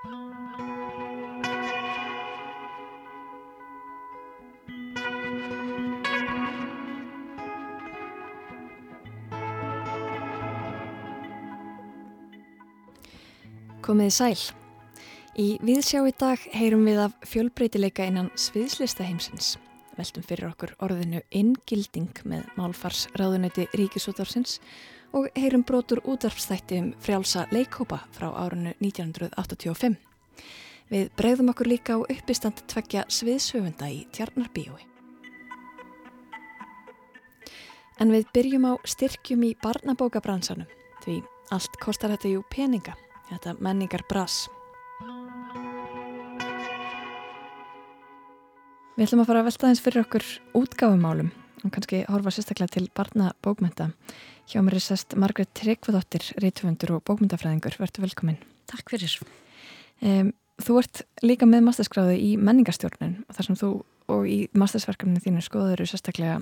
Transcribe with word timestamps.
Komiði 0.00 0.14
sæl. 14.14 14.38
Í 15.36 15.58
viðsjá 15.60 16.00
í 16.08 16.14
dag 16.16 16.40
heyrum 16.48 16.88
við 16.88 17.02
af 17.04 17.12
fjölbreytileika 17.28 18.08
innan 18.08 18.32
sviðslista 18.40 19.04
heimsins. 19.04 19.58
Veltum 19.98 20.24
fyrir 20.24 20.48
okkur 20.48 20.72
orðinu 20.80 21.20
inngilding 21.28 22.24
með 22.24 22.48
málfars 22.56 23.04
ráðunöyti 23.20 23.68
Ríkisútvarsins 23.76 24.62
og 25.12 25.26
heyrum 25.36 25.64
brotur 25.66 26.00
útvarpstætti 26.04 26.78
um 26.78 26.92
frjálsa 27.02 27.46
leikópa 27.50 27.98
frá 28.14 28.30
árunnu 28.30 28.74
1985. 28.80 29.96
Við 30.90 31.10
bregðum 31.18 31.52
okkur 31.52 31.70
líka 31.70 31.98
á 31.98 31.98
uppistand 32.02 32.62
tveggja 32.66 33.04
sviðsöfunda 33.08 33.90
í 33.90 34.06
Tjarnarbíói. 34.14 34.86
En 38.00 38.10
við 38.10 38.30
byrjum 38.34 38.64
á 38.70 38.72
styrkjum 38.88 39.44
í 39.44 39.52
barnabókabransanum 39.62 40.66
því 41.04 41.20
allt 41.52 41.76
kostar 41.82 42.14
þetta 42.14 42.32
jú 42.32 42.42
peninga 42.50 42.96
þetta 43.30 43.54
menningar 43.62 44.06
brass. 44.08 44.48
Við 48.96 49.06
ætlum 49.06 49.22
að 49.22 49.30
fara 49.30 49.40
að 49.40 49.46
velta 49.48 49.68
eins 49.70 49.80
fyrir 49.80 50.04
okkur 50.04 50.26
útgáfumálum 50.60 51.30
og 51.64 51.72
kannski 51.72 52.02
horfa 52.08 52.32
sérstaklega 52.34 52.74
til 52.74 52.88
barna 52.96 53.30
bókmynda. 53.44 53.90
Hjá 54.50 54.64
mér 54.66 54.80
er 54.80 54.82
sest 54.82 55.14
Margret 55.14 55.50
Tryggvadóttir, 55.54 56.24
reytufundur 56.42 56.96
og 56.96 57.04
bókmyndafræðingur. 57.06 57.76
Verður 57.78 58.02
velkominn. 58.02 58.40
Takk 58.66 58.90
fyrir. 58.90 59.12
Um, 60.02 60.32
þú 60.58 60.80
ert 60.80 61.02
líka 61.22 61.46
með 61.46 61.68
masterskráði 61.68 62.16
í 62.18 62.30
menningarstjórnun 62.34 63.12
og 63.28 63.36
þar 63.36 63.46
sem 63.46 63.58
þú 63.60 63.70
og 64.10 64.26
í 64.26 64.40
mastersverkefninu 64.58 65.22
þínu 65.22 65.44
skoður 65.46 65.76
eru 65.76 65.86
sérstaklega 65.86 66.40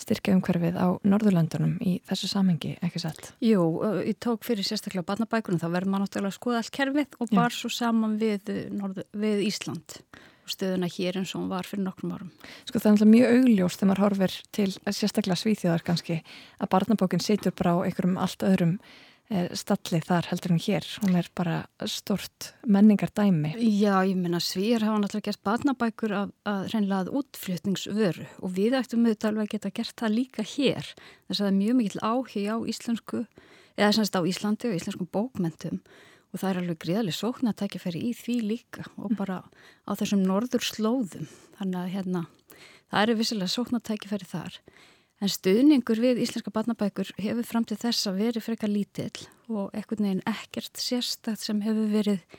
styrkjaumhverfið 0.00 0.80
á 0.80 0.88
Norðurlandunum 1.04 1.76
í 1.84 1.98
þessu 2.08 2.30
samhengi, 2.32 2.78
ekki 2.80 3.04
satt? 3.04 3.34
Jú, 3.44 3.66
ég 4.08 4.16
tók 4.24 4.48
fyrir 4.48 4.64
sérstaklega 4.64 5.04
barnabækunum, 5.10 5.60
þá 5.60 5.68
verður 5.68 5.92
maður 5.92 6.06
náttúrulega 6.06 6.32
að 6.32 6.38
skoða 6.38 6.62
allt 6.62 6.74
kerfið 6.78 7.20
og 7.20 7.34
bar 7.36 7.52
svo 7.52 7.68
saman 7.76 8.16
við, 8.22 8.54
Norð, 8.72 9.04
við 9.12 9.44
Ísland 9.50 10.00
stöðuna 10.52 10.90
hér 10.90 11.20
eins 11.20 11.34
og 11.34 11.42
hún 11.42 11.52
var 11.52 11.68
fyrir 11.68 11.86
nokkrum 11.86 12.16
árum. 12.16 12.32
Sko 12.68 12.82
það 12.82 13.04
er 13.04 13.12
mjög 13.14 13.36
augljóst 13.36 13.80
þegar 13.80 13.90
maður 13.92 14.04
horfir 14.06 14.40
til 14.56 14.70
sérstaklega 14.86 15.38
svíþjóðar 15.42 15.86
kannski 15.86 16.18
að 16.58 16.72
barnabókin 16.74 17.24
setur 17.24 17.54
bara 17.56 17.78
á 17.78 17.84
einhverjum 17.86 18.18
allt 18.20 18.44
öðrum 18.46 18.76
Eh, 19.30 19.46
stallið 19.54 20.08
þar 20.08 20.26
heldur 20.26 20.50
hún 20.50 20.62
hér. 20.64 20.86
Hún 21.04 21.14
er 21.20 21.28
bara 21.38 21.60
stort 21.86 22.48
menningar 22.66 23.12
dæmi 23.14 23.52
Já, 23.62 24.02
ég 24.02 24.16
minna 24.18 24.40
svíjar 24.42 24.82
hafa 24.82 24.98
náttúrulega 24.98 25.28
gert 25.28 25.42
batnabækur 25.46 26.14
að, 26.18 26.32
að 26.50 26.64
reynlega 26.72 27.04
að 27.04 27.12
útflutningsvöru 27.20 28.26
og 28.42 28.56
við 28.56 28.74
ættum 28.80 29.06
auðvitað 29.06 29.28
alveg 29.30 29.46
að 29.46 29.52
geta 29.54 29.72
gert 29.76 29.94
það 30.02 30.16
líka 30.16 30.42
hér. 30.42 30.90
Þess 31.28 31.36
að 31.36 31.44
það 31.44 31.50
er 31.52 31.58
mjög 31.60 31.78
mikill 31.78 32.02
áhig 32.02 32.50
á 32.50 32.56
íslensku 32.74 33.22
eða 33.78 33.92
semst 34.00 34.18
á 34.18 34.20
Íslandi 34.26 34.72
og 34.72 34.78
íslenskum 34.80 35.12
bókmentum 35.14 35.78
og 36.30 36.40
það 36.40 36.50
er 36.50 36.60
alveg 36.62 36.82
gríðarlega 36.84 37.20
sókn 37.20 37.50
að 37.50 37.58
tækja 37.62 37.82
fyrir 37.86 38.06
í 38.06 38.12
því 38.16 38.36
líka 38.46 38.86
og 38.96 39.16
bara 39.18 39.42
á 39.86 39.90
þessum 39.98 40.22
norður 40.26 40.66
slóðum 40.66 41.28
þannig 41.58 41.80
að 41.82 41.92
hérna 41.96 42.24
það 42.90 43.02
eru 43.02 43.18
vissilega 43.20 43.54
sókn 43.56 43.80
að 43.80 43.86
tækja 43.90 44.12
fyrir 44.14 44.30
þar 44.30 44.60
En 45.20 45.28
stuðningur 45.28 45.98
við 46.00 46.22
íslenska 46.24 46.48
barnabækur 46.54 47.10
hefur 47.20 47.44
fram 47.44 47.64
til 47.68 47.76
þess 47.76 48.08
að 48.08 48.22
veri 48.22 48.40
frekar 48.40 48.70
lítill 48.72 49.26
og 49.52 49.74
ekkert 49.76 50.00
neginn 50.00 50.22
ekkert 50.24 50.80
sérstakt 50.80 51.44
sem 51.44 51.60
hefur 51.60 51.90
verið 51.92 52.38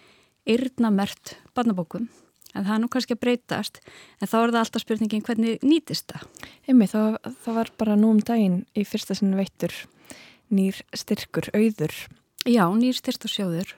yrnamert 0.49 1.35
barnabókum. 1.53 2.07
En 2.57 2.65
það 2.65 2.73
er 2.73 2.81
nú 2.81 2.89
kannski 2.91 3.15
að 3.15 3.21
breytast, 3.21 3.77
en 4.17 4.27
þá 4.27 4.35
er 4.39 4.53
það 4.55 4.59
alltaf 4.63 4.83
spurningin 4.83 5.23
hvernig 5.23 5.61
nýtist 5.63 6.09
það. 6.09 6.25
Emi, 6.73 6.87
það, 6.89 7.19
var 7.45 7.69
bara 7.79 7.99
nú 7.99 8.09
um 8.15 8.23
daginn 8.25 8.63
í 8.73 8.83
fyrsta 8.83 9.15
sinu 9.15 9.37
veittur 9.37 9.75
nýr 10.51 10.81
styrkur, 10.97 11.51
auður. 11.53 11.93
Já, 12.49 12.65
nýr 12.73 12.97
styrkur 12.97 13.29
sjóður. 13.29 13.75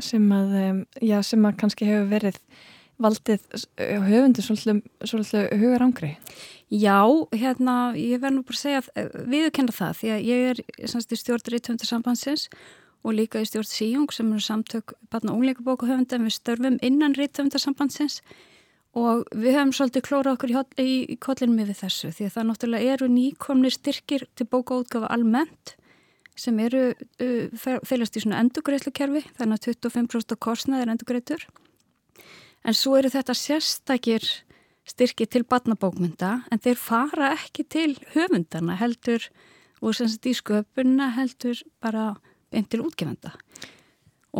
Sem 0.00 0.24
að, 0.32 0.84
já, 1.04 1.18
sem 1.26 1.42
að 1.44 1.58
kannski 1.60 1.88
hefur 1.88 2.06
verið 2.08 2.38
valdið 3.00 3.44
höfundu 4.06 4.44
svolítið, 4.44 4.80
svolítið 5.04 5.48
hugar 5.60 5.84
ángri? 5.84 6.14
Já, 6.70 7.02
hérna, 7.34 7.92
ég 7.98 8.20
verð 8.22 8.38
nú 8.38 8.44
bara 8.46 8.56
að 8.56 8.60
segja 8.60 8.82
eh, 8.94 9.08
viðkenda 9.26 9.74
það 9.74 9.96
því 9.98 10.12
að 10.14 10.28
ég 10.28 10.44
er 10.50 10.60
í 10.70 11.18
stjórn 11.18 11.50
Rítvöndarsambansins 11.54 12.46
og 13.02 13.16
líka 13.16 13.40
í 13.42 13.48
stjórn 13.48 13.68
Síjung 13.68 14.12
sem 14.14 14.30
eru 14.30 14.44
samtök 14.44 14.94
barna 15.10 15.32
og 15.32 15.40
ungleikabóku 15.40 15.88
höfunda 15.88 16.18
en 16.18 16.28
við 16.28 16.36
störfum 16.36 16.78
innan 16.86 17.16
Rítvöndarsambansins 17.18 18.20
og 18.94 19.26
við 19.34 19.56
höfum 19.56 19.74
svolítið 19.74 20.06
klórað 20.06 20.36
okkur 20.36 20.54
í, 20.54 20.94
í, 21.10 21.18
kollinum 21.18 21.60
yfir 21.64 21.80
þessu 21.82 22.12
því 22.14 22.28
að 22.28 22.34
það 22.36 22.48
náttúrulega 22.48 22.94
eru 22.94 23.10
nýkomni 23.10 23.74
styrkir 23.74 24.26
til 24.38 24.48
bókaútgafa 24.50 25.10
almennt 25.10 25.74
sem 26.38 26.58
eru 26.62 26.90
uh, 26.92 27.80
félast 27.86 28.16
í 28.16 28.24
svona 28.24 28.40
endugreiflukerfi 28.44 29.24
þannig 29.38 29.58
að 29.58 29.66
25% 29.72 30.38
kostnað 30.40 30.84
er 30.84 30.94
endugreitur 30.94 31.46
en 32.64 32.76
svo 32.76 32.96
eru 32.98 33.10
þetta 33.12 33.36
sérstakir 33.36 34.26
styrki 34.88 35.26
til 35.30 35.44
batnabókmynda 35.48 36.32
en 36.50 36.62
þeir 36.62 36.80
fara 36.80 37.32
ekki 37.36 37.66
til 37.70 37.94
höfundana 38.14 38.76
heldur 38.80 39.28
og 39.80 39.96
sem 39.96 40.08
sagt 40.10 40.28
í 40.28 40.36
sköpunna 40.36 41.10
heldur 41.16 41.60
bara 41.82 42.14
einn 42.50 42.66
til 42.68 42.82
útgefenda. 42.84 43.32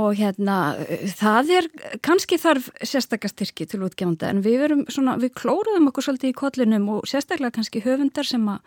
Og 0.01 0.15
hérna 0.19 0.77
það 1.19 1.53
er 1.57 1.69
kannski 2.05 2.39
þarf 2.39 2.69
sérstaklega 2.79 3.33
styrki 3.33 3.67
til 3.67 3.83
útgefenda 3.87 4.31
en 4.31 4.43
við 4.45 4.61
verum 4.65 4.85
svona, 4.93 5.17
við 5.19 5.35
klóruðum 5.41 5.91
okkur 5.91 6.07
svolítið 6.07 6.33
í 6.33 6.39
kollinum 6.39 6.89
og 6.97 7.09
sérstaklega 7.11 7.57
kannski 7.59 7.83
höfundar 7.85 8.29
sem 8.29 8.47
að 8.51 8.61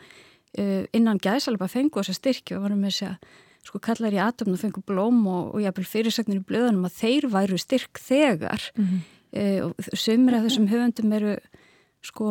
innan 0.54 1.18
gæðsalba 1.18 1.66
fengu 1.72 2.02
þessa 2.02 2.14
styrki 2.20 2.56
og 2.58 2.68
varum 2.68 2.84
með 2.84 2.94
þess 2.94 3.08
að 3.08 3.40
sko 3.64 3.80
kallar 3.80 4.14
í 4.14 4.20
atomn 4.20 4.54
og 4.54 4.60
fengu 4.60 4.82
blóm 4.86 5.22
og, 5.26 5.54
og 5.56 5.64
jáfnvel 5.64 5.88
fyrirsagnir 5.88 6.42
í 6.42 6.46
blöðunum 6.46 6.86
að 6.86 6.98
þeir 7.00 7.30
væru 7.32 7.58
styrk 7.58 8.02
þegar. 8.04 8.72
Mm 8.76 8.86
-hmm 8.86 9.04
e, 9.34 9.44
og 9.66 9.74
sömur 9.98 10.38
af 10.38 10.48
þessum 10.48 10.70
höfundum 10.72 11.16
eru 11.18 11.34
sko 12.06 12.30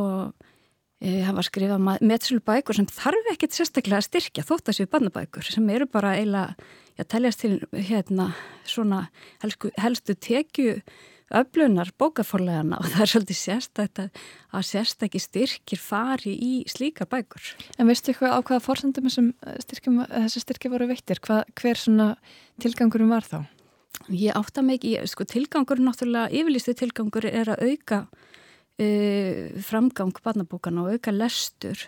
e, 1.03 1.23
hafa 1.27 1.45
skrifað 1.47 1.83
meðsölu 2.05 2.43
bækur 2.47 2.79
sem 2.79 2.89
þarf 2.91 3.33
ekkert 3.35 3.57
sérstaklega 3.57 4.01
að 4.01 4.09
styrkja 4.09 4.47
þótt 4.47 4.71
að 4.71 4.79
séu 4.79 4.91
barnabækur 4.93 5.49
sem 5.49 5.71
eru 5.75 5.89
bara 5.91 6.17
eiginlega 6.19 6.55
að 7.01 7.09
teljast 7.15 7.43
til 7.43 7.55
hérna 7.73 8.33
svona 8.69 9.07
helstu, 9.43 9.73
helstu 9.81 10.15
tekju 10.15 10.77
öflunar 11.39 11.91
bókaforlegana 12.01 12.79
og 12.81 12.89
það 12.93 13.05
er 13.05 13.11
svolítið 13.13 13.39
sérstakta 13.39 14.07
að 14.53 14.67
sérstakki 14.69 15.21
styrkir 15.23 15.81
fari 15.81 16.35
í 16.37 16.53
slíkar 16.71 17.09
bækur. 17.11 17.53
En 17.79 17.89
veistu 17.91 18.13
eitthvað 18.13 18.37
á 18.37 18.41
hvaða 18.41 18.65
fórsendum 18.65 19.09
þessi 19.09 20.45
styrkir 20.45 20.73
voru 20.73 20.91
veittir? 20.91 21.23
Hva, 21.25 21.43
hver 21.59 21.81
svona 21.81 22.13
tilgangurum 22.63 23.13
var 23.15 23.27
þá? 23.29 23.41
Ég 24.11 24.35
átta 24.35 24.65
mig 24.65 24.81
ekki, 24.81 24.97
sko 25.11 25.27
tilgangur 25.29 25.81
náttúrulega, 25.83 26.33
yfirlistu 26.35 26.75
tilgangur 26.77 27.27
er 27.29 27.53
að 27.53 27.67
auka 27.69 28.05
uh, 28.07 29.61
framgang 29.69 30.17
barnabókana 30.25 30.87
og 30.87 30.97
auka 30.97 31.15
lestur 31.15 31.87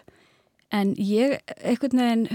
en 0.75 0.95
ég, 0.99 1.39
einhvern 1.63 2.01
veginn 2.01 2.29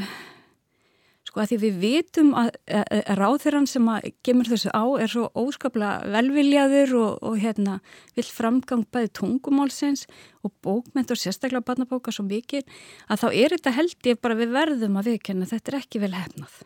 sko 1.30 1.44
að 1.44 1.52
því 1.52 1.60
við 1.62 1.76
vitum 1.84 2.32
að, 2.38 2.50
að, 2.66 2.88
að 3.00 3.20
ráþirann 3.20 3.70
sem 3.70 3.92
að 3.92 4.10
gemur 4.26 4.50
þessu 4.50 4.74
á 4.74 4.86
er 4.98 5.12
svo 5.14 5.28
óskaplega 5.38 6.10
velviljaður 6.16 6.96
og, 6.98 7.12
og 7.30 7.38
hérna 7.44 7.78
vill 8.18 8.26
framgang 8.26 8.88
bæði 8.90 9.14
tungumálsins 9.20 10.08
og 10.42 10.56
bókmentur, 10.66 11.20
sérstaklega 11.20 11.68
barnabóka 11.68 12.14
svo 12.16 12.26
mikið, 12.26 12.66
að 13.08 13.24
þá 13.24 13.28
er 13.30 13.56
þetta 13.58 13.76
held 13.78 14.12
ég 14.12 14.20
bara 14.24 14.40
við 14.40 14.58
verðum 14.58 15.00
að 15.00 15.14
viðkenna, 15.14 15.50
þetta 15.50 15.74
er 15.74 15.80
ekki 15.84 16.04
vel 16.04 16.16
hefnað 16.18 16.60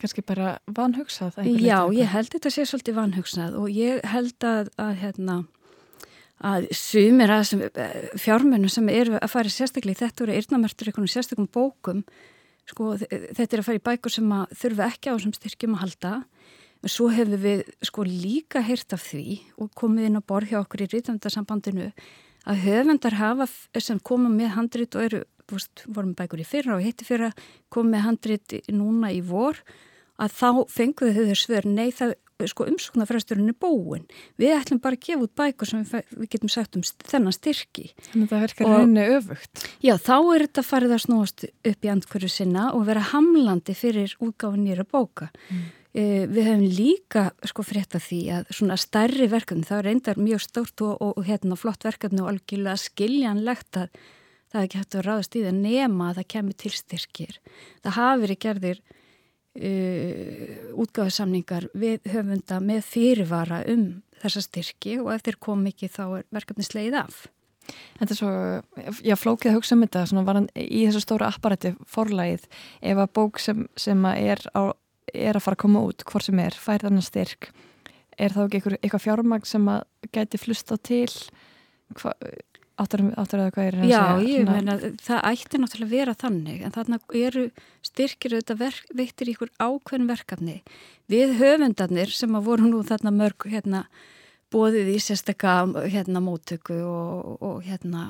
kannski 0.00 0.24
bara 0.24 0.54
vanhugsað? 0.64 1.38
Já, 1.60 1.78
ég 1.92 2.08
held 2.08 2.30
þetta 2.32 2.52
sé 2.52 2.66
svolítið 2.68 2.96
vanhugsað 2.96 3.56
og 3.60 3.66
ég 3.74 4.00
held 4.08 4.46
að, 4.48 4.70
að, 4.80 4.92
hérna, 5.02 5.34
að 6.40 6.68
sumir 6.76 7.32
að 7.34 7.52
fjármennu 8.20 8.70
sem 8.72 8.88
eru 8.92 9.18
að 9.20 9.32
fara 9.34 9.52
sérstaklega, 9.52 10.06
þetta 10.06 10.24
eru 10.24 10.38
eirnamertur 10.38 10.90
einhvern 10.90 11.10
sérstakum 11.12 11.50
bókum, 11.52 12.04
sko, 12.68 12.94
þetta 13.00 13.48
er 13.48 13.62
að 13.62 13.68
fara 13.68 13.80
í 13.80 13.86
bækur 13.88 14.14
sem 14.14 14.32
þurfa 14.62 14.88
ekki 14.92 15.12
á 15.12 15.14
þessum 15.16 15.36
styrkjum 15.36 15.76
að 15.76 15.84
halda, 15.84 16.12
en 16.80 16.92
svo 16.92 17.10
hefur 17.12 17.42
við 17.42 17.62
sko 17.84 18.06
líka 18.06 18.62
heyrt 18.64 18.94
af 18.96 19.04
því 19.04 19.40
og 19.60 19.72
komið 19.78 20.08
inn 20.08 20.20
á 20.20 20.28
borð 20.32 20.52
hjá 20.52 20.60
okkur 20.62 20.84
í 20.86 20.90
rítandarsambandinu 20.94 21.90
að 22.48 22.62
höfendar 22.64 23.18
hafa 23.20 23.48
sem 23.80 24.00
koma 24.00 24.30
með 24.32 24.54
handrit 24.56 24.96
og 24.96 25.04
eru, 25.04 25.20
vorum 25.90 26.16
bækur 26.16 26.40
í 26.40 26.48
fyrra 26.48 26.78
og 26.78 26.84
hitti 26.84 27.04
fyrra, 27.04 27.32
komið 27.68 27.94
með 27.96 28.06
handrit 28.06 28.56
núna 28.72 29.12
í 29.12 29.20
vor 29.20 29.60
að 30.20 30.36
þá 30.36 30.48
fenguðu 30.72 31.28
þau 31.30 31.38
svör 31.38 31.68
nei 31.68 31.90
það 31.96 32.16
sko, 32.48 32.66
umsóknarfræsturinn 32.70 33.52
er 33.52 33.56
búin 33.60 34.06
við 34.40 34.54
ætlum 34.56 34.80
bara 34.82 34.96
að 34.96 35.04
gefa 35.06 35.26
út 35.26 35.34
bækur 35.36 35.70
sem 35.70 35.82
við, 35.84 36.14
við 36.16 36.30
getum 36.34 36.52
sagt 36.52 36.78
um 36.78 36.84
þennan 36.84 37.36
styrki 37.36 37.90
Þannig 38.10 38.24
að 38.24 38.30
það 38.32 38.46
verkar 38.46 38.72
henni 38.76 39.08
öfugt 39.16 39.66
Já, 39.84 39.94
þá 39.96 40.16
er 40.20 40.46
þetta 40.46 40.66
farið 40.70 40.96
að 40.96 41.04
snúast 41.04 41.44
upp 41.50 41.84
í 41.84 41.92
andkverju 41.96 42.32
sinna 42.32 42.70
og 42.76 42.86
vera 42.88 43.04
hamlandi 43.12 43.76
fyrir 43.76 44.16
útgáfin 44.22 44.64
nýra 44.64 44.86
bóka 44.88 45.30
mm. 45.50 45.68
E, 45.90 46.22
við 46.30 46.46
hefum 46.46 46.60
líka 46.70 47.22
sko 47.50 47.64
frétta 47.66 47.98
því 47.98 48.20
að 48.30 48.50
svona 48.54 48.76
stærri 48.78 49.26
verkefni, 49.26 49.66
það 49.66 49.80
reyndar 49.88 50.20
mjög 50.22 50.44
stórt 50.44 50.84
og, 50.86 50.92
og, 51.02 51.16
og 51.18 51.24
hérna 51.26 51.58
flott 51.58 51.82
verkefni 51.82 52.22
og 52.22 52.28
algjörlega 52.30 52.78
skiljanlegt 52.78 53.80
að 53.80 53.96
það 54.50 54.60
er 54.60 54.68
ekki 54.68 54.80
hægt 54.80 54.96
að 54.98 55.06
ráðast 55.06 55.34
í 55.34 55.42
það 55.44 55.58
nema 55.64 56.10
að 56.10 56.20
það 56.20 56.28
kemur 56.34 56.58
til 56.62 56.72
styrkir. 56.74 57.40
Það 57.82 57.96
hafi 57.98 58.22
verið 58.24 58.40
gerðir 58.44 58.80
uh, 59.58 60.54
útgáðusamningar 60.80 61.68
við 61.74 62.06
höfunda 62.12 62.60
með 62.64 62.84
fyrirvara 62.86 63.64
um 63.72 64.00
þessa 64.20 64.44
styrki 64.44 64.98
og 65.00 65.12
ef 65.14 65.24
þeir 65.26 65.38
kom 65.42 65.66
ekki 65.70 65.88
þá 65.90 66.02
er 66.20 66.26
verkefni 66.34 66.66
sleið 66.66 66.98
af. 67.02 67.22
Þetta 67.70 68.14
er 68.14 68.18
svo, 68.18 68.30
já, 69.04 69.14
flókið 69.18 69.52
að 69.52 69.56
hugsa 69.58 69.76
um 69.76 69.84
þetta, 69.84 70.04
svona 70.10 70.26
var 70.26 70.38
hann 70.40 70.48
í 70.58 70.84
þessu 70.88 71.02
stóra 71.04 71.30
apparati 71.30 71.74
forlægið, 71.88 72.46
ef 72.90 73.02
að 73.02 73.12
bók 73.18 73.40
sem, 73.42 73.66
sem 73.78 74.06
að 74.08 74.22
er, 74.32 74.42
á, 74.56 74.62
er 75.12 75.38
að 75.38 75.44
fara 75.44 75.58
að 75.58 75.62
koma 75.64 75.84
út, 75.86 76.04
hvort 76.08 76.26
sem 76.26 76.40
er, 76.42 76.56
fær 76.56 76.86
þannig 76.86 77.06
styrk, 77.06 77.50
er 78.18 78.34
þá 78.34 78.40
ekki 78.46 78.62
eitthvað 78.80 79.04
fjármagn 79.06 79.48
sem 79.48 79.68
að 79.70 79.84
gæti 80.16 80.40
flusta 80.40 80.80
til, 80.82 81.12
hva, 82.00 82.16
áttur 82.80 83.02
að 83.10 83.32
það 83.32 83.50
hvað 83.54 83.66
er 83.66 83.76
að 83.78 83.90
já, 83.90 83.98
segja? 84.00 84.30
Ég 84.30 84.48
meina, 84.48 84.76
það 85.04 85.26
ætti 85.30 85.60
náttúrulega 85.60 85.88
að 85.88 85.96
vera 85.96 86.14
þannig, 86.22 86.62
en 86.64 86.74
þarna 86.76 87.00
eru 87.20 87.44
styrkir 87.86 88.36
auðvitað 88.36 88.62
verk, 88.62 88.94
veittir 89.00 89.32
ykkur 89.34 89.52
ákveðin 89.60 90.08
verkefni. 90.10 90.56
Við 91.10 91.36
höfundarnir 91.40 92.14
sem 92.14 92.38
að 92.38 92.48
voru 92.48 92.70
nú 92.70 92.80
þarna 92.86 93.12
mörg, 93.14 93.46
hérna, 93.52 93.84
bóðið 94.50 94.94
í 94.94 94.98
sérstakka 95.02 95.60
hérna 95.92 96.22
móttöku 96.24 96.80
og, 96.86 97.36
og 97.38 97.60
hérna 97.66 98.08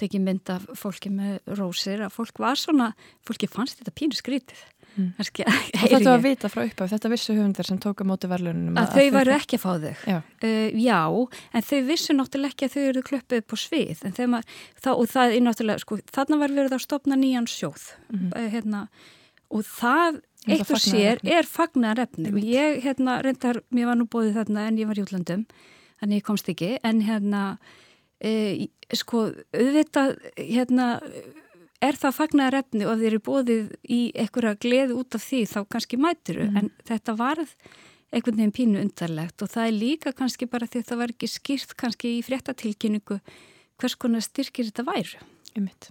tekið 0.00 0.24
mynd 0.24 0.50
af 0.50 0.64
fólki 0.78 1.10
með 1.12 1.36
rósir 1.58 2.02
að 2.02 2.14
fólk 2.16 2.40
var 2.42 2.58
svona, 2.58 2.92
fólki 3.26 3.46
fannst 3.50 3.78
þetta 3.78 3.94
pínu 3.94 4.18
skrítið 4.18 4.62
Þetta 4.94 6.00
var 6.04 6.18
að 6.18 6.26
vita 6.26 6.50
frá 6.52 6.62
uppaf, 6.64 6.90
þetta 6.92 7.10
vissu 7.12 7.34
höfundar 7.34 7.68
sem 7.68 7.80
tóka 7.82 8.06
móti 8.06 8.30
verðlunum 8.30 8.78
að, 8.78 8.84
að 8.84 8.94
þau 8.94 9.16
varu 9.18 9.34
ekki 9.36 9.58
að 9.58 9.64
fá 9.64 9.70
þau 9.72 10.12
já. 10.12 10.18
Uh, 10.44 10.68
já, 10.84 11.00
en 11.52 11.66
þau 11.70 11.80
vissu 11.88 12.16
náttúrulega 12.16 12.54
ekki 12.54 12.68
að 12.68 12.76
þau 12.76 12.84
eru 12.84 13.04
klöppið 13.08 13.44
på 13.50 13.58
svið. 13.64 14.04
Maður, 14.30 14.60
þá, 14.78 14.90
og 14.94 15.10
það 15.10 15.34
er 15.34 15.44
náttúrulega, 15.48 15.82
sko, 15.82 15.98
þarna 16.14 16.40
var 16.44 16.54
verið 16.60 16.78
að 16.78 16.84
stopna 16.86 17.18
nýjan 17.18 17.50
sjóð. 17.50 17.90
Mm. 18.12 18.30
uh, 18.30 18.48
hérna, 18.54 18.86
og 19.54 19.66
það 19.68 20.22
eitt 20.44 20.70
og 20.70 20.82
sér 20.82 21.22
er 21.24 21.46
fagnar 21.48 22.00
efni 22.02 22.32
og 22.32 22.42
ég, 22.42 22.82
hérna, 22.84 23.20
reyndar, 23.24 23.62
mér 23.74 23.90
var 23.90 23.98
nú 24.00 24.06
bóðið 24.10 24.40
þarna 24.40 24.66
en 24.68 24.80
ég 24.80 24.90
var 24.90 25.00
í 25.00 25.04
útlandum 25.04 25.46
þannig 26.00 26.20
ég 26.20 26.26
komst 26.26 26.50
ekki. 26.52 26.74
En 26.84 27.00
hérna 27.04 27.44
e, 28.20 28.68
sko 28.96 29.28
auðvitað 29.54 30.18
hérna 30.36 30.88
er 31.84 31.98
það 32.00 32.16
fagnar 32.18 32.58
efni 32.58 32.86
og 32.88 33.00
þeir 33.00 33.10
eru 33.12 33.24
bóðið 33.28 33.72
í 33.90 34.00
einhverja 34.12 34.54
gleð 34.60 34.94
út 34.96 35.16
af 35.18 35.24
því 35.24 35.42
þá 35.50 35.58
kannski 35.74 36.00
mæturu 36.00 36.46
mm. 36.48 36.60
en 36.60 36.70
þetta 36.88 37.16
varð 37.18 37.52
einhvern 38.14 38.38
veginn 38.38 38.54
pínu 38.54 38.82
undarlegt 38.82 39.42
og 39.42 39.50
það 39.50 39.68
er 39.68 39.76
líka 39.76 40.14
kannski 40.16 40.48
bara 40.50 40.68
því 40.70 40.82
að 40.82 40.90
það 40.90 41.02
var 41.02 41.14
ekki 41.14 41.30
skýrt 41.30 41.76
kannski 41.80 42.16
í 42.18 42.24
fréttatilkynningu 42.26 43.20
hvers 43.80 43.96
konar 43.98 44.22
styrkir 44.24 44.68
þetta 44.70 44.86
væru. 44.86 45.22
Ummitt. 45.58 45.90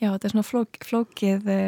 Já, 0.00 0.10
þetta 0.10 0.28
er 0.28 0.34
svona 0.34 0.46
flók, 0.46 0.78
flókið 0.86 1.48
e, 1.52 1.62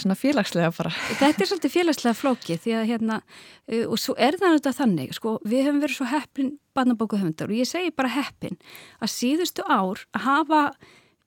svona 0.00 0.16
félagslega 0.18 0.72
bara. 0.76 0.92
Þetta 1.20 1.44
er 1.44 1.48
svolítið 1.48 1.74
félagslega 1.76 2.18
flókið 2.18 2.62
því 2.64 2.74
að 2.76 2.88
hérna, 2.90 3.20
e, 3.66 3.84
og 3.86 4.00
svo 4.00 4.16
er 4.18 4.36
það 4.36 4.56
náttúrulega 4.56 4.78
þannig, 4.80 5.14
sko, 5.16 5.36
við 5.46 5.64
höfum 5.66 5.80
verið 5.84 5.98
svo 5.98 6.08
heppin 6.10 6.50
barnabókuhöfundar 6.76 7.52
og 7.52 7.62
ég 7.62 7.70
segi 7.70 7.94
bara 7.96 8.12
heppin 8.12 8.58
að 9.00 9.14
síðustu 9.14 9.64
ár 9.68 10.04
hafa 10.26 10.62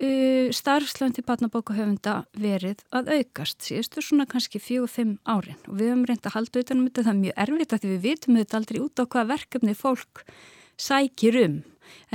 uh, 0.03 0.47
starfslöndi 0.55 1.23
barnabókuhöfunda 1.25 2.15
verið 2.39 2.83
að 2.95 3.13
aukast 3.19 3.65
síðustu 3.65 4.03
svona 4.03 4.27
kannski 4.29 4.61
fjög-fimm 4.63 5.17
árin 5.23 5.59
og 5.67 5.79
við 5.79 5.91
höfum 5.91 6.07
reynd 6.09 6.27
að 6.27 6.37
halda 6.37 6.65
utanum 6.65 6.89
þetta, 6.89 7.05
það 7.05 7.13
er 7.13 7.21
mjög 7.21 7.39
erfitt 7.45 7.75
að 7.75 7.83
því 7.83 7.93
við 7.93 8.03
vitum 8.09 8.41
þetta 8.41 8.59
aldrei 8.59 8.81
út 8.83 9.01
á 9.01 9.03
hvaða 9.05 9.31
verkefni 9.35 9.77
fólk 9.77 10.25
sækir 10.75 11.39
um 11.45 11.61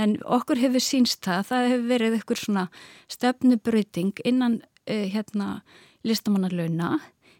en 0.01 0.17
okkur 0.27 0.59
hefur 0.61 0.83
sínst 0.83 1.23
það, 1.25 1.47
það 1.49 1.69
hefur 1.71 1.87
verið 1.89 2.17
eitthvað 2.17 2.43
svona 2.43 2.67
stefnubröyting 3.11 4.21
innan 4.27 4.59
uh, 4.61 5.07
hérna 5.11 5.49
listamannalauna. 6.07 6.97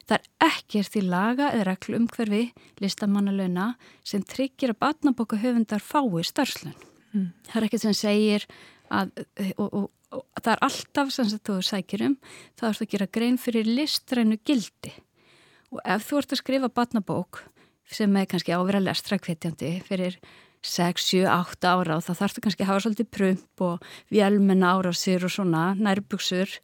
Það 0.09 0.17
er 0.17 0.49
ekkert 0.49 0.97
í 0.97 1.01
laga 1.05 1.49
eða 1.53 1.67
reglu 1.69 1.99
umhverfi 2.01 2.41
listamannalauna 2.81 3.73
sem 4.07 4.23
tryggir 4.27 4.73
að 4.73 4.81
batnabóka 4.83 5.39
höfundar 5.39 5.83
fái 5.83 6.25
starfslun. 6.27 6.75
Mm. 7.11 7.31
Það 7.47 7.57
er 7.59 7.67
ekkert 7.67 7.85
sem 7.85 7.97
segir 7.97 8.47
að, 8.91 9.11
og, 9.55 9.63
og, 9.63 9.73
og, 9.79 9.89
það 10.11 10.51
er 10.53 10.63
alltaf 10.67 11.13
sem 11.15 11.31
þú 11.31 11.57
sækir 11.65 12.05
um, 12.09 12.17
það 12.59 12.69
er 12.69 12.83
að 12.83 12.91
gera 12.93 13.09
grein 13.17 13.39
fyrir 13.41 13.69
listrænu 13.69 14.37
gildi. 14.45 14.93
Og 15.71 15.79
ef 15.87 16.07
þú 16.09 16.21
ert 16.21 16.35
að 16.35 16.41
skrifa 16.41 16.71
batnabók 16.71 17.43
sem 17.91 18.15
er 18.19 18.27
kannski 18.29 18.55
ávera 18.55 18.81
lestrakvetjandi 18.83 19.73
fyrir 19.87 20.19
6, 20.61 21.01
7, 21.01 21.25
8 21.25 21.71
ára 21.71 21.97
og 21.97 22.05
þá 22.05 22.13
þarfst 22.13 22.37
þú 22.37 22.45
kannski 22.45 22.65
að 22.65 22.69
hafa 22.69 22.85
svolítið 22.85 23.11
prump 23.17 23.65
og 23.65 23.91
vélmenn 24.13 24.67
ára 24.67 24.93
á 24.93 24.95
sér 24.95 25.25
og 25.25 25.33
svona 25.33 25.71
nærbuksur 25.79 26.59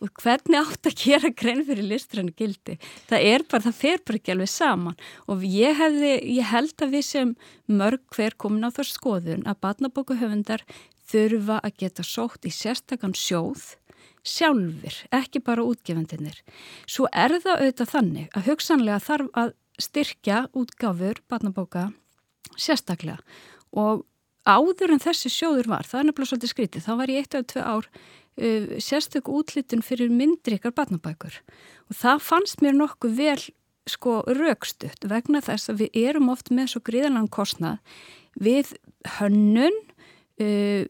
og 0.00 0.12
hvernig 0.22 0.56
átt 0.60 0.88
að 0.88 1.02
gera 1.02 1.30
grein 1.36 1.64
fyrir 1.66 1.88
listrænu 1.90 2.32
gildi 2.36 2.78
það 3.10 3.26
er 3.32 3.44
bara, 3.50 3.64
það 3.66 3.80
fer 3.80 4.04
bara 4.06 4.20
ekki 4.20 4.34
alveg 4.34 4.52
saman 4.52 5.00
og 5.26 5.42
ég, 5.44 5.74
hefði, 5.76 6.12
ég 6.38 6.48
held 6.52 6.86
að 6.86 6.94
við 6.94 7.04
sem 7.08 7.34
mörg 7.68 8.06
hver 8.14 8.38
komin 8.40 8.64
á 8.64 8.70
þar 8.76 8.90
skoðun 8.94 9.44
að 9.50 9.60
batnabókuhöfundar 9.66 10.64
þurfa 11.10 11.60
að 11.60 11.76
geta 11.84 12.06
sótt 12.06 12.46
í 12.46 12.54
sérstakann 12.54 13.16
sjóð 13.18 13.74
sjálfur, 14.26 14.96
ekki 15.16 15.40
bara 15.44 15.64
útgefendinir 15.64 16.42
svo 16.84 17.08
er 17.08 17.32
það 17.40 17.62
auðvitað 17.62 17.92
þannig 17.94 18.36
að 18.36 18.48
hugsanlega 18.50 19.04
þarf 19.06 19.30
að 19.42 19.52
styrkja 19.80 20.40
útgáfur 20.56 21.20
batnabóka 21.30 21.88
sérstaklega. 22.60 23.20
Og 23.72 24.04
áður 24.48 24.94
en 24.94 25.02
þessi 25.02 25.30
sjóður 25.32 25.70
var, 25.70 25.86
það 25.86 26.00
er 26.00 26.08
nefnilega 26.08 26.30
svolítið 26.32 26.52
skrítið, 26.52 26.84
þá 26.86 26.92
var 27.00 27.12
ég 27.12 27.22
eitt 27.22 27.36
af 27.38 27.46
tvei 27.50 27.62
ár 27.64 27.88
uh, 27.88 28.74
sérstök 28.82 29.30
útlitun 29.30 29.84
fyrir 29.86 30.12
myndrikar 30.12 30.74
barnabækur. 30.76 31.40
Og 31.88 31.98
það 32.00 32.24
fannst 32.26 32.64
mér 32.64 32.76
nokkuð 32.78 33.16
vel 33.18 33.40
sko 33.88 34.20
raukstutt 34.28 35.06
vegna 35.08 35.40
þess 35.42 35.72
að 35.72 35.84
við 35.84 36.02
erum 36.04 36.28
oft 36.32 36.50
með 36.52 36.74
svo 36.74 36.82
gríðalega 36.84 37.32
kostnað 37.32 37.80
við 38.38 38.74
hönnun 39.16 39.74
uh, 40.40 40.84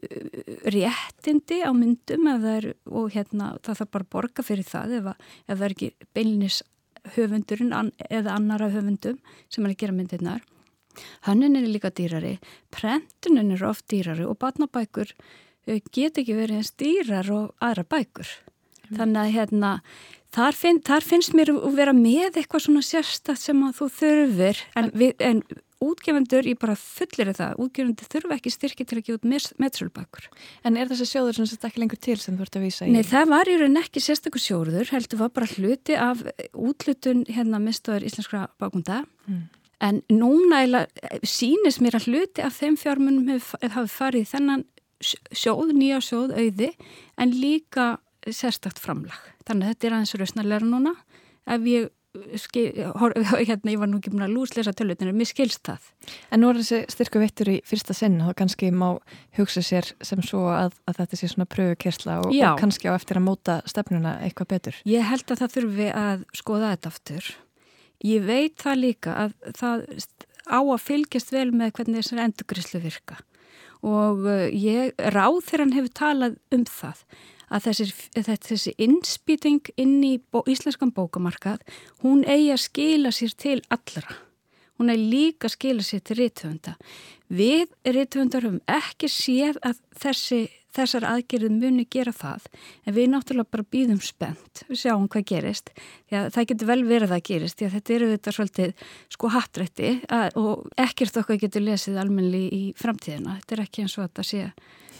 réttindi 0.75 1.61
á 1.63 1.71
myndum 1.75 2.29
er, 2.31 2.71
og 2.89 3.11
hérna 3.15 3.55
það 3.61 3.81
þarf 3.81 3.91
bara 3.97 4.07
að 4.07 4.13
borga 4.17 4.45
fyrir 4.45 4.67
það 4.67 4.97
ef, 4.99 5.11
að, 5.11 5.27
ef 5.47 5.57
það 5.57 5.67
er 5.67 5.75
ekki 5.77 5.91
beilis 6.15 6.61
höfundurinn 7.15 7.73
an, 7.73 7.93
eða 8.09 8.37
annara 8.37 8.71
höfundum 8.73 9.21
sem 9.49 9.65
er 9.65 9.73
að 9.73 9.79
gera 9.83 9.97
myndirnar 9.97 10.47
Hönnin 11.23 11.55
er 11.55 11.69
líka 11.71 11.87
dýrari, 11.95 12.33
prentunin 12.73 13.53
er 13.55 13.63
oft 13.63 13.85
dýrari 13.87 14.25
og 14.27 14.35
barnabækur 14.41 15.13
get 15.65 16.17
ekki 16.17 16.35
verið 16.35 16.61
eins 16.61 16.73
dýrar 16.79 17.29
og 17.33 17.51
aðra 17.63 17.85
bækur. 17.85 18.29
Mm. 18.89 18.95
Þannig 18.97 19.21
að 19.21 19.33
hérna, 19.35 19.71
þar, 20.35 20.57
finn, 20.57 20.81
þar 20.87 21.07
finnst 21.07 21.35
mér 21.37 21.53
að 21.53 21.75
vera 21.77 21.93
með 21.95 22.41
eitthvað 22.41 22.65
svona 22.65 22.85
sérstatt 22.85 23.41
sem 23.41 23.61
að 23.67 23.77
þú 23.79 23.89
þurfur, 23.99 24.63
en, 24.79 24.89
við, 24.97 25.13
en 25.19 25.43
útgefundur, 25.81 26.47
ég 26.47 26.59
bara 26.61 26.75
fullir 26.77 27.31
það, 27.37 27.55
útgefundur 27.63 28.09
þurfa 28.11 28.37
ekki 28.37 28.53
styrki 28.53 28.85
til 28.87 28.99
að 28.99 29.05
gefa 29.07 29.19
út 29.19 29.55
meðsölbækur. 29.61 30.27
En 30.67 30.77
er 30.77 30.91
þessi 30.91 31.07
sjóður 31.09 31.39
sem 31.39 31.49
þetta 31.51 31.71
ekki 31.71 31.81
lengur 31.83 32.01
til 32.01 32.17
sem 32.21 32.37
þú 32.37 32.45
ert 32.45 32.59
að 32.59 32.67
vísa 32.67 32.85
í? 32.87 32.93
Nei, 32.93 33.01
það 33.07 33.31
var 33.33 33.49
í 33.49 33.55
raun 33.61 33.81
ekki 33.81 34.03
sérstakur 34.03 34.43
sjóður, 34.43 34.91
heldur 34.93 35.21
var 35.23 35.33
bara 35.33 35.49
hluti 35.55 35.97
af 35.97 36.21
útlutun 36.53 37.25
hérna 37.29 37.61
mistaður 37.63 38.05
íslenskra 38.09 38.45
bákunda. 38.61 39.01
Mm. 39.25 39.47
En 39.81 40.03
núna 40.13 40.85
sínist 41.25 41.81
mér 41.81 41.97
að 41.97 42.11
hluti 42.11 42.43
af 42.45 42.59
þeim 42.61 42.77
fjármunum 42.77 43.31
hafi 43.33 43.89
farið 43.89 44.29
þennan 44.35 44.67
sjóð, 45.01 45.73
nýja 45.73 46.01
sjóð, 46.05 46.35
auði 46.37 46.69
en 47.17 47.33
líka 47.33 47.95
sérstakt 48.29 48.77
framlag. 48.81 49.17
Þannig 49.47 49.65
að 49.65 49.73
þetta 49.73 49.87
er 49.87 49.95
aðeins 49.97 50.15
rausnarlega 50.21 50.67
núna. 50.69 50.93
Ef 51.49 51.65
ég, 51.65 51.89
skil, 52.39 52.69
hérna, 53.49 53.71
ég 53.71 53.79
var 53.81 53.89
nú 53.89 53.99
ekki 53.99 54.11
búin 54.13 54.25
að 54.25 54.33
lúsleisa 54.35 54.73
tölvutinu, 54.75 55.13
mér 55.15 55.29
skilst 55.29 55.63
það. 55.67 55.87
En 56.31 56.43
nú 56.43 56.51
er 56.51 56.59
þessi 56.61 56.81
styrku 56.91 57.21
vittur 57.21 57.51
í 57.53 57.57
fyrsta 57.67 57.95
sinn 57.97 58.19
og 58.25 58.35
kannski 58.39 58.71
má 58.75 58.87
hugsa 59.37 59.63
sér 59.65 59.93
sem 60.03 60.23
svo 60.25 60.47
að, 60.51 60.75
að 60.89 61.01
þetta 61.01 61.21
sé 61.21 61.31
svona 61.31 61.49
pröfukersla 61.51 62.19
og, 62.23 62.33
og 62.33 62.59
kannski 62.61 62.91
á 62.91 62.97
eftir 62.97 63.21
að 63.21 63.27
móta 63.29 63.61
stefnuna 63.69 64.17
eitthvað 64.25 64.51
betur. 64.55 64.81
Ég 64.89 65.07
held 65.07 65.27
að 65.31 65.43
það 65.43 65.57
þurfi 65.57 65.89
að 66.03 66.27
skoða 66.41 66.75
þetta 66.75 66.93
aftur. 66.93 67.33
Ég 68.01 68.23
veit 68.25 68.55
það 68.61 68.81
líka 68.81 69.17
að 69.25 69.35
það 69.59 69.85
á 70.49 70.59
að 70.59 70.79
fylgjast 70.83 71.33
vel 71.33 71.49
með 71.53 71.75
hvernig 71.77 72.01
þessar 72.01 72.25
endugrislu 72.25 72.81
virka 72.81 73.21
og 73.81 74.25
uh, 74.29 74.47
ég, 74.53 74.93
ráð 75.13 75.39
þegar 75.47 75.63
hann 75.63 75.77
hefur 75.77 75.93
talað 75.97 76.35
um 76.53 76.65
það 76.69 77.05
að 77.51 77.67
þessi, 77.67 77.87
þessi 78.15 78.75
innspýting 78.81 79.73
inn 79.81 79.99
í 80.07 80.15
bó, 80.31 80.41
íslenskan 80.49 80.93
bókamarkað, 80.95 81.63
hún 82.05 82.23
eigi 82.23 82.51
að 82.55 82.63
skila 82.65 83.13
sér 83.15 83.35
til 83.37 83.59
allra. 83.73 84.17
Hún 84.79 84.89
eigi 84.93 85.09
líka 85.11 85.49
að 85.49 85.55
skila 85.57 85.85
sér 85.85 86.01
til 86.07 86.17
rítvönda. 86.21 86.77
Við 87.31 87.69
rítvöndar 87.85 88.47
höfum 88.47 88.63
ekki 88.71 89.07
séð 89.11 89.59
að 89.67 89.77
þessi, 90.01 90.41
þessar 90.75 91.05
aðgerðið 91.07 91.55
muni 91.59 91.85
gera 91.91 92.13
það 92.15 92.47
en 92.85 92.95
við 92.95 93.09
náttúrulega 93.11 93.53
bara 93.55 93.67
býðum 93.75 94.01
spennt 94.03 94.63
við 94.69 94.81
sjáum 94.83 95.07
hvað 95.11 95.25
gerist 95.31 95.71
Já, 96.11 96.29
það 96.31 96.47
getur 96.51 96.69
vel 96.69 96.81
verið 96.87 97.15
að 97.15 97.23
gerist 97.27 97.63
að 97.63 97.75
þetta 97.77 97.95
eru 97.95 98.11
þetta 98.13 98.35
svolítið 98.37 98.85
sko 99.15 99.31
hattrætti 99.35 99.91
og 100.39 100.69
ekkert 100.79 101.19
okkar 101.21 101.41
getur 101.41 101.65
lesið 101.65 101.99
almenni 102.01 102.45
í 102.47 102.61
framtíðina 102.79 103.39
þetta 103.41 103.57
er 103.57 103.65
ekki 103.65 103.85
eins 103.85 103.97
og 103.97 104.07
þetta 104.07 104.27
sé 104.27 104.45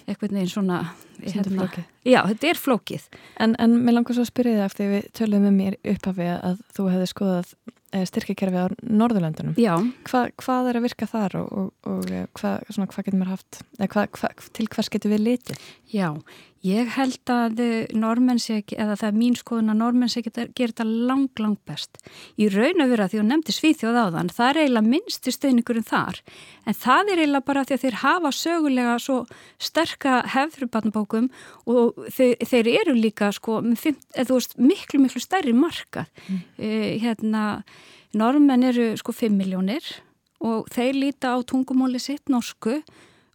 eitthvað 0.07 0.35
neginn 0.35 0.53
svona 0.55 0.81
hérna, 1.25 1.67
já, 2.07 2.21
þetta 2.31 2.49
er 2.51 2.61
flókið. 2.61 3.05
En, 3.43 3.55
en 3.61 3.77
mér 3.85 3.99
langar 3.99 4.17
svo 4.17 4.25
að 4.25 4.31
spyrja 4.31 4.57
þig 4.57 4.65
eftir 4.69 4.91
við 4.91 5.07
töluðum 5.17 5.47
með 5.47 5.57
mér 5.59 5.79
upphafi 5.93 6.27
að 6.33 6.65
þú 6.75 6.87
hefði 6.93 7.09
skoðað 7.11 7.55
eh, 7.91 8.05
styrkekerfi 8.07 8.61
á 8.61 8.65
Norðurlandunum 8.87 9.57
Hva, 10.07 10.27
hvað 10.41 10.71
er 10.71 10.79
að 10.79 10.87
virka 10.87 11.09
þar 11.09 11.39
og, 11.41 11.51
og, 11.51 11.73
og 11.89 12.13
eh, 12.13 12.29
hvað, 12.37 12.69
svona, 12.69 12.91
hvað 12.91 13.07
getur 13.07 13.19
maður 13.21 13.35
haft 13.35 13.61
hva, 13.81 14.07
hva, 14.07 14.31
til 14.57 14.69
hvers 14.71 14.91
getur 14.93 15.13
við 15.13 15.25
litið? 15.25 15.67
Já, 15.91 16.07
ég 16.63 16.91
held 16.95 17.31
að 17.33 17.61
normenn 17.97 18.39
sé 18.39 18.61
ekki, 18.61 18.77
eða 18.79 18.95
það 19.01 19.09
er 19.09 19.17
mín 19.19 19.35
skoðun 19.35 19.73
að 19.73 19.79
normenn 19.81 20.11
sé 20.11 20.21
ekki 20.21 20.31
að 20.31 20.53
gera 20.55 20.71
þetta 20.71 20.85
lang, 21.09 21.41
lang 21.41 21.57
best. 21.67 21.99
Í 22.39 22.47
raun 22.53 22.83
að 22.85 22.93
vera 22.93 23.09
því 23.11 23.21
að 23.21 23.27
nefndi 23.31 23.55
Svíþjóð 23.57 23.99
á 23.99 24.05
þann 24.15 24.31
það 24.37 24.51
er 24.51 24.61
eiginlega 24.61 24.91
minnsti 24.93 25.33
stöðningurinn 25.35 25.87
þar. 25.89 26.21
En 26.63 26.77
það 26.77 27.11
er 27.11 27.23
eiginlega 27.23 27.47
bara 27.49 27.65
því 27.65 27.77
að 27.77 27.83
þeir 27.83 27.99
hafa 28.05 28.33
sögulega 28.37 28.95
svo 29.03 29.17
sterka 29.59 30.21
hefðrubarnabókum 31.11 31.29
og 31.69 32.09
þeir, 32.11 32.35
þeir 32.47 32.69
eru 32.81 32.95
líka 32.95 33.31
sko, 33.35 33.61
fimm, 33.77 33.97
veist, 34.15 34.57
miklu 34.57 35.01
miklu 35.01 35.21
stærri 35.21 35.53
marka 35.53 36.05
mm. 36.27 36.41
uh, 36.57 36.89
hérna, 37.01 37.63
normenn 38.13 38.63
eru 38.63 38.91
sko 38.97 39.11
5 39.11 39.31
miljónir 39.35 39.83
og 40.41 40.67
þeir 40.73 40.97
líta 40.97 41.35
á 41.35 41.37
tungumóli 41.43 41.99
sitt 42.01 42.29
norsku 42.29 42.81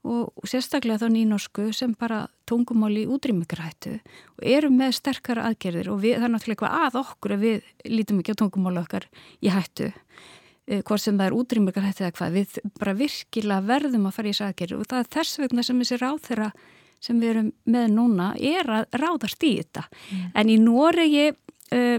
og 0.07 0.47
sérstaklega 0.47 1.03
þá 1.03 1.11
nýnorsku 1.11 1.73
sem 1.75 1.95
bara 1.99 2.29
tungumáli 2.47 3.03
í 3.03 3.11
útrýmingrættu 3.11 3.97
og 3.99 4.45
eru 4.47 4.71
með 4.71 4.95
sterkara 5.01 5.49
aðgerðir 5.49 5.91
og 5.91 5.99
við, 6.05 6.21
það 6.21 6.27
er 6.29 6.33
náttúrulega 6.35 6.55
eitthvað 6.55 6.85
að 6.87 6.99
okkur 7.01 7.35
að 7.35 7.47
við 7.47 7.71
lítum 7.91 8.21
ekki 8.23 8.37
á 8.39 8.41
tungumáli 8.43 8.83
okkar 8.85 9.09
í 9.43 9.51
hættu 9.51 9.91
uh, 9.91 10.81
hvort 10.87 11.03
sem 11.03 11.19
það 11.19 11.27
er 11.27 11.39
útrýmingrættu 11.41 12.07
eða 12.07 12.15
hvað, 12.21 12.39
við 12.39 12.73
bara 12.79 12.97
virkilega 13.03 13.67
verðum 13.67 14.07
að 14.07 14.17
fara 14.19 14.31
í 14.31 14.35
þessu 14.37 14.47
aðgerði 14.47 14.79
og 14.79 14.91
það 14.93 15.03
er 15.03 15.13
þess 15.17 15.43
vegna 15.43 15.67
sem 15.67 15.83
þessi 15.83 16.01
ráð 16.03 16.23
þeirra 16.29 16.51
sem 17.03 17.19
við 17.21 17.33
erum 17.33 17.51
með 17.69 17.89
núna 17.95 18.29
er 18.39 18.71
að 18.81 18.99
ráðast 19.01 19.43
í 19.47 19.57
þetta. 19.61 19.87
Mm. 20.11 20.29
En 20.35 20.53
í 20.53 20.57
Noregi 20.63 21.27
uh, 21.33 21.99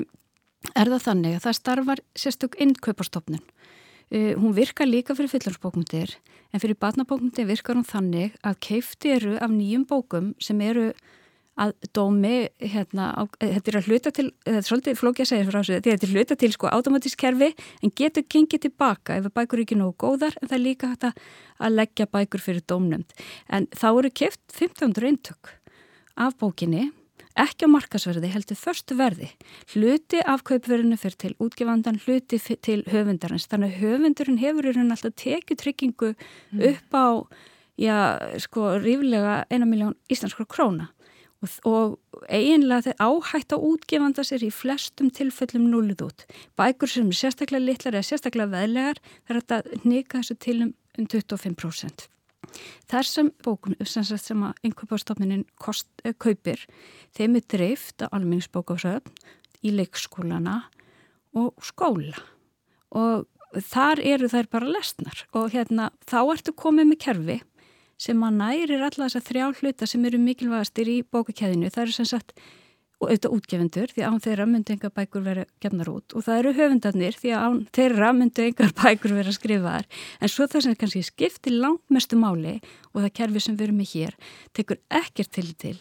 er 0.74 0.94
það 0.94 1.06
þannig 1.10 1.38
að 1.38 1.46
það 1.46 1.60
starfar 1.60 2.04
sérstök 2.18 2.58
innkaupastofnun. 2.64 3.44
Uh, 4.08 4.34
hún 4.40 4.56
virkar 4.58 4.90
líka 4.90 5.16
fyrir 5.18 5.34
fylgjarsbókmyndir 5.36 6.18
en 6.54 6.64
fyrir 6.64 6.80
batnabókmyndir 6.80 7.50
virkar 7.50 7.78
hún 7.78 7.88
þannig 7.88 8.38
að 8.46 8.60
keifti 8.64 9.14
eru 9.18 9.38
af 9.44 9.52
nýjum 9.52 9.84
bókum 9.90 10.34
sem 10.44 10.62
eru 10.64 10.92
að 11.58 11.74
dómi, 11.96 12.50
hérna, 12.62 13.10
á, 13.18 13.22
eh, 13.42 13.56
þetta 13.56 13.72
er 13.72 13.78
að 13.80 13.88
hluta 13.90 14.12
til, 14.14 14.28
þetta 14.46 14.60
er 14.60 14.68
svolítið 14.68 15.00
flókið 15.00 15.24
að 15.24 15.30
segja 15.32 15.48
frá 15.48 15.58
þessu, 15.58 15.78
þetta 15.78 15.92
er 15.92 16.10
að 16.10 16.14
hluta 16.14 16.36
til 16.38 16.52
sko 16.54 16.70
automatísk 16.70 17.18
kerfi 17.18 17.50
en 17.84 17.94
getur 17.98 18.24
gengið 18.30 18.68
tilbaka 18.68 19.18
ef 19.18 19.32
bækur 19.34 19.58
er 19.58 19.66
ekki 19.66 19.80
nógu 19.80 19.96
góðar 19.98 20.38
en 20.42 20.48
það 20.48 20.58
er 20.58 20.64
líka 20.64 20.92
hægt 20.92 21.08
að 21.08 21.74
leggja 21.74 22.06
bækur 22.06 22.44
fyrir 22.44 22.62
dómnönd. 22.70 23.10
En 23.50 23.68
þá 23.74 23.90
eru 23.90 24.12
keft 24.14 24.42
1500 24.54 25.10
eintök 25.10 25.54
af 26.18 26.38
bókinni, 26.38 26.92
ekki 27.38 27.66
á 27.66 27.74
markasverði, 27.74 28.30
heldur 28.34 28.58
förstu 28.58 28.98
verði. 28.98 29.30
Hluti 29.74 30.22
af 30.26 30.44
kaupverðinu 30.46 30.98
fyrir 30.98 31.18
til 31.18 31.36
útgefandan, 31.42 32.00
hluti 32.06 32.38
til 32.38 32.84
höfundarins. 32.86 33.50
Þannig 33.50 33.74
að 33.74 33.82
höfundurinn 33.82 34.42
hefur 34.42 34.70
í 34.70 34.74
raun 34.78 34.94
alltaf 34.94 35.14
tekið 35.18 35.62
tryggingu 35.62 36.14
mm. 36.14 36.64
upp 36.72 36.98
á, 36.98 37.08
já, 37.78 37.98
sko, 38.42 38.78
ríflega 38.82 39.44
eina 39.50 39.70
miljón 39.70 39.98
íslenskra 40.10 40.46
króna 40.50 40.90
og, 41.44 41.56
og 41.70 42.24
eiginlega 42.34 42.88
þeir 42.88 43.02
áhætt 43.08 43.56
á 43.56 43.58
útgefanda 43.58 44.26
sér 44.26 44.46
í 44.48 44.52
flestum 44.54 45.10
tilfellum 45.14 45.70
núlið 45.72 46.04
út. 46.08 46.28
Bækur 46.58 46.92
sem 46.92 47.10
er 47.12 47.20
sérstaklega 47.22 47.64
litlar 47.64 47.98
eða 47.98 48.10
sérstaklega 48.10 48.54
veðlegar 48.54 49.02
þarf 49.30 49.44
þetta 49.44 49.82
nýka 49.86 50.22
þessu 50.22 50.38
til 50.42 50.60
um 50.66 50.74
25%. 50.98 52.08
Þessum 52.90 53.32
bókum 53.44 53.76
sem, 53.86 54.06
sem 54.08 54.44
að 54.46 54.62
einhverjastofnin 54.66 55.44
eh, 55.44 56.14
kaupir, 56.18 56.64
þeim 57.18 57.38
er 57.38 57.48
dreift 57.54 58.06
að 58.06 58.14
almenningsbókásöfn 58.18 59.66
í 59.66 59.74
leikskólana 59.76 60.62
og 61.38 61.54
skóla 61.66 62.18
og 62.96 63.28
þar 63.68 64.02
eru 64.06 64.30
þær 64.32 64.50
bara 64.54 64.72
lesnar 64.78 65.26
og 65.36 65.52
hérna 65.54 65.90
þá 66.08 66.20
ertu 66.24 66.54
komið 66.56 66.90
með 66.92 67.02
kerfi 67.04 67.38
sem 67.98 68.24
að 68.24 68.40
nærir 68.42 68.86
alla 68.86 69.08
þess 69.08 69.20
að 69.20 69.28
þrjá 69.32 69.50
hluta 69.60 69.90
sem 69.90 70.08
eru 70.08 70.22
mikilvægastir 70.22 70.90
í 70.92 71.02
bókakæðinu. 71.04 71.72
Það 71.74 71.84
eru 71.84 71.98
sem 71.98 72.10
sagt, 72.10 72.34
auðvitað 72.98 73.36
útgefundur 73.36 73.94
því 73.94 74.06
án 74.08 74.22
þeirra 74.26 74.48
myndu 74.50 74.74
engar 74.74 74.94
bækur 74.96 75.26
vera 75.26 75.46
gefnar 75.62 75.92
út. 75.92 76.16
Og 76.18 76.26
það 76.26 76.40
eru 76.42 76.56
höfundarnir 76.58 77.20
því 77.20 77.36
án 77.38 77.60
þeirra 77.78 78.10
myndu 78.18 78.48
engar 78.48 78.74
bækur 78.82 79.14
vera 79.18 79.36
skrifaðar. 79.36 79.86
En 80.22 80.34
svo 80.34 80.50
það 80.50 80.66
sem 80.66 80.80
kannski 80.82 81.06
skiptir 81.06 81.58
langmestu 81.58 82.18
máli 82.18 82.58
og 82.94 83.04
það 83.04 83.14
kerfi 83.22 83.46
sem 83.46 83.58
við 83.58 83.70
erum 83.70 83.80
með 83.84 83.94
hér 83.94 84.20
tekur 84.58 84.82
ekkert 85.04 85.34
til 85.38 85.50
til 85.58 85.78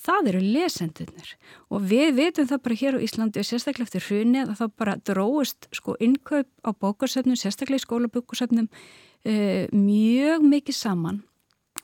það 0.00 0.30
eru 0.32 0.40
lesendunir 0.44 1.32
og 1.68 1.84
við 1.90 2.14
veitum 2.16 2.48
það 2.48 2.62
bara 2.64 2.78
hér 2.82 2.96
á 2.96 3.04
Íslandi 3.04 3.42
og 3.42 3.48
sérstaklega 3.48 3.88
eftir 3.88 4.06
hruni 4.06 4.42
að 4.42 4.54
það 4.60 4.74
bara 4.80 4.96
dróist 5.10 5.68
sko 5.76 5.96
innkaup 6.00 6.48
á 6.64 6.70
bókarsöfnum, 6.72 7.36
sérstaklega 7.36 7.82
í 7.82 7.84
skólabókarsöfnum 7.84 8.70
uh, 8.70 9.64
mjög 9.74 10.46
mikið 10.46 10.78
saman 10.78 11.20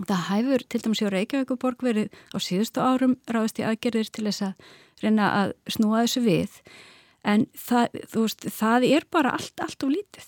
Það 0.02 0.26
hæfur 0.30 0.66
til 0.68 0.82
dæmis 0.84 1.00
hjá 1.00 1.08
Reykjavíkuborg 1.12 1.86
verið 1.86 2.10
á 2.36 2.38
síðustu 2.42 2.82
árum 2.84 3.16
ráðist 3.30 3.62
í 3.62 3.64
aðgerðir 3.64 4.12
til 4.12 4.26
þess 4.28 4.44
að 4.50 4.68
reyna 5.04 5.30
að 5.40 5.54
snúa 5.72 6.04
þessu 6.04 6.22
við 6.26 6.60
en 7.26 7.46
það, 7.58 7.96
veist, 8.14 8.44
það 8.54 8.84
er 8.88 9.06
bara 9.12 9.32
allt, 9.34 9.62
allt 9.62 9.86
og 9.86 9.92
lítið. 9.92 10.26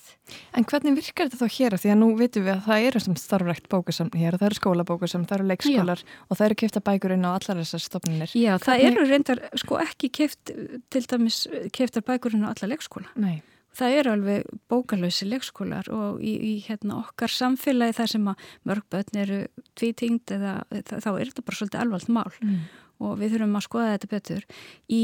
En 0.58 0.66
hvernig 0.68 0.96
virkar 0.98 1.28
þetta 1.28 1.46
þá 1.46 1.54
hér? 1.54 1.76
Því 1.78 1.92
að 1.92 2.00
nú 2.00 2.08
vitum 2.18 2.46
við 2.46 2.54
að 2.56 2.64
það 2.66 2.86
eru 2.88 3.02
sem 3.04 3.18
starfrækt 3.22 3.68
bókasam 3.72 4.10
hér 4.16 4.34
og 4.34 4.42
það 4.42 4.48
eru 4.48 4.58
skólabókasam, 4.58 5.26
það 5.28 5.38
eru 5.38 5.48
leikskólar 5.52 6.02
Já. 6.02 6.16
og 6.26 6.40
það 6.40 6.46
eru 6.48 6.58
kæft 6.62 6.80
að 6.80 6.86
bækurinn 6.88 7.28
á 7.28 7.30
allar 7.30 7.60
þessar 7.62 7.84
stofnunir. 7.84 8.34
Já, 8.34 8.50
hvernig... 8.56 8.66
það 8.66 8.88
eru 8.88 9.06
reyndar 9.12 9.44
sko 9.62 9.78
ekki 9.84 10.10
kæft 10.18 10.52
til 10.90 11.04
dæmis 11.12 11.38
kæftar 11.76 12.06
bækurinn 12.08 12.48
á 12.48 12.50
allar 12.50 12.74
leikskóla. 12.74 13.14
Nei 13.20 13.38
það 13.78 13.96
eru 14.00 14.12
alveg 14.14 14.50
bókalösi 14.70 15.28
leikskólar 15.28 15.88
og 15.94 16.22
í, 16.24 16.34
í 16.34 16.52
hérna, 16.66 17.00
okkar 17.02 17.32
samfélagi 17.32 17.96
þar 17.98 18.12
sem 18.14 18.28
að 18.32 18.50
mörgbötn 18.68 19.20
eru 19.22 19.38
tvítingd 19.78 20.34
eða 20.34 20.58
þá 20.88 21.10
er 21.14 21.30
þetta 21.30 21.46
bara 21.46 21.60
svolítið 21.60 21.82
alvalt 21.84 22.12
mál 22.12 22.32
mm. 22.42 22.58
og 23.04 23.16
við 23.20 23.36
þurfum 23.36 23.60
að 23.60 23.66
skoða 23.68 23.94
þetta 23.94 24.12
betur. 24.14 24.48
Í 24.90 25.02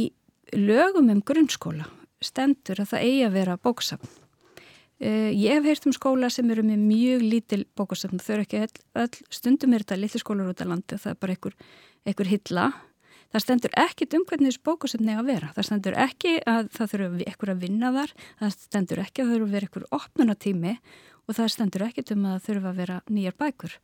lögum 0.58 1.12
um 1.14 1.22
grunnskóla 1.24 1.88
stendur 2.24 2.82
að 2.82 2.92
það 2.94 3.08
eigi 3.08 3.24
að 3.26 3.38
vera 3.38 3.58
bóksafn. 3.60 4.20
Uh, 5.04 5.30
ég 5.34 5.56
hef 5.58 5.66
heyrt 5.66 5.86
um 5.88 5.94
skóla 5.94 6.28
sem 6.30 6.50
eru 6.54 6.62
með 6.64 6.82
mjög 6.86 7.24
lítil 7.26 7.64
bókasafn 7.76 8.20
þau 8.22 8.36
eru 8.36 8.44
ekki 8.44 8.60
all, 8.62 8.76
all 9.02 9.16
stundum 9.26 9.74
er 9.74 9.82
þetta 9.82 9.98
litli 9.98 10.20
skólar 10.22 10.52
út 10.52 10.62
af 10.62 10.70
landi 10.70 10.94
og 10.94 11.02
það 11.02 11.10
er 11.10 11.18
bara 11.24 11.34
einhver, 11.34 11.56
einhver 12.06 12.30
hilla 12.30 12.66
Það 13.34 13.42
stendur 13.42 13.72
ekkit 13.82 14.14
um 14.14 14.24
hvernig 14.30 14.52
þessu 14.52 14.60
bókusefni 14.62 15.14
að 15.18 15.26
vera. 15.26 15.48
Það 15.56 15.66
stendur 15.66 15.96
ekki 15.98 16.34
að 16.46 16.68
það 16.76 16.92
þurfu 16.92 17.24
ekkur 17.32 17.50
að 17.50 17.64
vinna 17.64 17.88
þar, 17.96 18.12
það 18.38 18.52
stendur 18.54 19.02
ekki 19.02 19.24
að 19.24 19.26
það 19.26 19.34
þurfu 19.34 19.48
að 19.48 19.56
vera 19.56 19.68
ekkur 19.68 19.86
opnunatími 19.98 20.74
og 21.24 21.38
það 21.40 21.50
stendur 21.56 21.84
ekkit 21.88 22.12
um 22.14 22.28
að 22.28 22.36
það 22.36 22.46
þurfu 22.46 22.70
að 22.70 22.78
vera 22.78 23.00
nýjar 23.10 23.36
bækur. 23.42 23.74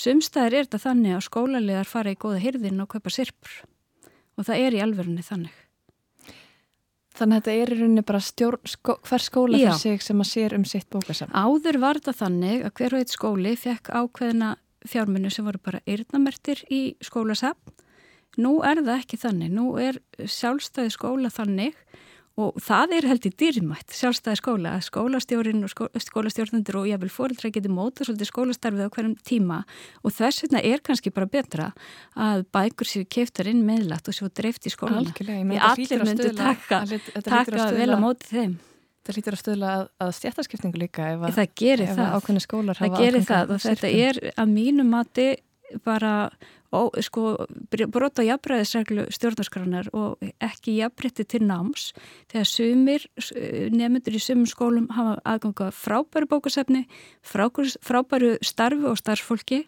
Sumstaðir 0.00 0.56
er 0.56 0.64
þetta 0.64 0.82
þannig 0.86 1.16
að 1.18 1.22
skólalegar 1.28 1.92
fara 1.92 2.16
í 2.16 2.18
góða 2.24 2.40
hyrðin 2.46 2.82
og 2.86 2.90
kaupa 2.96 3.12
sirpur 3.12 3.60
og 4.40 4.48
það 4.48 4.64
er 4.64 4.78
í 4.78 4.82
alverðinni 4.86 5.28
þannig. 5.28 5.62
Þannig 7.16 7.36
að 7.36 7.44
þetta 7.44 7.60
er 7.60 7.72
í 7.72 7.76
rauninni 7.82 8.08
bara 8.08 8.24
stjórn, 8.24 8.66
skó, 8.68 8.96
hver 9.04 9.24
skóla 9.24 9.60
fyrir 9.60 9.80
sig 9.80 10.04
sem 10.04 10.24
að 10.24 10.32
sér 10.32 10.56
um 10.56 10.64
sitt 10.68 10.88
bókasafn. 10.92 11.36
Áður 11.36 11.84
var 11.84 12.00
þetta 12.00 12.16
þannig 12.24 12.64
að 12.64 12.76
hver 12.80 12.96
og 12.96 13.04
eitt 13.04 13.12
skóli 13.12 13.56
fekk 13.60 13.92
ákveðina 13.92 14.54
fjármunni 14.88 15.32
sem 15.32 15.44
voru 15.44 15.60
bara 15.60 15.84
eirnamertir 15.84 16.64
í 16.72 16.86
skólasafn 17.04 17.75
Nú 18.36 18.58
er 18.66 18.82
það 18.82 18.98
ekki 19.00 19.20
þannig, 19.22 19.54
nú 19.56 19.70
er 19.80 20.00
sjálfstæði 20.20 20.92
skóla 20.92 21.32
þannig 21.32 21.78
og 22.36 22.58
það 22.60 22.92
er 22.98 23.06
held 23.08 23.26
í 23.26 23.30
dýrmætt 23.40 23.94
sjálfstæði 23.96 24.38
skóla 24.42 24.74
að 24.76 24.82
skólastjórin 24.90 25.64
og 25.64 25.72
skó, 25.72 25.86
skólastjórnundur 26.04 26.76
og 26.82 26.88
jáfnvel 26.90 27.08
fórildra 27.12 27.50
geti 27.54 27.70
móta 27.72 28.04
svolítið 28.04 28.28
skólastarfið 28.28 28.90
á 28.92 28.92
hverjum 28.92 29.14
tíma 29.24 29.62
og 30.02 30.12
þess 30.12 30.44
vegna 30.44 30.60
er 30.60 30.84
kannski 30.84 31.12
bara 31.16 31.30
betra 31.32 31.70
að 32.12 32.44
bækur 32.52 32.90
séu 32.90 33.08
keftar 33.08 33.48
inn 33.48 33.64
meðlat 33.64 34.12
og 34.12 34.18
séu 34.18 34.28
dreift 34.28 34.68
í 34.68 34.74
skólana. 34.74 35.16
Því 35.16 35.60
allir 35.70 36.04
myndu 36.04 36.32
taka, 36.36 36.84
taka 37.24 37.70
vel 37.72 37.88
á 37.96 37.98
móti 38.04 38.28
þeim. 38.34 38.58
Það 39.06 39.20
lítur 39.20 39.36
að 39.36 39.40
stöðla 39.40 39.72
að, 39.72 39.82
að 40.02 40.14
stjættaskipningu 40.18 40.80
líka 40.82 41.08
ef, 41.14 41.24
að, 41.24 41.36
ef 41.86 42.00
ákveðni 42.18 42.42
skólar 42.42 42.80
hafa 42.80 42.88
ákveðni. 42.90 42.96
Það 42.96 43.04
gerir 43.06 43.26
það 43.28 43.52
og 43.54 43.60
þetta 43.62 43.90
er 44.02 44.18
að 44.34 44.50
mínu 44.50 44.86
mati 44.88 45.26
bara 45.84 46.30
ó, 46.74 46.90
sko, 47.02 47.34
brota 47.92 48.24
jafnræðisreglu 48.26 49.06
stjórnarskránar 49.14 49.90
og 49.96 50.22
ekki 50.42 50.78
jafnrætti 50.80 51.26
til 51.26 51.42
náms 51.46 51.90
þegar 52.32 52.50
sumir 52.50 53.06
nefndur 53.74 54.18
í 54.18 54.22
sumum 54.22 54.46
skólum 54.50 54.90
hafa 54.94 55.18
aðganga 55.24 55.70
frábæru 55.74 56.30
bókasefni, 56.30 56.86
frábæru 57.26 58.36
starfi 58.44 58.88
og 58.90 58.98
starfsfólki. 59.00 59.64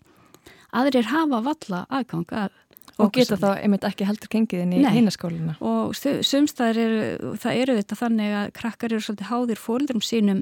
Aðrir 0.77 1.09
hafa 1.09 1.43
valla 1.45 1.85
aðganga 1.89 2.49
að 2.49 2.57
og 2.99 3.13
geta 3.15 3.39
þá 3.39 3.51
einmitt 3.63 3.85
ekki 3.87 4.07
heldur 4.09 4.31
gengið 4.33 4.65
inn 4.65 4.73
í 4.75 4.83
heinaskóluna 4.83 5.55
og 5.63 5.95
sumstaðar 5.95 6.81
eru, 6.83 7.35
það 7.39 7.61
eru 7.63 7.77
þetta 7.79 7.99
þannig 8.01 8.35
að 8.41 8.51
krakkar 8.59 8.95
eru 8.95 9.05
svolítið 9.07 9.31
háðir 9.31 9.63
fólðurum 9.63 10.05
sínum 10.05 10.41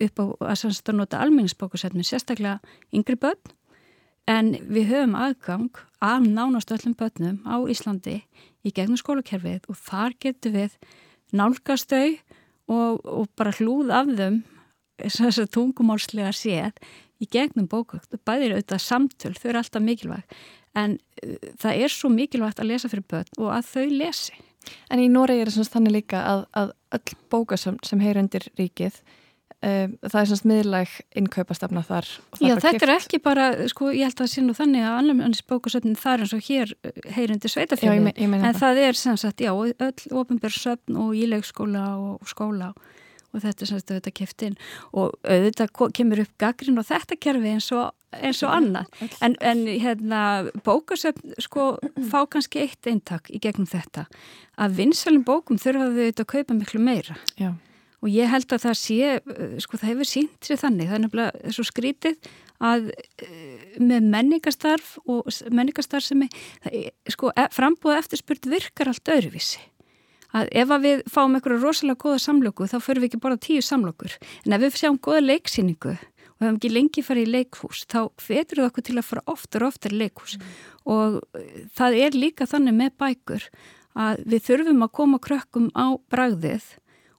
upp 0.00 0.22
á 0.22 0.24
að 0.54 0.94
nota 0.96 1.20
almenningsbókusefni, 1.20 2.06
sérstaklega 2.08 2.56
yngri 2.96 3.18
börn 3.20 3.52
en 4.30 4.54
við 4.70 4.90
höfum 4.92 5.16
aðgang 5.18 5.82
af 6.00 6.24
nánast 6.24 6.72
öllum 6.74 6.94
börnum 6.98 7.40
á 7.44 7.56
Íslandi 7.70 8.20
í 8.64 8.72
gegnum 8.72 9.00
skólakerfið 9.00 9.66
og 9.70 9.78
þar 9.80 10.16
getur 10.22 10.54
við 10.54 10.76
nálgast 11.36 11.90
þau 11.90 12.16
og, 12.70 13.00
og 13.04 13.28
bara 13.38 13.54
hlúð 13.58 13.92
af 13.94 14.10
þeim 14.14 14.42
þess 15.00 15.40
að 15.40 15.52
tungumálslega 15.56 16.32
séð 16.36 16.76
í 17.20 17.28
gegnum 17.28 17.68
bókugt, 17.68 18.14
bæðir 18.24 18.56
auðvitað 18.56 18.82
samtöl, 18.84 19.34
þau 19.36 19.48
eru 19.50 19.60
alltaf 19.60 19.84
mikilvæg 19.84 20.36
en 20.78 20.96
uh, 21.24 21.48
það 21.60 21.84
er 21.84 21.94
svo 21.94 22.10
mikilvægt 22.12 22.62
að 22.62 22.70
lesa 22.72 22.90
fyrir 22.92 23.06
börn 23.10 23.40
og 23.40 23.50
að 23.56 23.72
þau 23.72 23.86
lesi. 23.90 24.36
En 24.92 25.00
í 25.00 25.08
Noregi 25.08 25.42
er 25.46 25.50
það 25.54 25.72
þannig 25.72 25.94
líka 25.96 26.20
að, 26.28 26.42
að 26.52 26.72
öll 26.96 27.18
bókasöfn 27.32 27.80
sem 27.88 28.02
heyr 28.04 28.20
undir 28.20 28.44
ríkið 28.60 29.00
um, 29.66 29.96
það 30.06 30.20
er 30.20 30.30
svona 30.30 30.42
smiðlag 30.42 30.94
innkaupastafna 31.20 31.82
þar. 31.88 32.10
Já, 32.38 32.54
þetta 32.54 32.72
kipt. 32.76 32.86
er 32.86 32.94
ekki 32.96 33.22
bara, 33.24 33.48
sko, 33.72 33.90
ég 33.94 34.08
held 34.08 34.16
að 34.16 34.24
það 34.24 34.32
sé 34.34 34.46
nú 34.46 34.56
þannig 34.58 34.86
að 34.86 35.00
annars 35.00 35.42
bókasöfnin 35.50 35.98
þar 36.00 36.24
eins 36.24 36.36
og 36.36 36.46
hér 36.46 36.76
uh, 36.76 36.94
heyr 37.16 37.34
undir 37.34 37.54
sveitafélagi, 37.54 38.14
en 38.16 38.38
það. 38.46 38.62
það 38.62 38.84
er 38.86 39.02
sem 39.02 39.20
sagt, 39.20 39.44
já, 39.44 39.52
öll 39.52 40.16
ofinbjörnsöfn 40.22 40.98
og 41.00 41.12
ílegskóla 41.18 41.86
og 41.98 42.32
skóla 42.32 42.72
og 42.74 42.88
og 43.30 43.44
þetta 43.44 43.64
er 43.64 43.70
semst 43.70 43.90
auðvitað 43.92 44.16
kipt 44.18 44.44
inn 44.46 44.58
og 44.90 45.14
auðvitað 45.22 45.72
kemur 45.96 46.22
upp 46.24 46.32
gaggrin 46.42 46.80
og 46.80 46.86
þetta 46.88 47.18
kerfi 47.22 47.54
eins 47.54 47.70
og, 47.76 47.92
eins 48.16 48.42
og 48.46 48.54
annað 48.54 49.02
en, 49.22 49.36
en 49.38 49.64
hérna 49.70 50.22
bókasöfn 50.66 51.36
sko 51.42 51.72
fá 52.10 52.24
kannski 52.30 52.64
eitt 52.64 52.90
eintak 52.90 53.30
í 53.30 53.40
gegnum 53.42 53.68
þetta 53.70 54.08
að 54.60 54.78
vinsalum 54.80 55.26
bókum 55.26 55.60
þurfa 55.60 55.90
þau 55.90 55.98
auðvitað 56.00 56.26
að 56.26 56.32
kaupa 56.34 56.58
miklu 56.58 56.82
meira 56.84 57.18
Já. 57.38 57.52
Og 58.00 58.12
ég 58.12 58.30
held 58.32 58.52
að 58.52 58.64
það 58.64 58.78
sé 58.80 59.10
sko 59.60 59.80
það 59.80 59.90
hefur 59.92 60.08
sínt 60.08 60.46
sér 60.46 60.60
þannig. 60.60 60.88
Það 60.88 60.96
er 60.96 61.02
nefnilega 61.04 61.54
svo 61.56 61.64
skrítið 61.68 62.30
að 62.60 62.90
eh, 63.24 63.74
með 63.80 64.06
menningastarf 64.12 64.94
og 65.08 65.28
menningastarf 65.52 66.04
sem 66.04 66.24
er 66.26 66.90
sko 67.12 67.32
e, 67.32 67.46
frambúða 67.54 68.00
eftirspurt 68.02 68.48
virkar 68.50 68.92
allt 68.92 69.12
öðruvísi. 69.12 69.62
Að 70.36 70.52
ef 70.62 70.70
að 70.70 70.84
við 70.84 71.00
fáum 71.10 71.34
einhverju 71.34 71.58
rosalega 71.64 71.98
goða 72.04 72.20
samlöku 72.22 72.68
þá 72.70 72.78
förum 72.84 73.02
við 73.02 73.10
ekki 73.10 73.22
bara 73.24 73.40
tíu 73.40 73.62
samlökur 73.66 74.14
en 74.44 74.54
ef 74.54 74.62
við 74.62 74.76
sjáum 74.78 75.00
goða 75.02 75.24
leiksýningu 75.24 75.96
og 75.96 76.44
hefum 76.44 76.60
ekki 76.60 76.70
lengi 76.70 77.02
farið 77.04 77.26
í 77.26 77.32
leikhús 77.34 77.82
þá 77.90 78.00
fetur 78.20 78.62
við 78.62 78.68
okkur 78.68 78.86
til 78.86 78.96
að 79.00 79.08
fara 79.08 79.24
oftar 79.32 79.64
og 79.64 79.74
oftar 79.74 79.96
í 79.96 80.00
leikhús. 80.04 80.36
Mm. 80.38 80.54
og 80.94 81.18
eh, 81.36 81.66
það 81.76 81.98
er 82.04 82.16
líka 82.16 82.48
þannig 82.48 82.78
með 82.78 82.96
bækur 83.02 83.48
að 84.00 84.22
við 84.30 84.46
þurfum 84.46 84.86
að 84.86 84.94
koma 85.00 85.18
krökkum 85.18 85.68
á 85.74 85.98
bræðið 86.12 86.68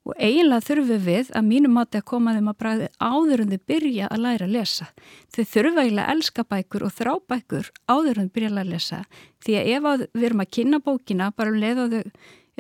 og 0.07 0.15
eiginlega 0.17 0.65
þurfum 0.65 1.03
við 1.05 1.31
að 1.37 1.47
mínum 1.47 1.77
átti 1.81 1.99
að 1.99 2.07
koma 2.09 2.33
þeim 2.35 2.49
að 2.51 2.59
bræðið 2.63 2.93
áður 2.97 3.43
en 3.43 3.51
þau 3.53 3.63
byrja 3.71 4.09
að 4.09 4.23
læra 4.25 4.47
að 4.47 4.55
lesa. 4.55 4.87
Þau 5.29 5.43
þurfa 5.53 5.85
eiginlega 5.85 6.05
að 6.07 6.13
elska 6.15 6.45
bækur 6.53 6.85
og 6.87 6.93
þrá 6.97 7.11
bækur 7.33 7.71
áður 7.85 8.21
en 8.21 8.29
þau 8.29 8.35
byrja 8.37 8.51
að 8.51 8.57
læra 8.57 8.67
að 8.67 8.75
lesa 8.75 9.01
því 9.45 9.57
að 9.59 9.71
ef 9.71 9.89
við 10.13 10.27
erum 10.29 10.45
að 10.45 10.53
kynna 10.57 10.81
bókina 10.85 11.31
bara 11.37 11.53
um 11.53 11.59
leið 11.61 11.83
og 11.85 11.95
þau 11.95 12.03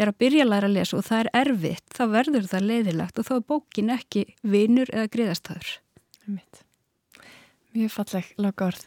er 0.01 0.11
að 0.11 0.19
byrja 0.23 0.45
að 0.45 0.51
læra 0.53 0.69
að 0.69 0.75
lesa 0.77 0.97
og 0.97 1.05
það 1.07 1.21
er 1.21 1.31
erfitt, 1.41 1.87
þá 1.91 2.03
verður 2.15 2.49
það 2.51 2.67
leiðilegt 2.69 3.21
og 3.21 3.27
þá 3.27 3.33
er 3.35 3.47
bókin 3.51 3.93
ekki 3.97 4.25
vinur 4.41 4.93
eða 4.93 5.11
griðastæður. 5.13 5.73
Mjög 7.71 7.93
falleg 7.93 8.31
loka 8.41 8.67
orð. 8.67 8.81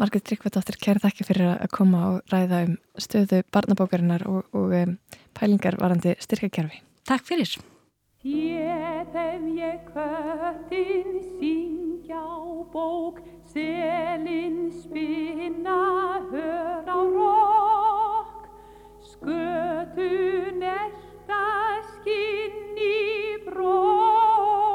Margrið 0.00 0.24
Tryggvardóttir, 0.28 0.78
kæri 0.80 1.02
þakki 1.02 1.26
fyrir 1.28 1.50
að 1.52 1.74
koma 1.74 2.04
og 2.12 2.32
ræða 2.32 2.62
um 2.68 2.78
stöðu 2.96 3.42
barnabókarinnar 3.52 4.24
og, 4.28 4.48
og 4.56 4.72
um, 4.78 4.96
pælingar 5.36 5.76
varandi 5.80 6.16
styrkakerfi. 6.22 6.80
Takk 7.08 7.28
fyrir. 7.28 7.58
Ég 8.22 9.06
hef 9.12 9.40
ég 9.56 9.82
köttin 9.92 11.20
syngja 11.38 12.16
á 12.16 12.64
bók, 12.72 13.20
selin 13.52 14.70
spinna, 14.70 16.20
hör 16.30 16.86
á 16.86 17.02
rók. 17.02 18.48
Skötu 19.02 20.10
nelta 20.58 21.82
skinn 21.82 22.76
í 22.78 23.42
brók, 23.44 24.70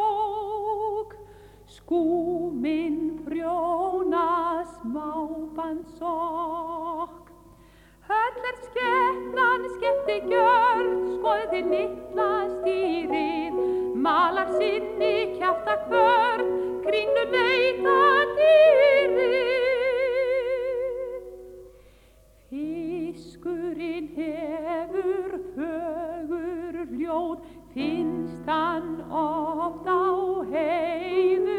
skúminn 1.65 3.23
prjóna 3.23 4.63
smábansokk. 4.75 5.97
Höll 8.07 8.43
er 8.49 8.57
skeppnan 8.63 9.63
skemmti 9.73 10.13
gjörð, 10.31 10.91
skoði 11.17 11.59
litla 11.71 12.27
stýrið, 12.53 13.57
malar 14.05 14.47
sinni 14.53 15.15
kjáta 15.33 15.75
kvörð, 15.81 16.53
kringlu 16.85 17.23
leita 17.33 17.97
dýrið. 18.37 19.17
Fiskurinn 22.47 24.07
hefur 24.15 25.31
fögur 25.57 26.75
ljóð, 27.01 27.37
finnst 27.73 28.47
hann 28.47 29.03
oft 29.11 29.83
á 29.83 30.07
heiðum. 30.53 31.57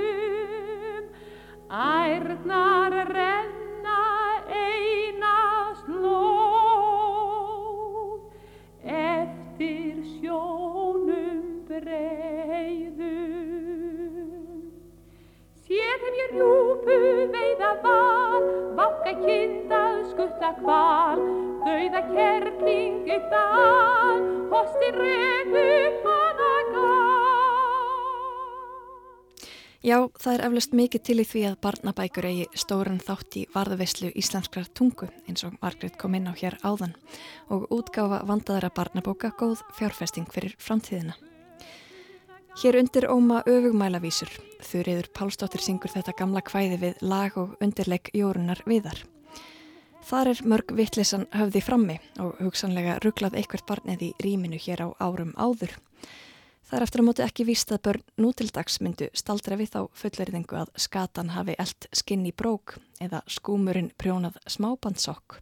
Ærnar 1.69 2.97
renna 3.13 4.01
eina 4.49 4.98
eftir 9.59 9.99
sjónum 10.23 11.67
breyðum. 11.67 13.03
Sér 15.67 15.99
hef 15.99 16.15
ég 16.23 16.31
rjúpu 16.37 16.99
veiða 17.35 17.73
val, 17.83 18.47
váka 18.79 19.13
kindað 19.19 19.99
skutta 20.13 20.53
kval, 20.63 21.19
dauða 21.67 22.03
kerling 22.15 23.11
upp 23.17 23.27
dal, 23.35 24.23
hosti 24.55 24.89
regu 24.95 25.69
hana 26.07 26.55
gal. 26.73 27.08
Já, 29.79 30.09
það 30.19 30.33
er 30.33 30.43
eflust 30.43 30.73
mikið 30.75 31.03
til 31.07 31.15
í 31.23 31.25
því 31.29 31.41
að 31.47 31.61
barnabækur 31.63 32.27
eigi 32.27 32.47
stóran 32.59 32.99
þátt 32.99 33.37
í 33.39 33.45
varðavislu 33.53 34.09
íslenskrar 34.19 34.67
tungu 34.75 35.07
eins 35.31 35.45
og 35.47 35.55
Margret 35.63 35.95
kom 36.01 36.17
inn 36.19 36.27
á 36.27 36.35
hér 36.35 36.57
áðan 36.67 36.97
og 37.47 37.69
útgáfa 37.71 38.25
vandaðara 38.27 38.73
barnabóka 38.75 39.31
góð 39.39 39.63
fjárfesting 39.79 40.27
fyrir 40.35 40.57
framtíðina. 40.59 41.15
Hér 42.59 42.81
undir 42.81 43.07
óma 43.07 43.45
öfugmælavísur 43.47 44.35
þurriður 44.67 45.13
Pálsdóttir 45.15 45.63
syngur 45.63 45.95
þetta 45.95 46.17
gamla 46.19 46.43
kvæði 46.43 46.83
við 46.83 47.07
lag 47.07 47.39
og 47.39 47.55
undirleik 47.63 48.11
Jórunar 48.19 48.65
viðar. 48.67 49.05
Þar 50.03 50.33
er 50.33 50.41
mörg 50.43 50.75
vittlisann 50.75 51.29
höfði 51.31 51.63
frammi 51.63 52.01
og 52.19 52.35
hugsanlega 52.43 52.99
rugglað 53.05 53.39
eitthvert 53.39 53.71
barnið 53.71 54.09
í 54.09 54.15
rýminu 54.27 54.59
hér 54.59 54.89
á 54.91 54.99
árum 54.99 55.37
áður. 55.39 55.79
Það 56.69 56.77
er 56.77 56.85
eftir 56.85 57.01
að 57.01 57.07
móti 57.07 57.23
ekki 57.25 57.45
víst 57.49 57.71
að 57.73 57.79
börn 57.87 58.03
nútildags 58.21 58.75
myndu 58.85 59.07
staldra 59.17 59.57
við 59.57 59.71
þá 59.73 59.79
fulleriðingu 59.97 60.57
að 60.61 60.73
skatan 60.77 61.31
hafi 61.33 61.55
eld 61.57 61.87
skinn 61.97 62.27
í 62.29 62.33
brók 62.37 62.75
eða 63.01 63.23
skúmurinn 63.25 63.89
prjónað 63.97 64.37
smábandsokk. 64.53 65.39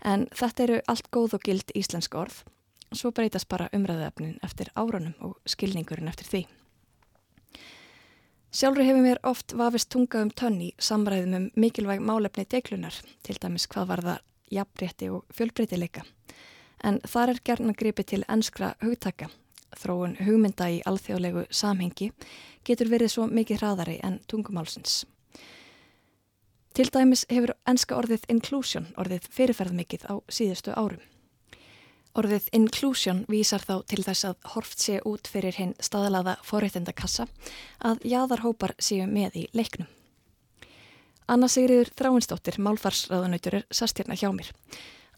En 0.00 0.24
þetta 0.32 0.64
eru 0.64 0.78
allt 0.88 1.10
góð 1.12 1.36
og 1.36 1.44
gild 1.44 1.74
íslensk 1.76 2.16
orð, 2.16 2.38
svo 2.96 3.12
breytast 3.12 3.50
bara 3.52 3.68
umræðaefnin 3.76 4.38
eftir 4.46 4.70
árunum 4.80 5.12
og 5.20 5.36
skilningurinn 5.44 6.08
eftir 6.08 6.30
því. 6.30 6.42
Sjálfur 8.50 8.88
hefur 8.88 9.04
mér 9.04 9.20
oft 9.28 9.52
vafist 9.52 9.90
tunga 9.92 10.24
um 10.24 10.32
tönn 10.32 10.56
í 10.64 10.70
samræðum 10.80 11.36
um 11.36 11.46
mikilvæg 11.52 12.00
málefni 12.00 12.46
deiklunar, 12.48 12.96
til 13.22 13.36
dæmis 13.36 13.68
hvað 13.68 13.92
var 13.92 14.06
það 14.08 14.24
jafnrétti 14.56 15.12
og 15.12 15.36
fjölbreytileika. 15.36 16.08
En 16.80 16.98
þar 17.04 17.36
er 17.36 17.44
gerna 17.44 17.76
gripi 17.76 18.08
til 18.08 18.24
ennskra 18.24 18.72
hugtaka. 18.80 19.28
Þróun 19.76 20.16
hugmynda 20.24 20.70
í 20.70 20.80
alþjóðlegu 20.88 21.46
samhengi 21.50 22.10
getur 22.66 22.90
verið 22.90 23.14
svo 23.14 23.26
mikið 23.30 23.62
hraðari 23.62 24.00
en 24.04 24.18
tungumálsins. 24.30 25.04
Til 26.74 26.86
dæmis 26.94 27.24
hefur 27.30 27.54
ennska 27.68 27.96
orðið 27.98 28.26
inclusion 28.30 28.90
orðið 29.00 29.30
fyrirferð 29.34 29.74
mikið 29.78 30.04
á 30.06 30.14
síðustu 30.30 30.74
árum. 30.74 31.02
Orðið 32.18 32.48
inclusion 32.56 33.24
vísar 33.30 33.62
þá 33.62 33.82
til 33.86 34.02
þess 34.02 34.26
að 34.26 34.36
horft 34.54 34.82
sé 34.82 34.98
út 35.06 35.30
fyrir 35.30 35.54
hinn 35.54 35.74
staðalaða 35.78 36.36
forréttendakassa 36.46 37.26
að 37.86 38.02
jáðarhópar 38.06 38.74
séu 38.82 39.06
með 39.06 39.42
í 39.42 39.44
leiknum. 39.54 39.86
Anna 41.30 41.46
Sigriður 41.46 41.92
Þráinsdóttir, 41.94 42.58
málfarsraðanautur, 42.58 43.60
er 43.60 43.66
sastjörna 43.70 44.16
hjá 44.18 44.32
mér. 44.34 44.50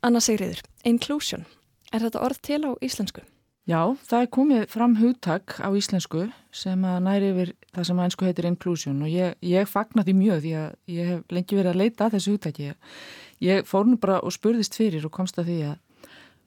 Anna 0.05 0.21
Sigriður, 0.21 0.61
inclusion, 0.85 1.47
er 1.93 2.05
þetta 2.05 2.21
orð 2.21 2.43
til 2.45 2.61
á 2.69 2.71
íslensku? 2.85 3.25
Já, 3.63 3.95
það 3.95 4.25
er 4.25 4.31
komið 4.35 4.63
fram 4.73 4.95
hugtak 4.99 5.55
á 5.63 5.71
íslensku 5.79 6.25
sem 6.51 6.83
að 6.83 6.97
næri 7.05 7.29
yfir 7.31 7.53
það 7.71 7.85
sem 7.87 8.01
að 8.01 8.09
einsku 8.09 8.27
heitir 8.27 8.49
inclusion 8.49 9.05
og 9.07 9.13
ég, 9.13 9.37
ég 9.47 9.71
fagnar 9.71 10.07
því 10.09 10.15
mjög 10.19 10.41
því 10.43 10.55
að 10.59 10.73
ég 10.91 11.11
hef 11.13 11.21
lengi 11.31 11.59
verið 11.61 11.71
að 11.71 11.79
leita 11.79 12.09
þessu 12.11 12.35
hugtaki. 12.35 12.73
ég 13.39 13.63
fór 13.71 13.87
nú 13.87 14.01
bara 14.03 14.19
og 14.19 14.35
spurðist 14.35 14.75
fyrir 14.75 15.07
og 15.07 15.15
komst 15.15 15.39
að 15.39 15.53
því 15.53 15.61
að, 15.69 15.77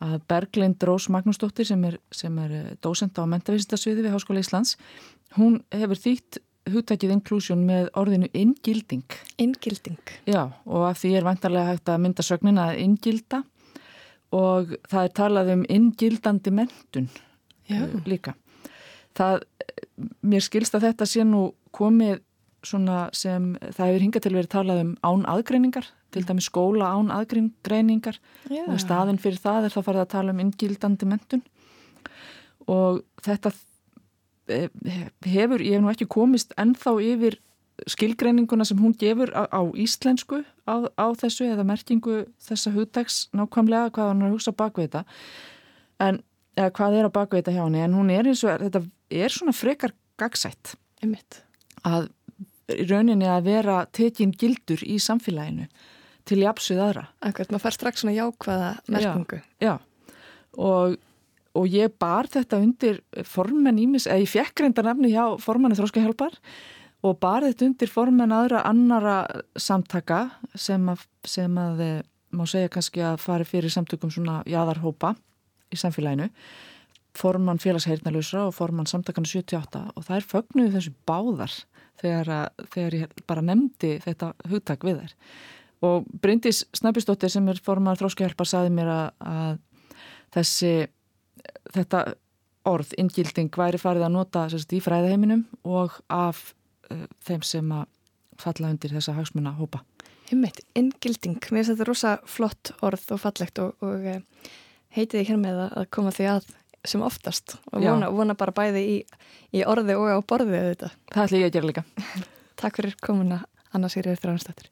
að 0.04 0.18
Berglind 0.28 0.84
Rós 0.84 1.08
Magnúsdóttir 1.08 1.72
sem 1.72 1.88
er, 1.88 1.98
sem 2.12 2.36
er 2.38 2.52
eh, 2.52 2.76
dósenda 2.84 3.24
á 3.24 3.32
mentavísindasviði 3.32 4.04
við 4.04 4.16
Háskóla 4.18 4.44
Íslands 4.44 4.76
hún 5.40 5.62
hefur 5.72 6.04
þýtt 6.04 6.44
hugtækið 6.72 7.16
inklusjón 7.16 7.64
með 7.64 7.90
orðinu 7.96 8.28
inngilding. 8.34 9.06
Inngilding? 9.40 10.16
Já, 10.28 10.50
og 10.66 10.88
af 10.90 11.00
því 11.00 11.16
er 11.16 11.28
vantarlega 11.28 11.72
hægt 11.72 11.92
að 11.94 12.02
mynda 12.04 12.26
sögnin 12.26 12.60
að 12.60 12.80
inngilda 12.82 13.44
og 14.36 14.76
það 14.92 15.02
er 15.02 15.14
talað 15.20 15.52
um 15.56 15.66
inngildandi 15.72 16.54
mentun 16.54 17.10
Já. 17.66 17.82
Eh, 17.82 17.94
líka. 18.06 18.36
Það, 19.18 19.44
mér 20.22 20.44
skilst 20.46 20.76
að 20.78 20.90
þetta 20.90 21.08
sé 21.10 21.24
nú 21.26 21.48
komið 21.74 22.20
svona 22.66 23.06
sem 23.14 23.54
það 23.62 23.92
hefur 23.92 24.04
hingað 24.04 24.26
til 24.26 24.34
verið 24.36 24.52
talað 24.54 24.82
um 24.84 24.92
án 25.06 25.26
aðgreiningar, 25.30 25.88
til 26.14 26.24
dæmi 26.26 26.44
skóla 26.44 26.92
án 26.98 27.12
aðgreiningar 27.14 28.18
Já. 28.50 28.66
og 28.66 28.80
staðin 28.82 29.22
fyrir 29.22 29.42
það 29.42 29.68
er 29.68 29.76
það 29.76 29.88
farið 29.88 30.04
að 30.04 30.14
tala 30.14 30.34
um 30.34 30.42
inngildandi 30.44 31.10
mentun 31.10 31.46
og 32.66 33.04
þetta 33.26 33.54
Eh, 34.46 34.70
hefur, 35.26 35.62
ég 35.66 35.74
hef 35.74 35.82
nú 35.82 35.90
ekki 35.90 36.06
komist 36.06 36.52
ennþá 36.62 36.92
yfir 37.02 37.40
skilgreininguna 37.92 38.66
sem 38.68 38.80
hún 38.80 38.96
gefur 38.98 39.32
á, 39.36 39.48
á 39.52 39.62
íslensku 39.76 40.44
á, 40.68 40.76
á 40.96 41.08
þessu 41.20 41.48
eða 41.50 41.66
merkingu 41.68 42.24
þessa 42.42 42.74
hugdags 42.76 43.26
nákvæmlega 43.36 43.92
hvað 43.96 44.12
hann 44.12 44.24
er 44.24 44.30
að 44.30 44.36
hugsa 44.38 44.56
bakvið 44.56 44.88
þetta 44.88 45.04
en 46.06 46.22
eða 46.56 46.76
hvað 46.80 47.00
er 47.00 47.10
að 47.10 47.16
bakvið 47.18 47.42
þetta 47.42 47.56
hjá 47.56 47.64
henni 47.66 47.84
en 47.84 47.98
hún 47.98 48.14
er 48.14 48.30
eins 48.32 48.44
og 48.46 48.64
þetta 48.64 48.84
er 49.24 49.36
svona 49.36 49.56
frekar 49.56 49.96
gagsætt 50.20 50.76
Einmitt. 51.04 51.42
að 51.84 52.10
rauninni 52.90 53.28
að 53.30 53.50
vera 53.52 53.82
tekin 53.94 54.32
gildur 54.34 54.82
í 54.82 54.96
samfélaginu 55.02 55.68
til 56.26 56.40
jafsuð 56.42 56.80
aðra. 56.82 57.04
Akkurat, 57.22 57.52
maður 57.54 57.68
fær 57.68 57.76
strax 57.76 58.02
svona 58.02 58.16
jákvæða 58.16 58.70
merkingu. 58.90 59.42
Já, 59.62 59.76
já 59.76 59.76
og 60.58 60.96
og 61.56 61.72
ég 61.72 61.94
bar 62.00 62.28
þetta 62.28 62.60
undir 62.60 62.98
formen 63.28 63.78
ímis, 63.80 64.10
eða 64.10 64.24
ég 64.26 64.32
fekk 64.32 64.66
reynda 64.66 64.84
nefni 64.84 65.14
hjá 65.14 65.38
formanni 65.40 65.78
þróskahjálpar 65.78 66.36
og 67.06 67.20
bar 67.22 67.46
þetta 67.46 67.68
undir 67.70 67.92
formen 67.92 68.34
aðra 68.34 68.64
annara 68.66 69.18
samtaka 69.60 70.26
sem 70.58 70.88
að, 70.90 71.04
sem 71.28 71.60
að 71.62 71.84
eh, 71.86 72.00
má 72.36 72.46
segja 72.50 72.72
kannski 72.74 73.04
að 73.06 73.20
fari 73.24 73.48
fyrir 73.48 73.74
samtökum 73.74 74.12
svona 74.14 74.42
jæðarhópa 74.50 75.14
í 75.74 75.80
samfélaginu. 75.80 76.30
Forman 77.16 77.62
félagsheirnalösra 77.64 78.48
og 78.50 78.56
forman 78.58 78.90
samtakana 78.90 79.30
78 79.30 79.84
og 79.94 80.08
það 80.08 80.18
er 80.18 80.28
fögnuð 80.32 80.74
þessu 80.76 80.96
báðar 81.08 81.54
þegar, 82.02 82.32
að, 82.40 82.66
þegar 82.74 82.98
ég 83.00 83.22
bara 83.30 83.46
nefndi 83.46 83.94
þetta 84.04 84.34
hugtak 84.52 84.84
við 84.88 85.04
þær. 85.04 85.16
Og 85.86 86.10
Bryndis 86.24 86.66
Snabistóttir 86.76 87.32
sem 87.32 87.48
er 87.52 87.62
forman 87.64 87.98
þróskahjálpar 88.00 88.50
saði 88.50 88.74
mér 88.74 88.92
að, 88.92 89.08
að 89.22 89.58
þessi 90.36 90.74
þetta 91.76 92.04
orð, 92.66 92.94
inngilding, 93.00 93.52
væri 93.54 93.80
farið 93.80 94.08
að 94.08 94.16
nota 94.16 94.46
sérst, 94.50 94.74
í 94.74 94.82
fræðaheiminum 94.82 95.46
og 95.70 96.00
af 96.12 96.50
þeim 97.26 97.46
sem 97.46 97.72
að 97.76 97.88
falla 98.42 98.72
undir 98.74 98.94
þessa 98.96 99.16
hagsmuna 99.16 99.56
hópa. 99.60 99.82
Himmit, 100.30 100.60
inngilding, 100.78 101.38
mér 101.54 101.62
finnst 101.62 101.72
þetta 101.76 101.88
rosa 101.88 102.14
flott 102.26 102.74
orð 102.86 103.12
og 103.14 103.22
fallegt 103.22 103.62
og, 103.62 103.76
og 103.86 104.08
uh, 104.10 104.54
heitið 104.96 105.22
ég 105.22 105.32
hér 105.32 105.42
með 105.42 105.60
að 105.68 105.90
koma 105.94 106.14
því 106.16 106.30
að 106.34 106.48
sem 106.86 107.02
oftast 107.06 107.58
og 107.72 107.82
vona, 107.82 108.10
vona 108.14 108.36
bara 108.38 108.54
bæði 108.56 108.86
í, 108.86 108.96
í 109.58 109.66
orði 109.66 109.98
og 109.98 110.10
á 110.10 110.20
borði 110.28 110.62
þetta. 110.72 110.92
Það 111.14 111.24
ætlum 111.26 111.42
ég 111.42 111.50
að 111.50 111.56
gera 111.58 111.70
líka. 111.72 111.86
Takk 112.62 112.80
fyrir 112.80 112.98
komuna, 113.04 113.44
Anna 113.76 113.92
Sýrið 113.92 114.22
Þránsdóttir. 114.24 114.72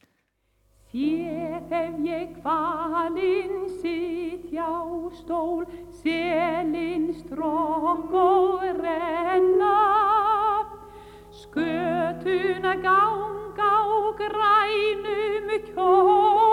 Sér 0.94 1.64
hef 1.72 1.96
ég 2.06 2.36
hvalinn 2.44 3.64
sitt 3.82 4.52
hjá 4.54 4.70
stól, 5.18 5.66
selinn 6.04 7.10
strokk 7.24 8.14
og 8.14 8.68
renna. 8.78 10.23
Skötuna 11.54 12.74
ganga 12.82 13.62
á 13.62 13.86
grænum 14.18 15.48
kjól, 15.70 16.50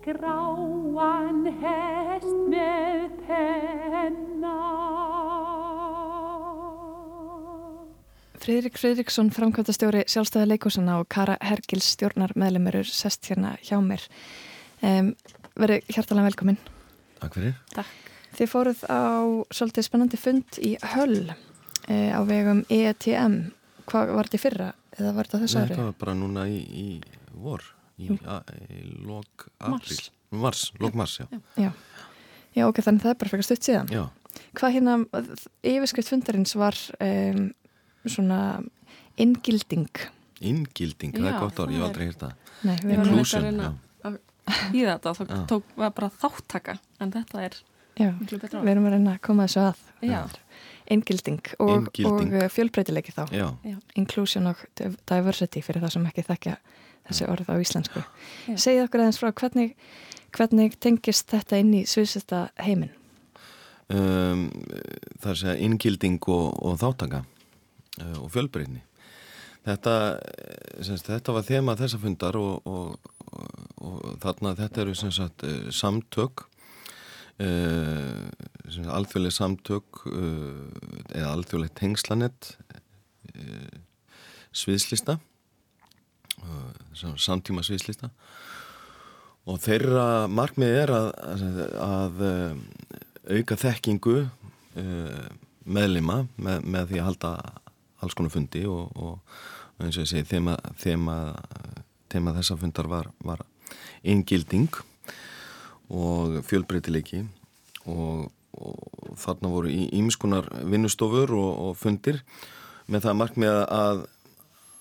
gráan 0.00 1.44
hest 1.60 2.38
með 2.48 3.12
penna. 3.26 4.56
Fridrik 8.40 8.80
Fridriksson, 8.80 9.28
framkvæmtastjóri 9.36 10.08
sjálfstæði 10.08 10.48
leikúsana 10.54 10.96
og 11.02 11.12
Kara 11.12 11.36
Hergils 11.44 11.92
stjórnar 11.92 12.32
meðlemurur 12.40 12.88
sest 12.88 13.28
hérna 13.28 13.60
hjá 13.60 13.76
mér. 13.84 14.00
Um, 14.80 15.12
Verði 15.60 15.84
hjartalega 15.92 16.30
velkominn. 16.30 16.56
Takk 17.20 17.36
fyrir. 17.36 17.52
Takk. 17.76 17.92
Þið 18.38 18.48
fóruð 18.48 18.80
á 18.88 19.44
svolítið 19.52 19.84
spennandi 19.90 20.16
fund 20.20 20.48
í 20.64 20.78
Höll 20.94 21.36
e, 21.88 21.98
á 22.12 22.20
vegum 22.28 22.62
ETM. 22.68 23.40
Hvað 23.88 24.14
var 24.14 24.28
þetta 24.28 24.38
í 24.38 24.42
fyrra 24.44 24.68
eða 24.98 25.14
var 25.16 25.28
þetta 25.28 25.42
þessu 25.44 25.60
ári? 25.62 25.72
Þetta 25.72 25.88
var 25.88 25.98
bara 26.04 26.16
núna 26.18 26.46
í, 26.50 26.58
í 26.60 26.86
vor, 27.40 27.64
í, 27.96 28.12
í 28.12 28.84
lok 29.08 29.48
april. 29.58 29.98
Mars, 30.28 30.68
lok 30.78 30.96
mars, 30.98 31.18
já. 31.22 31.40
Já, 31.56 31.70
já 32.52 32.66
ok, 32.68 32.82
þannig 32.84 33.06
það 33.06 33.14
er 33.14 33.20
bara 33.22 33.32
fyrir 33.32 33.48
stutt 33.48 33.64
síðan. 33.68 33.92
Já. 33.94 34.02
Hvað 34.58 34.74
hérna, 34.76 34.98
yfirskrift 35.66 36.12
fundarins 36.12 36.52
var 36.58 36.76
um, 37.00 37.48
svona 38.06 38.40
inngilding 39.18 39.88
Inngilding, 40.38 41.16
það 41.16 41.28
er 41.30 41.38
gott 41.42 41.58
ár, 41.58 41.72
ég 41.72 41.80
hef 41.80 41.88
aldrei 41.88 42.08
hýrt 42.08 42.22
það 42.22 42.34
Nei, 42.68 42.76
við 42.82 42.92
erum 42.94 43.22
ekki 43.22 43.38
að 43.38 43.46
reyna 43.48 43.70
í 44.72 44.84
þetta 44.84 45.10
og 45.10 45.18
það 45.18 45.42
tók 45.50 45.72
bara 45.82 46.10
þáttaka 46.22 46.76
en 47.02 47.14
þetta 47.14 47.42
er 47.48 47.58
Já, 47.98 48.12
við 48.22 48.70
erum 48.70 48.86
að 48.86 48.94
reyna 48.94 49.16
að 49.16 49.22
koma 49.26 49.48
þessu 49.48 49.64
að 49.64 50.36
Inngilding 50.88 51.54
og, 51.60 51.88
og 52.08 52.34
fjölbreytilegi 52.54 53.12
þá 53.16 53.24
Já. 53.34 53.46
Inclusion 54.00 54.50
og 54.50 54.60
diversity 54.78 55.62
fyrir 55.64 55.84
það 55.84 55.96
sem 55.96 56.10
ekki 56.10 56.26
þekkja 56.28 56.58
þessi 57.08 57.28
orð 57.28 57.50
á 57.52 57.54
íslensku 57.60 58.04
Segið 58.54 58.84
okkur 58.86 59.04
aðeins 59.04 59.20
frá 59.20 59.32
hvernig, 59.32 59.74
hvernig 60.36 60.78
tengist 60.80 61.28
þetta 61.32 61.60
inn 61.60 61.74
í 61.76 61.82
sviðsesta 61.88 62.48
heiminn? 62.60 62.94
Um, 63.88 64.48
það 65.20 65.30
er 65.30 65.34
að 65.34 65.42
segja 65.42 65.60
inngilding 65.64 66.18
og, 66.28 66.48
og 66.60 66.80
þáttaka 66.80 67.24
Eh, 67.98 68.18
og 68.22 68.30
fjölbreytni. 68.30 68.82
Þetta, 69.66 69.94
eh, 70.22 70.82
semst, 70.86 71.08
þetta 71.10 71.34
var 71.34 71.46
þema 71.46 71.74
þessa 71.76 71.98
fundar 71.98 72.36
og, 72.38 72.66
og, 72.66 73.10
og, 73.26 73.48
og 73.82 74.18
þarna 74.22 74.54
þetta 74.58 74.84
eru 74.84 74.94
sagt, 74.94 75.44
eh, 75.44 75.70
samtök, 75.74 76.46
uh, 77.38 78.28
alþjóðlega 78.68 79.36
samtök 79.36 80.02
uh, 80.10 80.68
eða 81.14 81.32
alþjóðlega 81.34 81.76
tengslanett, 81.78 82.52
uh, 83.34 83.74
sviðslista, 84.52 85.18
samtíma 87.18 87.64
sviðslista. 87.66 88.08
Og 89.48 89.58
þeirra 89.60 90.28
markmið 90.30 90.74
er 90.82 90.92
að, 90.92 91.08
að, 91.34 91.58
að 91.84 93.38
auka 93.38 93.58
þekkingu 93.60 94.16
meðlima 95.68 96.18
með, 96.36 96.64
með 96.64 96.90
því 96.90 97.00
að 97.00 97.08
halda 97.08 97.32
alls 98.04 98.16
konar 98.16 98.32
fundi 98.34 98.64
og, 98.68 98.90
og 98.96 99.84
eins 99.84 99.98
og 99.98 100.04
ég 100.04 100.10
segi 100.10 100.28
þema, 100.28 100.56
þema, 100.80 101.16
þema 102.12 102.34
þessa 102.38 102.58
fundar 102.60 102.90
var, 102.90 103.10
var 103.24 103.44
inngilding 104.02 104.70
og 105.88 106.40
fjölbreytileiki 106.48 107.22
og, 107.88 108.28
og 108.58 109.16
þarna 109.18 109.50
voru 109.52 109.72
ímskunar 109.72 110.48
vinnustofur 110.68 111.32
og, 111.36 111.50
og 111.68 111.76
fundir 111.78 112.22
með 112.88 113.08
það 113.08 113.20
markmið 113.22 113.58
að 113.64 114.06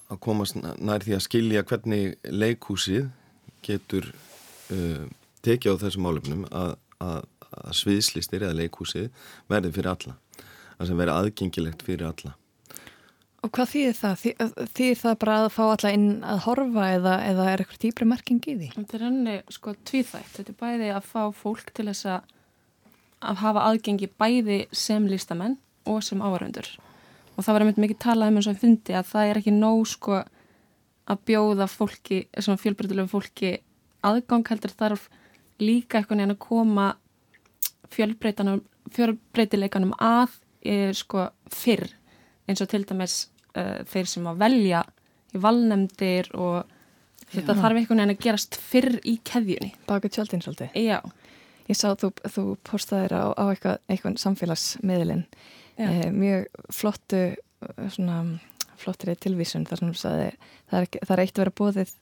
að 0.08 0.20
komast 0.24 0.56
nær 0.56 1.04
því 1.04 1.18
að 1.18 1.24
skilja 1.26 1.64
hvernig 1.68 2.14
leikhúsið 2.32 3.10
getur 3.66 4.06
uh, 4.72 5.04
tekið 5.44 5.76
á 5.76 5.82
þessum 5.84 6.08
álefnum 6.08 6.46
að, 6.48 6.78
að, 7.04 7.24
að 7.52 7.78
sviðslistir 7.82 8.46
eða 8.48 8.60
leikhúsið 8.62 9.10
verði 9.52 9.74
fyrir 9.76 9.94
alla 9.94 10.18
að 10.78 10.92
sem 10.92 11.00
verði 11.02 11.18
aðgengilegt 11.18 11.84
fyrir 11.84 12.08
alla 12.08 12.38
Og 13.46 13.52
hvað 13.54 13.70
þýðir 13.70 13.98
það? 14.00 14.24
Þýðir 14.76 14.98
það 15.00 15.18
bara 15.22 15.36
að 15.44 15.52
fá 15.54 15.62
alla 15.64 15.92
inn 15.94 16.08
að 16.26 16.40
horfa 16.48 16.88
eða, 16.96 17.12
eða 17.30 17.44
er 17.52 17.62
eitthvað 17.62 17.84
dýbri 17.84 18.08
merking 18.10 18.40
í 18.42 18.56
því? 18.58 18.70
Þetta 18.74 18.98
er 18.98 19.04
henni 19.06 19.36
sko 19.54 19.74
tvíþægt. 19.88 20.32
Þetta 20.34 20.54
er 20.54 20.58
bæði 20.64 20.90
að 20.96 21.06
fá 21.12 21.22
fólk 21.38 21.70
til 21.78 21.86
þess 21.88 22.10
að, 22.16 22.34
að 23.22 23.42
hafa 23.44 23.66
aðgengi 23.72 24.10
bæði 24.20 24.66
sem 24.72 25.08
lístamenn 25.10 25.58
og 25.88 26.04
sem 26.06 26.22
ávaröndur. 26.22 26.68
Og 27.38 27.46
það 27.46 27.54
var 27.54 27.64
einmitt 27.64 27.82
mikið 27.82 28.00
talað 28.04 28.32
um 28.32 28.40
eins 28.40 28.50
og 28.50 28.56
ég 28.56 28.62
fyndi 28.62 28.98
að 28.98 29.10
það 29.12 29.30
er 29.30 29.40
ekki 29.42 29.54
nóg 29.56 29.84
sko 29.90 30.22
að 31.08 31.22
bjóða 31.30 31.68
fólki, 31.72 32.18
svona 32.36 32.62
fjölbreytilegu 32.62 33.10
fólki 33.12 33.52
aðgang 34.06 34.46
heldur 34.50 34.74
þarf 34.76 35.08
líka 35.64 36.00
eitthvað 36.00 36.22
neina 36.22 36.36
að 36.36 36.44
koma 36.44 36.88
fjölbreytileikanum 37.94 39.94
að 39.98 40.30
er, 40.62 40.94
sko 40.98 41.30
fyrr 41.54 41.88
eins 42.48 42.62
og 42.64 42.70
til 42.72 42.84
dæmis 42.88 43.16
uh, 43.56 43.84
þeir 43.88 44.08
sem 44.10 44.28
að 44.30 44.42
velja 44.44 44.84
í 45.36 45.38
valnemdir 45.44 46.30
og 46.36 46.58
þetta 47.32 47.58
þarf 47.58 47.80
einhvern 47.80 48.02
veginn 48.02 48.16
að 48.16 48.24
gerast 48.24 48.60
fyrr 48.60 49.00
í 49.04 49.18
keðjunni 49.28 49.74
Baka 49.88 50.12
tjöldin 50.12 50.44
svolítið. 50.44 50.70
já, 50.76 51.00
Ég 51.68 51.76
sá 51.76 51.92
þú, 52.00 52.12
þú 52.24 52.44
postaðir 52.68 53.16
á, 53.18 53.24
á 53.36 53.44
eitthvað, 53.52 53.80
eitthvað 53.92 54.20
samfélagsmiðlinn 54.24 55.26
Já. 55.78 55.88
eh, 55.88 56.12
mjög 56.16 56.48
flottu 56.74 57.24
svona 57.92 58.22
flottri 58.78 59.16
tilvísun 59.18 59.66
þar 59.68 59.82
sem 59.82 59.92
þú 59.92 60.00
sagði 60.00 60.28
það 60.70 60.82
er, 60.82 60.90
það 61.02 61.14
er 61.16 61.24
eitt 61.24 61.34
að 61.34 61.44
vera 61.44 61.56
bóðið 61.60 61.94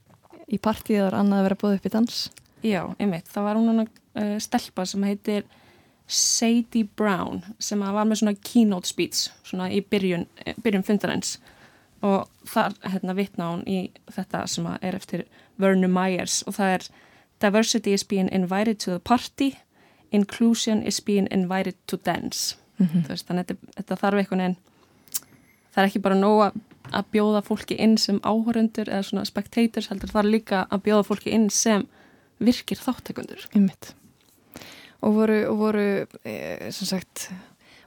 í 0.45 0.59
partíð 0.61 1.03
og 1.05 1.19
annað 1.19 1.39
að 1.39 1.47
vera 1.47 1.59
bóðið 1.61 1.77
upp 1.79 1.87
í 1.87 1.93
dans. 1.93 2.17
Já, 2.65 2.81
einmitt. 3.01 3.29
Það 3.31 3.47
var 3.47 3.59
hún 3.59 3.83
uh, 3.85 4.35
stelpa 4.41 4.85
sem 4.89 5.05
heitir 5.05 5.45
Sadie 6.05 6.85
Brown 6.97 7.41
sem 7.57 7.81
var 7.81 8.05
með 8.05 8.21
svona 8.21 8.35
keynote 8.45 8.89
speech 8.89 9.29
svona 9.45 9.71
í 9.73 9.81
byrjun, 9.81 10.27
eh, 10.45 10.57
byrjun 10.61 10.85
fundarins. 10.85 11.37
Og 12.05 12.27
þar 12.45 12.75
hérna 12.85 13.15
vitna 13.17 13.49
hún 13.53 13.63
í 13.65 13.79
þetta 14.13 14.43
sem 14.51 14.67
er 14.75 14.97
eftir 14.97 15.25
Werner 15.61 15.89
Myers 15.89 16.43
og 16.45 16.57
það 16.59 16.75
er 16.75 16.87
Diversity 17.39 17.93
is 17.93 18.03
being 18.03 18.29
invited 18.31 18.79
to 18.79 18.91
the 18.91 18.99
party 18.99 19.57
Inclusion 20.11 20.83
is 20.83 21.01
being 21.01 21.27
invited 21.31 21.75
to 21.87 21.97
dance 21.97 22.55
Mhm. 22.79 23.05
Þú 23.05 23.11
veist, 23.13 23.27
þannig 23.29 23.45
að 23.45 23.57
þetta, 23.77 23.97
þarf 24.01 24.19
einhvern 24.19 24.41
veginn 24.43 24.57
það 25.75 25.81
er 25.81 25.89
ekki 25.89 26.01
bara 26.03 26.17
nóg 26.19 26.41
að, 26.45 27.05
bjóða 27.11 27.41
fólki 27.43 27.77
inn 27.81 27.97
sem 27.97 28.19
áhörundur 28.19 28.89
eða 28.91 29.05
svona 29.07 29.25
spectators 29.27 29.89
heldur 29.91 30.11
það 30.11 30.21
er 30.21 30.31
líka 30.31 30.67
að 30.69 30.83
bjóða 30.87 31.05
fólki 31.07 31.33
inn 31.35 31.49
sem 31.49 31.87
virkir 32.39 32.79
þáttekundur 32.79 33.47
Einmitt. 33.55 33.93
Og 35.01 35.15
voru, 35.15 35.39
og 35.49 35.57
voru 35.59 35.87
e, 36.25 36.35
sem 36.71 36.87
sagt, 36.89 37.29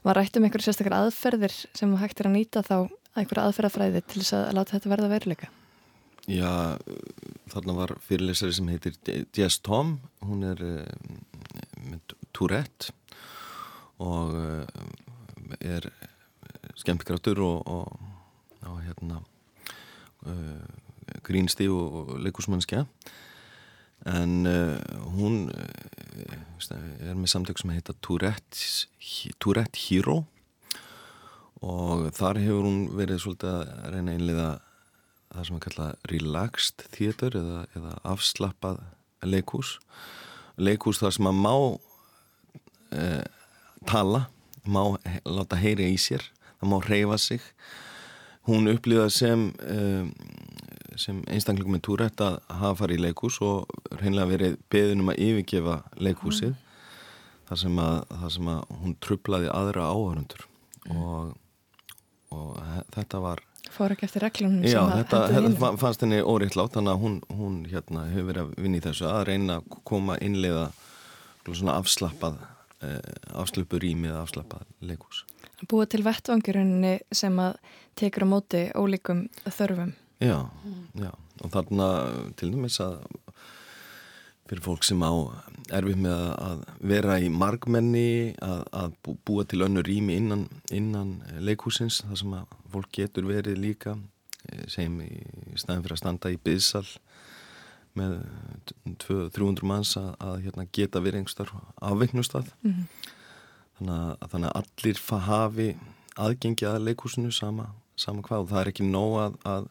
var 0.05 0.17
rætt 0.17 0.37
um 0.37 0.45
einhverju 0.45 0.69
sérstakar 0.69 0.97
aðferðir 0.97 1.55
sem 1.75 1.95
hægt 2.01 2.21
er 2.21 2.31
að 2.31 2.37
nýta 2.37 2.65
þá 2.65 2.89
einhverju 3.19 3.45
aðferðafræði 3.45 4.05
til 4.07 4.23
þess 4.23 4.37
að 4.39 4.53
láta 4.57 4.77
þetta 4.77 4.93
verða 4.93 5.13
veruleika. 5.13 5.49
Já, 6.29 6.77
þarna 7.49 7.73
var 7.73 7.95
fyrirlesari 8.05 8.53
sem 8.53 8.67
heitir 8.69 8.99
Jess 9.33 9.63
Tom, 9.65 9.95
hún 10.21 10.45
er 10.45 10.61
uh, 10.61 10.83
með 11.81 12.13
Tourette 12.37 12.93
og 14.05 14.35
uh, 14.37 14.67
er 15.65 15.89
skemmtkraftur 16.77 17.41
og, 17.41 17.65
og, 17.65 17.97
og 18.69 18.83
hérna 18.85 19.23
uh, 20.29 20.69
grínsti 21.25 21.71
og, 21.73 22.13
leikusmannskja 22.21 22.85
en 24.13 24.37
uh, 24.45 24.77
hún 25.17 25.49
er 25.49 27.17
með 27.17 27.33
samtök 27.33 27.65
sem 27.65 27.73
heita 27.73 27.97
Tourette, 28.05 28.87
Tourette 29.41 29.81
Hero. 29.89 30.27
Og 31.65 32.11
þar 32.15 32.39
hefur 32.39 32.67
hún 32.69 32.83
verið 32.95 33.25
svolítið 33.25 33.55
að 33.55 33.95
reyna 33.95 34.13
að 34.13 34.19
einliða 34.19 34.51
það 35.35 35.49
sem 35.49 35.59
að 35.59 35.65
kalla 35.67 35.89
relaxed 36.13 36.87
theater 36.95 37.37
eða, 37.39 37.61
eða 37.77 37.95
afslappað 38.15 38.81
leikús 39.27 39.77
leikús 40.59 41.01
þar 41.03 41.15
sem 41.15 41.29
að 41.31 41.41
má 41.45 41.55
e, 42.95 43.05
tala 43.89 44.27
má 44.69 44.83
he 45.07 45.21
láta 45.27 45.59
heyri 45.59 45.93
í 45.95 45.99
sér 46.01 46.25
það 46.59 46.73
má 46.73 46.79
reyfa 46.85 47.19
sig. 47.23 47.43
Hún 48.49 48.71
upplýða 48.73 49.09
sem 49.13 49.51
e, 49.63 49.79
sem 50.99 51.21
einstaklingum 51.31 51.77
með 51.77 51.85
túrætt 51.87 52.23
að 52.25 52.39
hafa 52.51 52.79
farið 52.83 52.99
í 52.99 53.03
leikús 53.07 53.37
og 53.45 53.69
reynlega 54.01 54.33
verið 54.33 54.57
beðinum 54.73 55.13
að 55.13 55.21
yfirgefa 55.29 55.77
leikúsið 56.01 56.57
þar 57.49 57.61
sem 57.63 57.79
að, 57.83 57.99
þar 58.23 58.33
sem 58.35 58.49
að 58.51 58.73
hún 58.81 58.97
trublaði 59.05 59.53
aðra 59.53 59.85
áhörundur 59.93 60.43
og, 60.91 61.37
og 62.35 62.59
þetta 62.97 63.23
var 63.23 63.45
Fór 63.75 63.95
ekki 63.95 64.07
eftir 64.09 64.25
reglunum 64.25 64.67
Já, 64.67 64.81
þetta, 64.97 65.23
þetta 65.33 65.55
fa- 65.61 65.73
fannst 65.81 66.05
henni 66.05 66.21
óreittlátt 66.25 66.77
þannig 66.77 66.95
að 66.95 67.03
hún, 67.05 67.17
hún 67.41 67.59
hérna, 67.71 68.05
hefur 68.13 68.31
verið 68.33 68.45
að 68.45 68.63
vinna 68.65 68.81
í 68.81 68.85
þessu 68.89 69.09
að 69.11 69.25
reyna 69.31 69.59
að 69.61 69.81
koma 69.93 70.19
innleiða 70.25 70.69
svona 71.49 71.79
afslappað 71.81 72.41
eh, 72.85 73.13
afslöpu 73.41 73.81
rými 73.81 74.11
eða 74.11 74.25
afslappað 74.27 74.67
leikús 74.85 75.25
Búið 75.67 75.89
til 75.95 76.05
vettvangurunni 76.07 76.93
sem 77.11 77.39
að 77.43 77.57
tekur 77.99 78.23
á 78.23 78.29
móti 78.31 78.61
ólíkum 78.79 79.25
þörfum. 79.43 79.91
Já, 80.23 80.47
já. 80.95 81.11
Og 81.43 81.51
þarna 81.55 81.89
til 82.39 82.53
dæmis 82.53 82.79
að 82.83 83.01
fyrir 84.49 84.65
fólk 84.65 84.85
sem 84.87 85.03
á 85.05 85.13
erfið 85.77 85.99
með 86.01 86.23
að- 86.41 86.63
vera 86.93 87.19
í 87.21 87.29
margmenni 87.29 88.35
að, 88.43 88.63
að 88.73 88.95
bú- 89.05 89.19
búa 89.29 89.45
til 89.45 89.61
önnu 89.67 89.83
rými 89.85 90.17
innan, 90.17 90.47
innan 90.73 91.19
leikhúsins 91.45 92.01
þar 92.07 92.17
sem 92.23 92.33
að 92.39 92.55
fólk 92.73 92.91
getur 92.97 93.29
verið 93.29 93.59
líka 93.61 93.97
eh, 94.49 94.65
segjum 94.69 95.01
í 95.05 95.11
staðin 95.61 95.85
fyrir 95.85 95.97
að 95.99 96.03
standa 96.03 96.33
í 96.33 96.39
byðsal 96.41 96.87
með 97.99 98.19
200-300 99.05 99.65
manns 99.67 99.97
að, 99.99 100.11
að 100.23 100.37
hérna, 100.45 100.67
geta 100.73 101.01
verið 101.03 101.23
einhverstar 101.23 101.53
afveiknustad 101.83 102.51
Mhm. 102.63 102.85
þannig, 103.79 103.95
að, 103.95 104.29
þannig 104.33 104.49
að 104.49 104.61
allir 104.63 105.01
hafi 105.29 105.69
aðgengi 106.19 106.67
að 106.67 106.85
leikhúsinu 106.89 107.33
sama, 107.35 107.69
sama 107.97 108.23
hvað 108.27 108.45
og 108.45 108.49
það 108.53 108.61
er 108.65 108.71
ekki 108.73 108.87
nóg 108.89 109.19
að, 109.23 109.37
að 109.47 109.69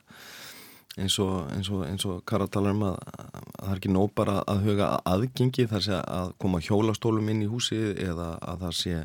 eins 0.98 1.18
og, 1.24 1.48
eins 1.54 1.70
og, 1.70 1.84
eins 1.88 2.06
og 2.10 2.22
Kara 2.28 2.48
talar 2.52 2.76
um 2.76 2.86
að, 2.90 2.98
að 3.14 3.50
það 3.58 3.72
er 3.72 3.82
ekki 3.82 3.94
nóg 3.94 4.14
bara 4.18 4.38
að 4.50 4.64
huga 4.68 4.92
að 4.96 5.12
aðgengi 5.14 5.68
þar 5.72 5.86
sé 5.86 6.00
að 6.02 6.32
koma 6.42 6.62
hjólastólum 6.64 7.34
inn 7.34 7.44
í 7.46 7.50
húsið 7.52 8.00
eða 8.04 8.30
að 8.42 8.64
það 8.66 8.78
sé 8.80 8.96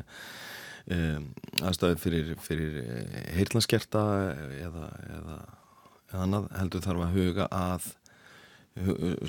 um, 0.97 1.27
aðstæði 1.61 1.99
fyrir, 2.03 2.31
fyrir 2.43 2.79
heyrnarskerta 3.37 4.05
eða, 4.61 4.87
eða, 5.17 5.41
eða 6.13 6.23
annað 6.23 6.49
heldur 6.59 6.85
þarf 6.87 7.05
að 7.05 7.19
huga 7.19 7.49
að 7.51 7.91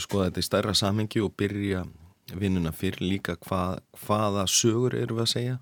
skoða 0.00 0.31
þetta 0.31 0.40
í 0.40 0.46
stærra 0.46 0.74
samhengi 0.77 1.20
og 1.24 1.35
byrja 1.37 1.85
vinnuna 2.33 2.72
fyrir 2.72 3.05
líka 3.05 3.37
hvað, 3.44 3.83
hvaða 4.07 4.46
sögur 4.48 4.96
eru 4.96 5.18
við 5.18 5.27
að 5.27 5.33
segja 5.35 5.59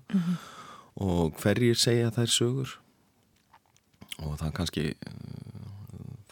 og 1.03 1.33
hverjir 1.41 1.79
segja 1.79 2.13
þær 2.13 2.31
sögur. 2.31 2.77
Og 4.21 4.37
það 4.39 4.53
kannski 4.59 4.83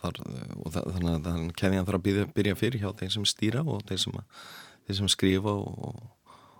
þar, 0.01 0.21
og 0.57 0.73
það, 0.73 0.89
þannig 0.95 1.11
að 1.13 1.29
þannig 1.29 1.55
keðjan 1.61 1.87
þarf 1.87 1.99
að 1.99 2.05
byrja, 2.07 2.27
byrja 2.37 2.57
fyrir 2.59 2.83
hjá 2.83 2.89
þeir 3.01 3.13
sem 3.15 3.27
stýra 3.29 3.63
og 3.65 3.85
þeir 3.89 4.01
sem, 4.05 4.17
að, 4.17 4.49
þeir 4.87 4.99
sem 5.01 5.11
skrifa 5.15 5.53
og, 5.53 6.01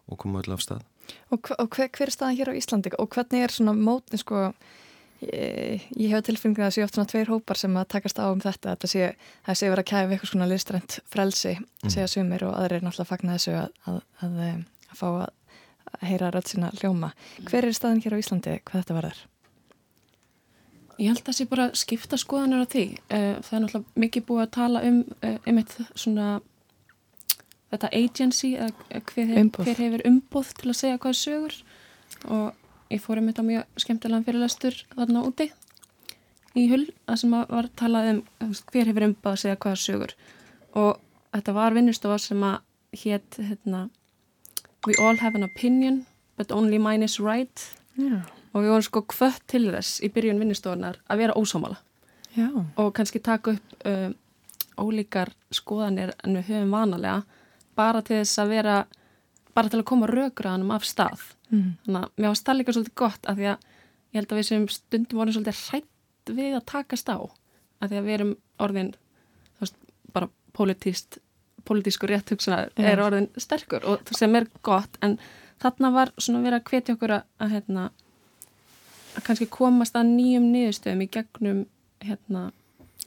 og 0.07 0.21
koma 0.21 0.43
öll 0.43 0.55
af 0.55 0.63
stað 0.65 0.87
Og, 1.33 1.49
og 1.57 1.67
hver, 1.75 1.89
hver 1.91 2.07
er 2.07 2.13
staðan 2.13 2.37
hér 2.37 2.51
á 2.53 2.55
Íslandi 2.55 2.93
og 3.01 3.09
hvernig 3.11 3.43
er 3.43 3.51
svona 3.51 3.73
mótin 3.75 4.21
sko 4.21 4.51
ég, 5.25 5.83
ég 5.97 6.13
hef 6.13 6.23
tilfinningið 6.27 6.63
að 6.63 6.69
það 6.69 6.75
sé 6.75 6.85
oft 6.85 6.97
svona 6.97 7.11
tveir 7.11 7.31
hópar 7.31 7.59
sem 7.59 7.77
að 7.77 7.89
takast 7.95 8.21
á 8.21 8.25
um 8.29 8.41
þetta 8.43 8.75
þetta 8.75 8.91
sé, 8.91 9.09
það 9.47 9.59
sé 9.59 9.71
verið 9.71 9.83
að 9.83 9.89
kæfa 9.91 10.15
eitthvað 10.15 10.31
svona 10.31 10.49
listrænt 10.49 10.97
frelsi, 11.11 11.53
segja 11.87 12.07
sumir 12.11 12.45
og 12.47 12.55
aðrir 12.57 12.85
náttúrulega 12.85 13.11
fagna 13.11 13.37
þessu 13.37 13.57
að, 13.59 13.75
að, 13.89 13.99
að, 14.21 14.39
að, 14.47 14.63
að 14.87 15.01
fá 15.01 15.07
að, 15.09 15.27
að 15.91 16.07
heyra 16.11 16.31
rödd 16.31 16.49
sína 16.51 16.71
hljóma. 16.79 17.11
Hver 17.49 17.67
er 17.67 17.77
staðan 17.77 18.03
hér 18.05 18.17
á 18.17 18.21
Íslandi 18.21 18.57
hvað 18.61 18.83
þetta 18.83 18.97
varðar? 18.97 19.21
Ég 21.01 21.09
held 21.09 21.21
að 21.23 21.27
það 21.31 21.37
sé 21.39 21.45
bara 21.49 21.65
að 21.67 21.77
skipta 21.81 22.17
skoðanir 22.21 22.61
á 22.61 22.67
því. 22.69 22.85
Eh, 23.09 23.35
Það 23.41 23.53
er 23.57 23.61
náttúrulega 23.63 24.01
mikið 24.03 24.25
búið 24.27 24.41
að 24.43 24.51
tala 24.57 24.81
um 24.85 24.99
eh, 25.25 25.37
einmitt 25.49 25.73
svona 25.97 26.27
þetta 27.71 27.89
agency, 27.95 28.51
eða 28.59 29.01
hver, 29.09 29.31
hver 29.55 29.79
hefur 29.79 30.03
umboð 30.09 30.51
til 30.59 30.69
að 30.73 30.77
segja 30.81 30.99
hvað 30.99 31.13
er 31.13 31.19
sögur 31.21 31.55
og 32.35 32.91
ég 32.91 33.01
fór 33.01 33.21
einmitt 33.21 33.39
á 33.39 33.43
mjög 33.47 33.79
skemmtilegan 33.79 34.25
fyrirlestur 34.27 34.75
þarna 34.91 35.23
úti 35.29 35.47
í 36.59 36.65
hull, 36.67 36.83
að 37.07 37.21
sem 37.21 37.35
að 37.37 37.53
var 37.55 37.69
talað 37.79 38.09
um 38.11 38.19
þú 38.41 38.49
veist, 38.51 38.65
hver 38.75 38.91
hefur 38.91 39.07
umboð 39.07 39.31
að 39.31 39.39
segja 39.45 39.59
hvað 39.63 39.77
er 39.77 39.81
sögur 39.85 40.15
og 40.83 40.99
þetta 41.31 41.55
var 41.55 41.77
vinnustofa 41.77 42.19
sem 42.19 42.43
að 42.43 42.59
hétt 43.05 43.39
hérna, 43.39 43.85
We 44.85 44.95
all 44.99 45.15
have 45.21 45.37
an 45.37 45.47
opinion 45.47 46.05
but 46.35 46.51
only 46.51 46.77
mine 46.81 47.05
is 47.05 47.19
right 47.23 47.63
Já. 47.95 48.19
Og 48.51 48.63
við 48.63 48.73
vorum 48.73 48.87
sko 48.87 49.03
kvött 49.13 49.45
til 49.51 49.67
þess 49.71 50.01
í 50.03 50.09
byrjun 50.13 50.41
vinnustofunar 50.41 50.99
að 51.07 51.23
vera 51.23 51.37
ósámála 51.37 51.77
Já. 52.35 52.47
og 52.79 52.93
kannski 52.95 53.19
taka 53.23 53.55
upp 53.55 53.85
um, 53.87 54.15
ólíkar 54.81 55.33
skoðanir 55.53 56.13
en 56.23 56.37
við 56.39 56.51
höfum 56.51 56.73
vanalega 56.73 57.21
bara 57.77 58.01
til 58.05 58.21
þess 58.21 58.41
að 58.41 58.53
vera 58.55 58.77
bara 59.55 59.71
til 59.71 59.81
að 59.81 59.89
koma 59.91 60.07
raugraðanum 60.09 60.71
af 60.75 60.87
stað. 60.87 61.23
Mm. 61.51 61.73
þannig 61.83 62.05
að 62.05 62.11
mér 62.15 62.31
varst 62.31 62.45
það 62.47 62.57
líka 62.57 62.73
svolítið 62.75 62.95
gott 63.01 63.25
af 63.27 63.35
því 63.35 63.47
að 63.51 63.65
ég 64.11 64.19
held 64.19 64.31
að 64.31 64.39
við 64.39 64.47
sem 64.47 64.67
stundum 64.71 65.19
vorum 65.19 65.35
svolítið 65.35 65.63
hrætt 65.65 66.31
við 66.31 66.55
að 66.55 66.67
takast 66.71 67.11
á. 67.11 67.19
Af 67.81 67.91
því 67.91 67.97
að 67.99 68.07
við 68.07 68.15
erum 68.15 68.31
orðin 68.61 68.93
veist, 69.59 69.75
bara 70.15 70.29
politíst 70.55 71.19
politísku 71.67 72.07
rétt 72.09 72.31
hugsunar 72.31 72.71
er 72.79 73.01
orðin 73.03 73.27
sterkur 73.39 73.83
og 73.85 74.13
sem 74.17 74.35
er 74.39 74.47
gott. 74.65 74.95
En 75.03 75.17
þarna 75.61 75.91
var 75.93 76.13
svona 76.17 76.41
verið 76.45 76.61
að 76.61 76.71
hvetja 76.71 76.95
okkur 76.95 77.15
að 77.19 77.51
hérna 77.51 77.89
að 79.17 79.23
kannski 79.27 79.47
komast 79.51 79.95
að 79.99 80.11
nýjum 80.15 80.45
niðurstöðum 80.53 81.03
í 81.05 81.09
gegnum 81.11 81.65
hérna, 82.01 82.51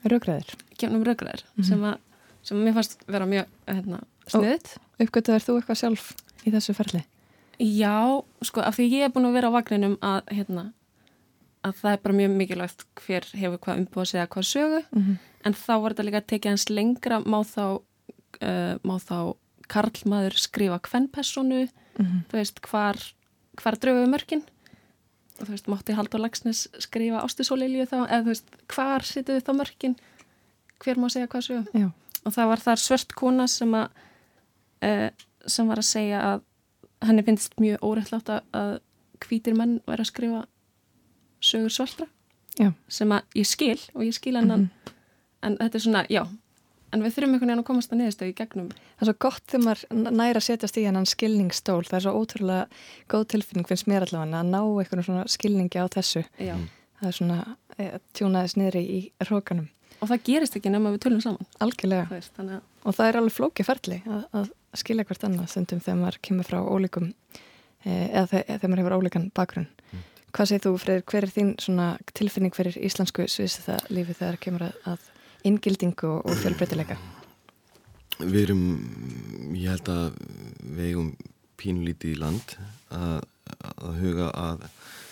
Rökræðir. 0.05 0.55
gegnum 0.79 1.05
raugraðir 1.07 1.43
sem, 1.65 1.81
að, 1.89 1.99
sem 2.45 2.59
að 2.59 2.65
mér 2.67 2.75
fannst 2.77 2.99
vera 3.09 3.27
mjög 3.27 3.47
hérna, 3.71 4.01
sniðut 4.29 4.75
Uppgötuðar 5.01 5.43
þú 5.43 5.57
eitthvað 5.59 5.79
sjálf 5.81 6.11
í 6.47 6.53
þessu 6.55 6.75
ferli? 6.77 7.01
Já, 7.59 8.23
sko, 8.45 8.61
af 8.67 8.77
því 8.77 8.89
ég 8.93 9.05
er 9.07 9.13
búin 9.15 9.27
að 9.31 9.37
vera 9.39 9.49
á 9.51 9.57
vagninum 9.57 9.95
að, 10.05 10.21
hérna, 10.35 10.65
að 11.65 11.79
það 11.81 11.93
er 11.97 12.03
bara 12.05 12.19
mjög 12.19 12.35
mikilvægt 12.39 12.85
hver 13.01 13.29
hefur 13.33 13.59
hvað 13.65 13.81
umbúið 13.83 14.11
segja 14.13 14.27
hvað 14.29 14.49
sögu 14.51 14.83
Mhm. 14.93 15.17
en 15.45 15.55
þá 15.55 15.73
var 15.83 15.93
þetta 15.95 16.05
líka 16.09 16.21
að 16.21 16.29
tekið 16.33 16.51
hans 16.51 16.69
lengra 16.71 17.21
má 17.25 17.39
þá, 17.45 17.65
uh, 18.43 18.75
má 18.85 18.95
þá 19.01 19.37
karlmaður 19.69 20.37
skrifa 20.39 20.79
hvernpersonu 20.81 21.69
Mhm. 21.99 22.25
þú 22.29 22.33
veist 22.39 22.61
hvar, 22.61 22.97
hvar 23.57 23.77
draugu 23.79 24.07
mörkin 24.11 24.43
og 25.39 25.47
þú 25.47 25.51
veist 25.51 25.69
mátti 25.71 25.97
Haldur 25.97 26.23
Lagsnes 26.23 26.65
skrifa 26.83 27.23
Ástisólilju 27.25 27.87
þá? 27.91 27.99
Eða 28.07 28.23
þú 28.23 28.33
veist 28.33 28.57
hvar 28.75 29.07
sittuðu 29.07 29.45
þá 29.45 29.53
mörkin? 29.59 29.97
Hver 30.83 31.01
má 31.01 31.09
segja 31.13 31.31
hvað 31.31 31.71
Já. 31.75 31.89
og 32.25 32.35
það 32.35 32.51
var 32.53 32.65
þar 32.65 32.83
svört 32.83 33.15
kona 33.19 33.47
sem 33.51 33.75
að 33.75 33.87
uh, 34.85 35.09
sem 35.47 35.69
var 35.69 35.81
að 35.81 35.89
segja 35.91 36.21
að 36.33 36.45
henni 37.05 37.25
finnst 37.27 37.57
mjög 37.61 37.83
óreittlátt 37.85 38.31
að, 38.33 38.79
hvítir 39.25 39.57
menn 39.57 39.79
væri 39.89 40.05
að 40.05 40.11
skrifa 40.11 40.45
sögur 41.45 41.73
svartra. 41.73 42.07
Já. 42.55 42.71
sem 42.89 43.11
að 43.11 43.25
ég 43.35 43.49
skil 43.51 43.81
og 43.95 44.05
ég 44.07 44.15
skil 44.15 44.37
hennan. 44.39 44.69
En 45.45 45.57
þetta 45.59 45.77
er 45.77 45.83
svona, 45.83 46.03
já 46.09 46.23
en 46.95 47.03
við 47.05 47.15
þurfum 47.17 47.35
einhvern 47.35 47.51
veginn 47.53 47.63
að 47.65 47.69
komast 47.69 47.93
að 47.93 48.01
niðurstöðu 48.01 48.31
í 48.33 48.37
gegnum 48.39 48.71
Það 48.75 49.03
er 49.05 49.11
svo 49.11 49.15
gott 49.27 49.45
þegar 49.51 49.65
maður 49.67 50.15
næra 50.21 50.41
að 50.41 50.47
setjast 50.49 50.79
í 50.81 50.85
hennan 50.87 51.09
skilningsstól. 51.11 51.83
Það 51.91 51.99
er 51.99 52.05
svo 52.07 52.15
ótrúlega 52.23 52.67
góð 53.13 53.25
tilfinning 53.35 53.69
finnst 53.71 53.89
mér 53.91 54.07
allavega 54.07 54.41
að 54.41 54.51
ná 54.55 54.61
einhvern 54.63 55.07
svona 55.09 55.25
skilningi 55.35 55.83
á 55.83 55.87
þessu. 55.91 56.25
já. 56.39 56.55
Það 57.01 57.09
er 57.11 57.17
svona 57.19 57.39
e, 57.79 57.89
tjúnaðis 58.17 58.55
niðri 58.57 58.83
í 58.87 59.01
rókanum. 59.29 59.69
og 60.01 60.09
það 60.11 60.23
gerist 60.29 60.57
ekki 60.57 60.71
nema 60.73 60.91
við 60.95 61.03
tölum 61.05 61.21
saman 61.25 61.47
Algjörlega. 61.61 62.07
þú 62.09 62.17
veist, 62.19 62.39
að 62.39 62.61
Og 62.85 62.95
það 62.95 63.09
er 63.09 63.17
alveg 63.19 63.33
flókið 63.33 63.67
ferli 63.67 63.99
að, 64.07 64.25
að 64.33 64.49
skilja 64.77 65.05
hvert 65.09 65.25
annað 65.25 65.49
stundum 65.53 65.81
þegar 65.81 65.99
maður 66.01 66.19
kemur 66.29 66.45
frá 66.49 66.59
ólíkum 66.61 67.07
e, 67.85 67.91
eða 68.13 68.27
þe- 68.33 68.45
eða 68.45 68.59
þegar 68.59 68.71
maður 68.75 68.83
hefur 68.85 68.97
ólíkan 68.99 69.27
bakgrunn. 69.35 69.69
Hvað 70.35 70.49
segir 70.51 70.63
þú, 70.67 70.73
Freyr, 70.83 71.03
hver 71.07 71.25
er 71.29 71.31
þín 71.31 71.51
svona 71.63 71.87
tilfinning 72.13 72.55
fyrir 72.57 72.77
íslensku 72.83 73.25
sviðsða 73.31 73.77
lífi 73.95 74.17
þegar 74.19 74.39
kemur 74.43 74.65
að, 74.67 74.79
að 74.95 75.05
inngildingu 75.49 76.09
og, 76.09 76.25
og 76.29 76.41
fjölbreytileika? 76.43 76.97
Við 78.21 78.41
erum, 78.45 78.65
ég 79.59 79.75
held 79.75 79.91
að 79.91 80.19
við 80.63 80.91
eigum 80.91 81.13
pínulítið 81.61 82.15
í 82.15 82.21
land 82.21 82.57
að, 82.95 83.25
að 83.61 84.01
huga 84.01 84.29
að 84.39 84.67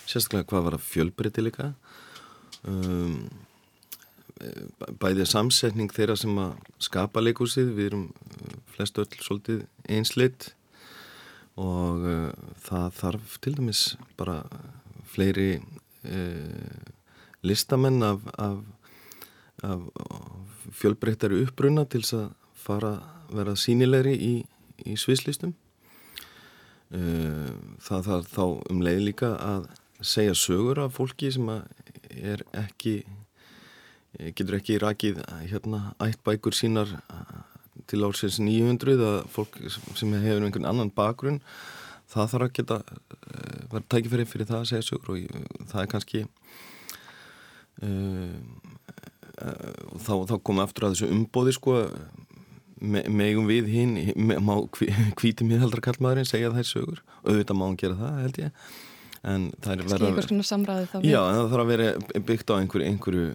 sérstaklega 0.07 0.49
hvað 0.49 0.67
var 0.67 0.77
að 0.77 0.85
fjölbreytileika 0.87 1.69
um, 2.67 3.17
bæðið 4.99 5.29
samsetning 5.29 5.93
þeirra 5.93 6.17
sem 6.19 6.37
að 6.41 6.55
skapa 6.83 7.23
leikúsið, 7.23 7.71
við 7.77 7.91
erum 7.91 8.05
flest 8.73 8.99
öll 8.99 9.09
svolítið 9.19 9.63
einsleitt 9.91 10.51
og 11.59 12.03
uh, 12.07 12.29
það 12.65 12.87
þarf 12.99 13.37
til 13.43 13.55
dæmis 13.59 13.83
bara 14.19 14.41
fleiri 15.13 15.51
uh, 15.59 16.91
listamenn 17.45 18.01
af, 18.03 18.23
af, 18.39 18.59
af 19.63 19.83
fjölbreyttari 20.79 21.41
uppbrunna 21.43 21.85
til 21.89 22.03
þess 22.03 22.17
að 22.19 22.29
fara 22.63 22.93
að 22.99 23.37
vera 23.39 23.55
sínilegri 23.59 24.13
í, 24.15 24.33
í 24.85 24.97
sviðslistum. 24.99 25.55
Uh, 26.93 27.49
það 27.81 28.09
þarf 28.09 28.29
þá 28.35 28.45
um 28.69 28.83
leið 28.85 29.01
líka 29.07 29.33
að 29.41 29.67
segja 30.03 30.35
sögur 30.37 30.83
af 30.83 30.97
fólki 30.97 31.31
sem 31.33 31.47
er 32.13 32.43
ekki 32.59 33.01
getur 34.37 34.59
ekki 34.59 34.77
rakið 34.81 35.21
hérna 35.49 35.93
ættbækur 36.03 36.53
sínar 36.53 36.91
til 37.89 38.03
ársins 38.05 38.39
900 38.39 38.99
að 39.01 39.23
fólk 39.33 39.57
sem 39.71 40.13
hefur 40.13 40.45
einhvern 40.45 40.69
annan 40.69 40.91
bakgrunn 40.93 41.41
það 42.11 42.29
þarf 42.33 42.45
að 42.45 42.53
geta 42.59 42.77
vera 43.71 43.83
tækifæri 43.89 44.27
fyrir 44.29 44.49
það 44.49 44.59
að 44.59 44.69
segja 44.69 44.87
sögur 44.89 45.15
og 45.15 45.17
það 45.71 45.81
er 45.81 45.89
kannski 45.95 46.23
uh, 47.81 48.37
þá, 49.37 50.13
þá 50.29 50.35
komum 50.39 50.61
við 50.61 50.65
aftur 50.67 50.87
að 50.87 50.95
þessu 50.95 51.11
umbóði 51.13 51.55
sko. 51.57 51.77
Me, 52.83 52.99
megum 53.07 53.45
við 53.47 53.69
hinn 53.71 53.93
me, 54.19 54.35
má 54.43 54.57
hvíti 55.15 55.45
miðaldra 55.47 55.83
kallmaðurinn 55.85 56.27
segja 56.27 56.51
þær 56.51 56.67
sögur? 56.67 57.03
Auðvitað 57.23 57.55
má 57.55 57.63
hann 57.69 57.77
gera 57.79 57.99
það 58.01 58.17
held 58.25 58.39
ég. 58.41 58.65
En 59.23 59.45
það 59.63 59.73
er 59.73 59.85
þarf 61.53 61.63
að 61.63 61.69
vera 61.71 61.85
byggt 62.27 62.51
á 62.51 62.59
einhverju, 62.59 62.89
einhverju, 62.89 63.27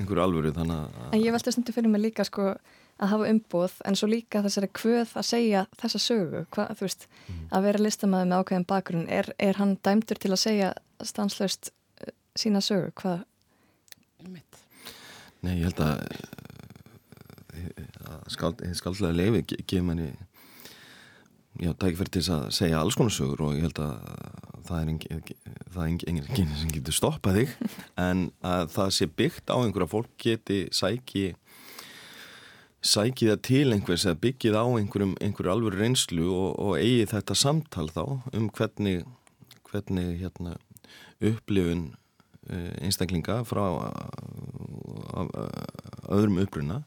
einhverju 0.00 0.24
alvöru 0.24 0.54
þannig 0.56 0.78
að 0.78 1.12
En 1.12 1.20
ég 1.20 1.36
veldi 1.36 1.52
stundu 1.52 1.74
fyrir 1.76 1.92
mig 1.92 2.00
líka 2.06 2.24
sko 2.24 2.54
að 2.98 3.12
hafa 3.12 3.30
umbúð 3.30 3.74
en 3.86 3.96
svo 3.98 4.08
líka 4.10 4.42
þessari 4.44 4.68
kvöð 4.74 5.14
að 5.20 5.26
segja 5.28 5.64
þessa 5.78 6.00
sögu, 6.02 6.44
hvað, 6.54 6.72
þú 6.78 6.86
veist 6.86 7.06
að 7.54 7.66
vera 7.68 7.82
listamæði 7.84 8.30
með 8.30 8.42
ákveðin 8.42 8.68
bakgrunn 8.72 9.10
er, 9.20 9.30
er 9.38 9.60
hann 9.60 9.76
dæmdur 9.86 10.18
til 10.18 10.32
að 10.34 10.42
segja 10.42 10.70
stanslaust 11.06 11.70
uh, 11.70 12.12
sína 12.38 12.62
sögu, 12.64 12.90
hvað. 12.98 13.22
Nei, 15.46 15.54
ég 15.60 15.68
held 15.68 15.80
að, 15.84 16.00
að 18.08 18.24
skald, 18.34 18.62
skaldlega 18.78 19.14
leifi 19.18 19.42
ge- 19.52 19.60
gefur 19.70 19.86
manni 19.90 20.08
já, 21.62 21.72
tækifæri 21.78 22.12
til 22.18 22.24
að 22.34 22.48
segja 22.54 22.80
alls 22.82 22.96
konar 22.98 23.14
sögur 23.14 23.44
og 23.48 23.56
ég 23.58 23.66
held 23.66 23.78
að 23.82 23.92
það 24.68 24.80
er 24.82 24.90
engin, 24.92 25.22
það 25.72 25.82
er 25.82 25.90
engin, 26.12 26.54
sem 26.60 26.72
getur 26.74 26.96
stoppað 26.96 27.38
þig 27.40 27.52
en 28.04 28.24
að 28.46 28.72
það 28.74 28.90
sé 28.98 29.08
byggt 29.20 29.52
á 29.54 29.56
einhverja 29.62 29.90
fólk 29.94 30.10
geti 30.22 30.58
sæki 30.76 31.28
sæki 32.88 33.30
það 33.30 33.40
til 33.48 33.64
einhvers 33.74 34.04
eða 34.06 34.20
byggið 34.22 34.58
á 34.58 34.64
einhverjum, 34.78 35.14
einhverju 35.24 35.54
alvöru 35.54 35.80
reynslu 35.80 36.28
og, 36.30 36.50
og 36.62 36.76
eigi 36.78 37.06
þetta 37.10 37.34
samtal 37.38 37.88
þá 37.94 38.02
um 38.38 38.50
hvernig, 38.54 39.00
hvernig 39.70 40.12
hérna, 40.20 40.54
upplifun 41.18 41.88
uh, 42.52 42.70
einstaklinga 42.86 43.40
frá 43.48 43.64
uh, 44.98 46.12
öðrum 46.14 46.40
uppruna 46.44 46.82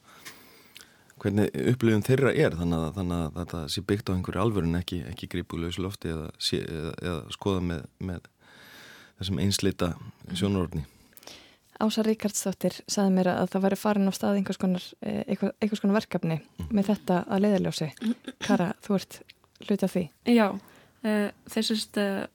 hvernig 1.22 1.52
upplifun 1.74 2.06
þeirra 2.06 2.32
er 2.34 2.56
þannig 2.58 2.80
að, 2.80 2.94
þannig 2.98 3.18
að 3.18 3.36
þetta 3.40 3.60
sé 3.70 3.84
byggt 3.92 4.10
á 4.10 4.16
einhverju 4.16 4.42
alvörun 4.42 4.80
ekki, 4.80 5.04
ekki 5.12 5.30
gripu 5.30 5.60
lausu 5.62 5.84
lofti 5.86 6.10
eða, 6.14 6.32
eða, 6.58 6.96
eða 7.02 7.20
skoða 7.36 7.62
með, 7.68 7.84
með 8.02 8.26
þessum 9.20 9.44
einslita 9.44 9.94
sjónurordni 10.34 10.88
Ása 11.82 12.04
Ríkardsdóttir 12.06 12.76
saði 12.90 13.14
mér 13.16 13.32
að 13.34 13.54
það 13.56 13.64
væri 13.66 13.78
farin 13.80 14.10
á 14.10 14.14
stað 14.14 14.38
einhvers 14.38 14.60
konar, 14.62 14.84
eh, 15.02 15.24
eitthvað, 15.26 15.54
einhvers 15.58 15.82
konar 15.82 15.98
verkefni 15.98 16.38
með 16.70 16.90
þetta 16.92 17.16
að 17.26 17.42
leiðarljósi. 17.46 17.88
Kara, 18.46 18.68
þú 18.86 18.98
ert 19.00 19.18
hluti 19.66 19.88
af 19.88 19.96
því. 19.96 20.04
Já, 20.30 20.46
uh, 20.52 21.30
þessist 21.50 21.98
uh, 22.02 22.28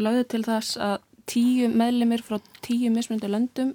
lögðu 0.00 0.26
til 0.34 0.42
þess 0.44 0.76
að 0.80 0.98
tíu 1.30 1.70
meðlimir 1.72 2.24
frá 2.26 2.40
tíu 2.64 2.90
mismunandi 2.92 3.30
löndum 3.30 3.72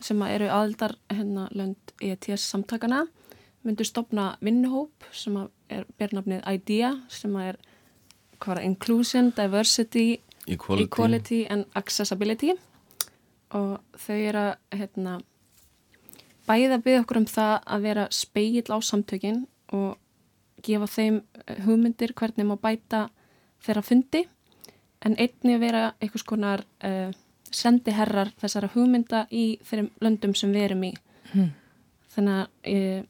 sem 0.00 0.20
að 0.22 0.34
eru 0.36 0.50
aðildar 0.52 0.96
hérna 1.12 1.46
lönd 1.56 1.94
ETS 2.04 2.50
samtakana 2.50 3.06
myndu 3.66 3.84
stopna 3.86 4.36
vinnuhóp 4.44 5.06
sem 5.16 5.36
að 5.40 5.50
er 5.72 5.86
bernafnið 5.98 6.44
IDEA 6.46 6.92
sem 7.10 7.34
er 7.40 7.58
hvað 8.38 8.52
var 8.52 8.60
það, 8.60 8.68
Inclusion, 8.68 9.30
Diversity, 9.34 10.06
Equality, 10.46 10.86
Equality 10.86 11.40
and 11.50 11.66
Accessibility. 11.78 12.54
Og 13.56 13.78
þau 14.02 14.16
eru 14.16 14.42
að 14.42 14.78
hérna, 14.78 15.16
bæða 16.46 16.80
byggja 16.84 17.02
okkur 17.02 17.20
um 17.22 17.28
það 17.30 17.54
að 17.64 17.86
vera 17.88 18.06
speigill 18.14 18.70
á 18.70 18.78
samtökin 18.82 19.44
og 19.74 19.96
gefa 20.66 20.88
þeim 20.90 21.20
eh, 21.46 21.60
hugmyndir 21.66 22.14
hvernig 22.16 22.46
má 22.48 22.56
bæta 22.60 23.06
þeirra 23.64 23.84
fundi. 23.86 24.26
En 25.04 25.16
einni 25.20 25.58
vera 25.62 25.92
einhvers 26.00 26.24
konar 26.26 26.62
uh, 26.86 27.12
sendiherrar 27.56 28.30
þessara 28.42 28.68
hugmynda 28.74 29.24
í 29.32 29.44
þeirrum 29.64 29.90
löndum 30.04 30.34
sem 30.36 30.52
við 30.54 30.68
erum 30.70 30.84
í 30.90 30.94
Hmm. 31.32 31.48
þannig 32.14 32.36
að 32.38 32.72
ég, 32.72 33.04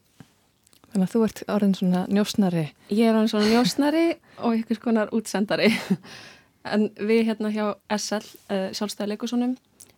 Þannig 0.87 1.03
að 1.05 1.11
þú 1.13 1.19
ert 1.27 1.39
orðin 1.53 1.73
svona 1.75 1.99
njósnari. 2.09 2.63
ég 2.89 3.05
er 3.09 3.13
hann 3.13 3.27
svona 3.29 3.49
njósnari 3.51 4.05
og 4.39 4.53
einhvers 4.55 4.79
konar 4.81 5.09
útsendari 5.13 5.67
en 6.73 6.87
við 6.97 7.25
hérna 7.27 7.51
hjá 7.53 7.65
SL 7.97 8.23
uh, 8.49 8.69
sjálfstæði 8.73 9.11
leikusónum 9.13 9.53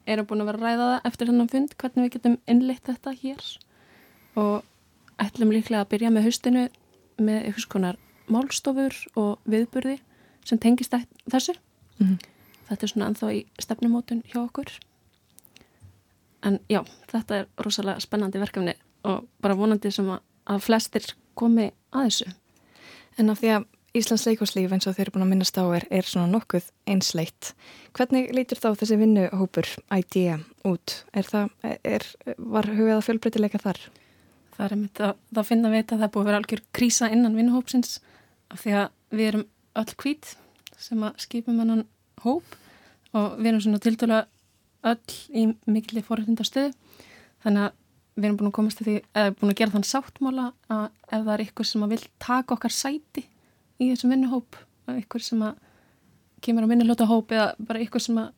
erum 0.10 0.26
búin 0.28 0.42
að 0.44 0.50
vera 0.50 0.60
að 0.60 0.66
ræða 0.66 0.88
það 0.90 1.08
eftir 1.12 1.30
hennan 1.32 1.50
fund 1.54 1.76
hvernig 1.80 2.04
við 2.08 2.14
getum 2.18 2.38
innleitt 2.50 2.84
þetta 2.90 3.14
hér 3.22 3.46
og 4.36 4.64
ætlum 5.22 5.54
líklega 5.56 5.84
að 5.86 5.90
byrja 5.94 6.12
með 6.16 6.28
haustinu 6.28 6.66
með 7.20 7.40
einhvers 7.46 7.70
konar 7.72 7.98
málstofur 8.30 8.96
og 9.16 9.40
viðburði 9.50 10.00
sem 10.46 10.58
tengist 10.60 10.94
þessu 11.30 11.56
Mhm. 12.00 12.18
Þetta 12.70 12.86
er 12.86 12.94
svona 12.94 13.10
ennþá 13.12 13.32
í 13.36 13.42
stefnumótun 13.62 14.24
hjá 14.30 14.42
okkur 14.44 14.76
en 16.48 16.60
já, 16.72 16.84
þetta 17.12 17.42
er 17.42 17.50
rosalega 17.60 18.04
spennandi 18.04 18.40
verkefni 18.40 18.78
og 19.10 19.26
bara 19.42 19.58
vonandi 19.60 19.92
sem 19.92 20.08
að, 20.10 20.22
að 20.48 20.64
flestir 20.68 21.12
komi 21.40 21.72
að 21.92 22.08
þessu 22.10 22.32
En 23.20 23.32
af 23.34 23.42
því 23.42 23.52
að 23.58 23.68
Íslands 23.98 24.24
leikvarslíf 24.28 24.74
eins 24.76 24.86
og 24.88 24.94
þeir 24.96 25.08
eru 25.08 25.16
búin 25.16 25.26
að 25.26 25.32
minnast 25.32 25.58
á 25.58 25.66
er, 25.74 25.86
er 25.90 26.06
svona 26.06 26.30
nokkuð 26.30 26.68
einsleitt. 26.88 27.54
Hvernig 27.98 28.30
lítur 28.38 28.60
þá 28.62 28.68
þessi 28.78 29.00
vinnuhópur 29.02 29.70
IDEA 29.90 30.36
út? 30.70 30.94
Er 31.18 31.26
það, 31.26 31.50
er, 31.66 32.06
var 32.38 32.70
hugað 32.70 33.00
að 33.00 33.08
fjölbreytileika 33.08 33.62
þar? 33.64 33.82
Það 34.54 34.66
er 34.66 34.76
einmitt 34.76 35.02
að 35.08 35.16
það 35.34 35.50
finna 35.50 35.72
við 35.74 35.82
að 35.82 35.96
það 35.96 36.06
er 36.06 36.14
búið 36.14 36.22
að 36.22 36.30
vera 36.30 36.42
algjör 36.44 36.64
krísa 36.80 37.10
innan 37.16 37.40
vinnuhópsins 37.40 37.98
af 38.54 38.62
því 38.62 38.76
að 38.78 39.18
við 39.18 39.32
erum 39.32 39.46
öll 39.82 39.96
hvít 40.04 40.32
sem 40.80 41.04
að 41.10 41.26
skipum 41.26 41.60
hennan 41.64 41.84
hóp 42.26 42.58
og 43.18 43.38
við 43.40 43.52
erum 43.52 43.64
svona 43.66 43.82
tiltölu 43.84 44.20
öll 44.90 45.16
í 45.36 45.46
mikilvæg 45.68 46.08
forhundastöðu 46.08 46.74
þannig 47.44 47.68
að 47.68 47.78
við 48.20 48.28
erum 48.28 48.40
búin 48.40 48.50
að 48.50 48.58
komast 48.58 48.80
til 48.80 48.88
því 48.88 48.96
eða 49.00 49.36
búin 49.40 49.54
að 49.54 49.60
gera 49.60 49.76
þann 49.76 49.88
sáttmála 49.90 50.48
að 50.72 50.86
ef 51.08 51.24
það 51.24 51.34
er 51.36 51.44
ykkur 51.46 51.70
sem 51.70 51.86
að 51.86 51.94
vil 51.96 52.02
taka 52.20 52.56
okkar 52.56 52.76
sæti 52.76 53.26
í 53.80 53.90
þessum 53.92 54.14
vinnuhóp 54.14 54.60
ykkur 54.96 55.24
sem 55.24 55.42
að 55.46 55.58
kemur 56.44 56.68
á 56.68 56.72
minnulóta 56.72 57.08
hóp 57.10 57.32
eða 57.36 57.54
bara 57.60 57.82
ykkur 57.84 58.04
sem 58.04 58.20
að 58.20 58.34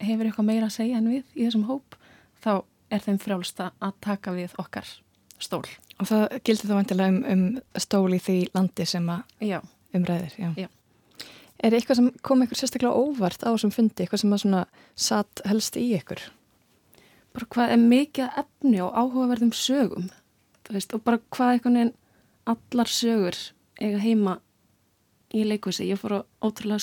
hefur 0.00 0.28
eitthvað 0.28 0.48
meira 0.48 0.68
að 0.68 0.76
segja 0.78 1.00
en 1.00 1.10
við 1.12 1.24
í 1.36 1.44
þessum 1.44 1.68
hóp 1.68 1.96
þá 2.40 2.52
er 2.90 3.04
þeim 3.04 3.20
frjálsta 3.22 3.70
að 3.78 3.96
taka 4.04 4.34
við 4.34 4.56
okkar 4.60 4.88
stól. 5.40 5.64
Og 6.00 6.08
það 6.08 6.26
gildi 6.44 6.68
þá 6.68 6.74
vantilega 6.74 7.12
um, 7.12 7.20
um 7.32 7.80
stól 7.80 8.08
í 8.16 8.20
því 8.22 8.38
landi 8.56 8.86
sem 8.88 9.08
að 9.12 9.56
umræðir. 9.96 10.36
Já. 10.40 10.50
Já. 10.64 10.68
Er 11.60 11.76
eitthvað 11.76 11.98
sem 11.98 12.12
kom 12.24 12.42
ykkur 12.44 12.56
sérstaklega 12.56 12.96
óvart 12.96 13.42
á 13.44 13.52
þessum 13.52 13.72
fundi, 13.74 14.02
eitthvað 14.02 14.22
sem 14.22 14.32
að 14.32 14.42
svona 14.44 14.62
satt 14.96 15.42
helst 15.44 15.76
í 15.76 15.90
ykkur? 15.98 16.22
Bara 17.36 17.50
hvað 17.54 17.74
er 17.74 17.82
mikið 17.84 18.40
efni 18.42 18.80
og 18.82 18.96
áhugaverðum 18.96 19.52
sögum 19.54 20.08
veist, 20.74 20.94
og 20.94 21.02
bara 21.04 21.20
hvað 21.34 21.56
einhvern 21.56 21.78
veginn 21.78 21.96
allar 22.50 22.90
sögur 22.90 23.38
eiga 23.80 24.00
heima 24.02 24.36
í 25.34 25.44
leikvisi. 25.46 25.88
Ég 25.90 26.00
fór 26.00 26.20
á 26.20 26.20
ótrúlega 26.42 26.82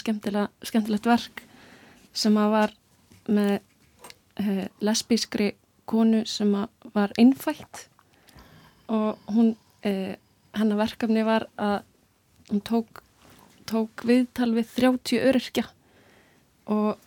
skemmtilegt 0.63 1.07
verk 1.07 1.43
sem 2.17 2.37
að 2.39 2.53
var 2.53 2.75
með 3.27 3.53
uh, 4.41 4.65
lesbískri 4.83 5.51
konu 5.87 6.23
sem 6.27 6.53
að 6.57 6.91
var 6.95 7.13
innfætt 7.19 7.87
og 8.91 9.19
hún, 9.31 9.53
uh, 9.87 10.13
hennar 10.55 10.81
verkefni 10.81 11.25
var 11.27 11.47
að 11.59 11.81
hún 12.51 12.63
tók 12.63 13.03
tók 13.67 14.03
viðtal 14.07 14.51
við 14.55 14.69
30 14.75 15.21
öryrkja 15.29 15.63
og 16.67 16.97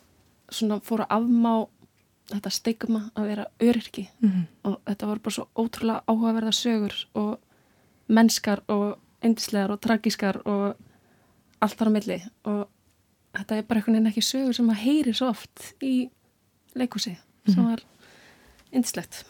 svona 0.51 0.79
fór 0.83 1.03
að 1.05 1.13
afmá 1.17 1.53
þetta 2.31 2.51
stigma 2.53 3.01
að 3.15 3.27
vera 3.27 3.45
öryrki 3.59 4.07
Mm 4.21 4.29
-hmm. 4.29 4.45
og 4.63 4.77
þetta 4.87 5.07
voru 5.07 5.19
bara 5.19 5.33
svo 5.35 5.47
ótrúlega 5.55 6.03
áhugaverða 6.07 6.51
sögur 6.51 6.93
og 7.15 7.39
mennskar 8.09 8.61
og 8.67 8.97
endislegar 9.23 9.71
og 9.71 9.79
tragískar 9.81 10.41
og 10.45 10.75
allt 11.61 11.77
þar 11.77 11.87
á 11.87 11.95
milli 11.95 12.21
og 12.45 12.67
þetta 13.37 13.55
er 13.57 13.61
bara 13.63 13.79
einhvern 13.79 13.93
veginn 13.95 14.07
ekki 14.07 14.21
sögur 14.21 14.53
sem 14.53 14.69
að 14.69 14.81
heyri 14.83 15.13
svo 15.13 15.29
oft 15.29 15.73
í 15.81 16.09
leikúsi 16.75 17.17
sem 17.47 17.63
Mhm. 17.63 17.69
var 17.69 17.79
endislegt. 18.71 19.25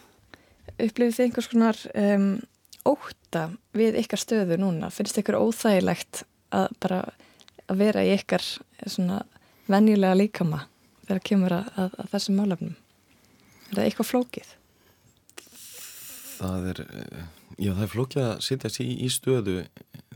Upplifið 0.79 1.15
þið 1.15 1.23
einhvers 1.23 1.47
konar 1.47 1.77
um, 1.95 2.41
óta 2.85 3.49
við 3.73 3.95
ykkar 3.99 4.17
stöðu 4.19 4.57
núna? 4.57 4.89
Finnst 4.91 5.17
ykkur 5.17 5.35
óþægilegt 5.35 6.23
að 6.55 6.71
bara 6.83 7.01
að 7.71 7.81
vera 7.81 8.03
í 8.05 8.13
ykkar 8.15 8.45
svona 8.85 9.21
venjulega 9.71 10.17
líkama 10.17 10.65
þegar 11.05 11.21
kemur 11.27 11.55
að, 11.55 11.69
að, 11.79 11.99
að 12.03 12.09
þessum 12.15 12.39
málefnum? 12.39 12.73
Er 13.69 13.77
það 13.77 13.85
eitthvað 13.85 14.09
flókið? 14.09 14.49
Það 16.41 16.67
er, 16.71 16.81
eh, 16.97 17.25
já 17.61 17.71
það 17.71 17.83
er 17.85 17.91
flókið 17.93 18.25
að 18.25 18.43
sitja 18.47 18.71
sér 18.73 18.87
í, 18.87 18.95
í 19.05 19.09
stöðu 19.13 19.57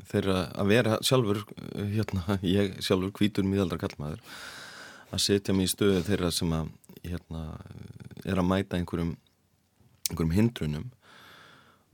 þeirra 0.10 0.40
að 0.56 0.72
vera 0.74 0.98
sjálfur, 1.06 1.42
eh, 1.56 1.94
hérna, 1.96 2.40
ég 2.58 2.80
sjálfur 2.84 3.14
kvítur 3.16 3.48
miðaldra 3.48 3.80
kallmaður, 3.82 4.24
að 5.12 5.24
setja 5.24 5.56
mig 5.56 5.70
í 5.70 5.74
stöðu 5.76 6.04
þeirra 6.08 6.34
sem 6.34 6.52
að, 6.56 6.72
hérna, 7.06 7.46
er 8.26 8.42
að 8.42 8.50
mæta 8.50 8.80
einhverjum, 8.80 9.16
einhverjum 10.10 10.36
hindrunum 10.36 10.90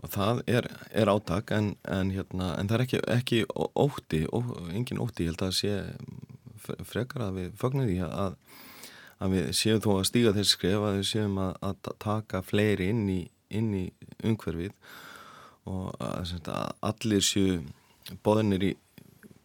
og 0.01 0.11
það 0.15 0.41
er, 0.49 0.67
er 0.97 1.11
átak 1.11 1.53
en, 1.55 1.75
en, 1.85 2.11
hérna, 2.13 2.55
en 2.57 2.69
það 2.69 2.77
er 2.77 2.83
ekki, 2.85 3.01
ekki 3.15 3.41
ótti, 3.55 4.23
ó, 4.33 4.39
engin 4.73 5.01
ótti, 5.01 5.27
ég 5.27 5.33
held 5.33 5.45
að 5.45 5.55
sé 5.59 5.75
frekar 6.87 7.27
að 7.27 7.37
við 7.39 7.53
fögnum 7.61 7.89
því 7.89 7.99
að, 8.07 8.35
að 9.21 9.35
við 9.35 9.51
séum 9.57 9.83
þó 9.83 9.91
að 9.97 10.07
stíga 10.09 10.35
þessi 10.37 10.55
skref 10.57 10.87
að 10.87 10.97
við 10.99 11.07
séum 11.11 11.39
að, 11.41 11.53
að 11.69 11.93
taka 12.05 12.43
fleiri 12.45 12.89
inn 12.93 13.05
í, 13.09 13.21
inn 13.53 13.71
í 13.77 13.85
umhverfið 14.25 14.73
og 15.69 15.91
að, 16.01 16.35
að 16.49 16.69
allir 16.91 17.25
séu 17.25 17.59
bóðinir 18.25 18.71
í 18.71 18.71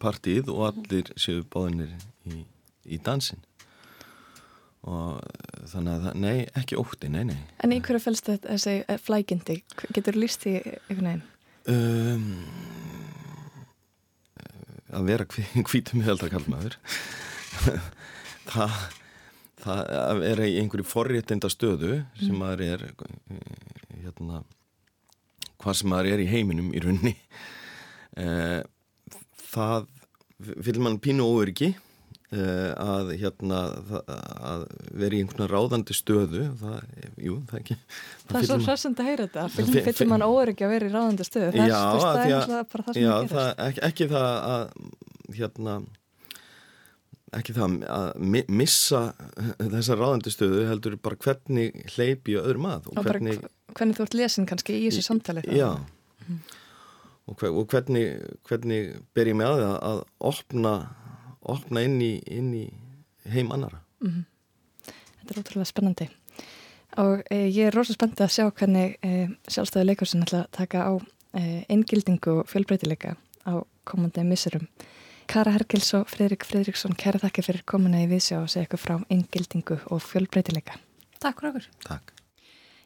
partíð 0.01 0.49
og 0.53 0.71
allir 0.71 1.11
séu 1.19 1.43
bóðinir 1.53 1.93
í, 2.29 2.43
í 2.85 3.01
dansin 3.03 3.43
og 4.87 5.19
þannig 5.67 6.07
að 6.07 6.19
nei, 6.23 6.37
ekki 6.59 6.77
ótti, 6.79 7.09
nei, 7.11 7.23
nei. 7.27 7.39
En 7.63 7.73
í 7.75 7.79
hverju 7.83 7.99
fælst 8.03 8.29
þetta 8.31 8.53
þessi 8.55 8.75
eh, 8.87 8.99
flækindi? 9.03 9.57
Getur 9.95 10.17
líst 10.19 10.45
í 10.47 10.55
einhvern 10.61 11.09
veginn? 11.11 11.25
Um, 11.67 12.29
að 14.95 15.09
vera 15.09 15.27
hvítum 15.71 15.99
meðaldra 16.03 16.29
kallmaður 16.31 16.77
það, 18.53 18.77
það 19.63 20.23
í 20.47 20.61
einhverju 20.61 20.87
forréttinda 20.87 21.51
stöðu 21.51 22.01
sem 22.21 22.31
Mm. 22.31 22.39
maður 22.41 22.63
er 22.67 22.85
hérna 24.03 24.39
hvað 25.61 25.77
sem 25.81 25.89
maður 25.91 26.13
er 26.15 26.23
í 26.23 26.29
heiminum 26.31 26.71
í 26.75 26.81
runni 26.83 27.13
eh, 28.17 28.61
það 29.51 29.87
fyrir 30.63 30.81
mann 30.85 30.99
pínu 31.03 31.25
eh, 31.25 31.75
að 32.31 33.11
hérna 33.21 33.57
að 34.03 34.63
vera 34.99 35.15
í 35.15 35.21
einhvern 35.23 35.47
ráðandi 35.47 35.95
stöðu 35.95 36.41
það, 36.59 36.81
jú, 37.23 37.35
það 37.47 37.59
ekki 37.61 37.77
Það 38.27 38.39
er 38.41 38.47
svo 38.49 38.57
hressand 38.65 38.99
að 38.99 39.07
heyra 39.07 39.27
þetta. 39.29 39.45
Fyll 39.53 39.93
fyll- 39.95 40.09
mann 40.11 40.25
óöryggi 40.27 40.65
að 40.67 40.73
vera 40.75 40.89
í 40.89 40.91
ráðandi 40.91 41.23
stöðu. 41.27 41.53
Það, 41.55 41.69
Já, 41.71 41.77
er, 41.77 41.87
þú 41.87 42.01
veist, 42.01 42.49
það 42.51 42.65
bara 42.73 42.83
það 42.87 42.97
sem 42.97 43.03
Já, 43.05 43.13
það 43.13 43.29
gerast. 43.31 43.63
ekki, 43.67 43.81
ekki 43.87 44.09
það 44.11 44.27
að 44.51 45.37
hérna 45.37 45.77
ekki 47.37 47.53
það 47.57 47.73
að 47.91 48.09
mi 48.35 48.41
missa 48.59 49.01
þessa 49.59 49.97
ráðandi 49.99 50.31
stöðu 50.35 50.61
heldur 50.69 50.99
bara 51.03 51.19
hvernig 51.23 51.81
hleypi 51.95 52.37
og 52.39 52.45
öðrum 52.51 52.67
að 52.73 52.87
Og 52.91 52.99
bara 52.99 53.07
hvernig, 53.15 53.39
hv- 53.39 53.73
hvernig 53.79 53.97
þú 54.01 54.05
ert 54.07 54.19
lesin 54.19 54.47
kannski 54.47 54.77
í 54.81 54.85
þessu 54.89 55.03
samtali. 55.07 55.43
já 55.47 55.69
og, 57.27 57.35
hver, 57.39 57.51
og 57.51 57.67
hvernig, 57.71 58.05
hvernig 58.47 58.93
ber 59.15 59.27
ég 59.31 59.35
mig 59.35 59.47
að 59.47 59.59
það 59.63 59.75
að 59.91 59.99
opna 60.31 60.75
opna 61.47 61.83
inn 61.85 61.99
í, 62.01 62.13
inn 62.31 62.53
í 62.55 62.65
heim 63.31 63.51
annara 63.55 63.83
Mhm. 64.03 64.25
Þetta 65.17 65.33
er 65.33 65.39
ótrúlega 65.41 65.65
spennandi. 65.65 66.09
Og 67.01 67.23
e, 67.31 67.37
ég 67.49 67.67
er 67.67 67.75
rosalega 67.75 67.97
spenntið 67.97 68.25
að 68.25 68.33
sjá 68.35 68.45
hvernig 68.59 68.97
e, 69.01 69.27
sjálfstæði 69.49 69.87
leikursin 69.89 70.23
ætla 70.23 70.43
að 70.43 70.51
taka 70.51 70.83
á 70.85 70.93
e, 71.33 71.63
inngildingu 71.73 72.35
og 72.39 72.51
fjölbreytileika 72.51 73.15
á 73.49 73.53
komandi 73.89 74.23
missurum. 74.23 74.67
Kara 75.27 75.51
Hergils 75.51 75.89
og 75.97 76.07
Fredrik 76.07 76.45
Fredriksson, 76.47 76.95
kæra 76.95 77.19
þakki 77.19 77.43
fyrir 77.43 77.65
komuna 77.67 78.03
í 78.05 78.07
viðsjá 78.07 78.39
og 78.43 78.51
segja 78.53 78.69
ykkur 78.69 78.83
frá 78.85 78.95
inngildingu 79.09 79.81
og 79.91 80.05
fjölbreytileika. 80.05 80.77
Takk 81.19 81.41
fyrir 81.41 81.55
okkur. 81.55 81.67
Takk 81.89 82.16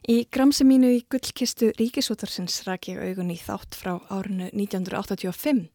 Í 0.10 0.24
gramsi 0.34 0.66
mínu 0.66 0.88
í 0.95 1.02
gullkistu 1.14 1.68
ríkisútarsins 1.78 2.64
rak 2.66 2.88
ég 2.89 2.97
augun 2.97 3.30
í 3.30 3.36
þátt 3.38 3.76
frá 3.78 3.99
árinu 4.10 4.47
1985 4.49 5.68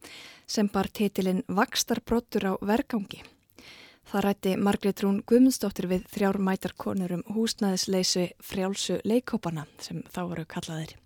sem 0.50 0.66
bar 0.66 0.88
titilinn 0.90 1.44
Vakstarbrottur 1.46 2.48
á 2.50 2.52
vergangi. 2.58 3.20
Það 4.10 4.24
rætti 4.26 4.54
Margrét 4.58 5.02
Rún 5.04 5.20
Guðmundsdóttir 5.30 5.86
við 5.92 6.08
þrjár 6.10 6.40
mætar 6.42 6.74
konur 6.74 7.14
um 7.14 7.22
húsnæðisleysu 7.36 8.26
frjálsu 8.42 8.98
leikópana 9.06 9.68
sem 9.78 10.02
þá 10.10 10.20
voru 10.24 10.46
kallaðir. 10.50 10.96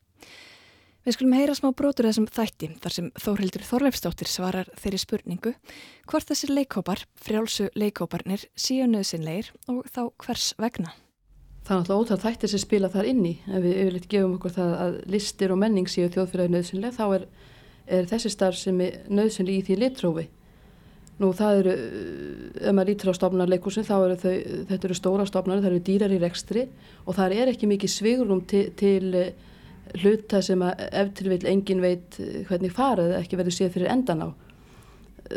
Við 1.05 1.17
skulum 1.19 1.37
heyra 1.37 1.59
smá 1.61 1.71
brotur 1.77 2.09
þessum 2.09 2.29
þætti 2.29 2.73
þar 2.81 2.97
sem 2.97 3.13
Þórhildur 3.21 3.69
Þorleifsdóttir 3.69 4.33
svarar 4.33 4.73
þeirri 4.81 5.05
spurningu 5.05 5.55
hvort 6.09 6.33
þessir 6.33 6.57
leikópar, 6.57 7.05
frjálsu 7.21 7.69
leikóparnir, 7.77 8.49
séu 8.57 8.89
nöðsynleir 8.89 9.53
og 9.69 9.85
þá 9.93 10.07
hvers 10.25 10.55
vegna. 10.61 10.97
Það 11.71 11.77
er 11.77 11.83
náttúrulega 11.85 12.03
ótal 12.03 12.19
þættir 12.19 12.51
sem 12.51 12.61
spila 12.65 12.89
þar 12.91 13.07
inni. 13.07 13.31
Ef 13.47 13.61
við 13.63 13.77
yfirleitt 13.79 14.07
gefum 14.11 14.33
okkur 14.41 14.53
það 14.57 14.73
að 14.75 14.97
listir 15.15 15.53
og 15.55 15.59
menning 15.61 15.87
séu 15.87 16.09
þjóðfélagi 16.11 16.51
nöðsynlega, 16.51 16.97
þá 16.97 17.05
er, 17.15 17.27
er 17.95 18.09
þessi 18.11 18.33
starf 18.35 18.59
sem 18.59 18.81
er 18.83 18.97
nöðsynlega 19.07 19.61
í 19.61 19.67
því 19.69 19.77
litrófi. 19.79 20.27
Nú 21.23 21.31
það 21.39 21.61
eru, 21.61 21.77
ef 22.59 22.75
maður 22.75 22.91
lítur 22.91 23.13
á 23.15 23.19
stofnar 23.21 23.55
leikúsin, 23.55 23.87
þá 23.87 23.95
eru 24.01 24.19
þau, 24.19 24.35
þetta 24.73 24.91
eru 24.91 24.99
stóra 24.99 25.31
stofnar, 25.31 25.63
það 25.63 25.71
eru 25.71 25.87
dýrar 25.93 26.19
í 26.19 26.21
rekstri 26.27 26.67
og 27.07 27.21
það 27.21 27.39
er 27.39 27.55
ekki 27.55 27.71
mikið 27.71 27.95
svigurum 27.95 28.45
til, 28.51 28.67
til 28.75 29.15
eh, 29.23 29.33
hluta 30.03 30.43
sem 30.43 30.67
að 30.67 30.87
ef 30.91 31.17
til 31.21 31.31
vil 31.37 31.43
engin 31.55 31.87
veit 31.87 32.19
eh, 32.19 32.41
hvernig 32.51 32.75
farið 32.75 33.21
ekki 33.23 33.39
verður 33.39 33.61
séð 33.61 33.77
fyrir 33.79 33.95
endan 33.95 34.27
á. 34.27 34.29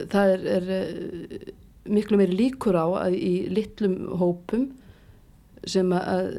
Það 0.10 0.38
er, 0.40 0.54
er 0.58 0.78
eh, 0.82 1.52
miklu 1.94 2.18
meiri 2.18 2.42
líkur 2.48 2.74
á 2.74 3.06
að 3.06 3.22
í 3.22 3.36
litlum 3.54 4.08
hópum 4.18 4.72
sem 5.70 5.92
að 5.96 6.30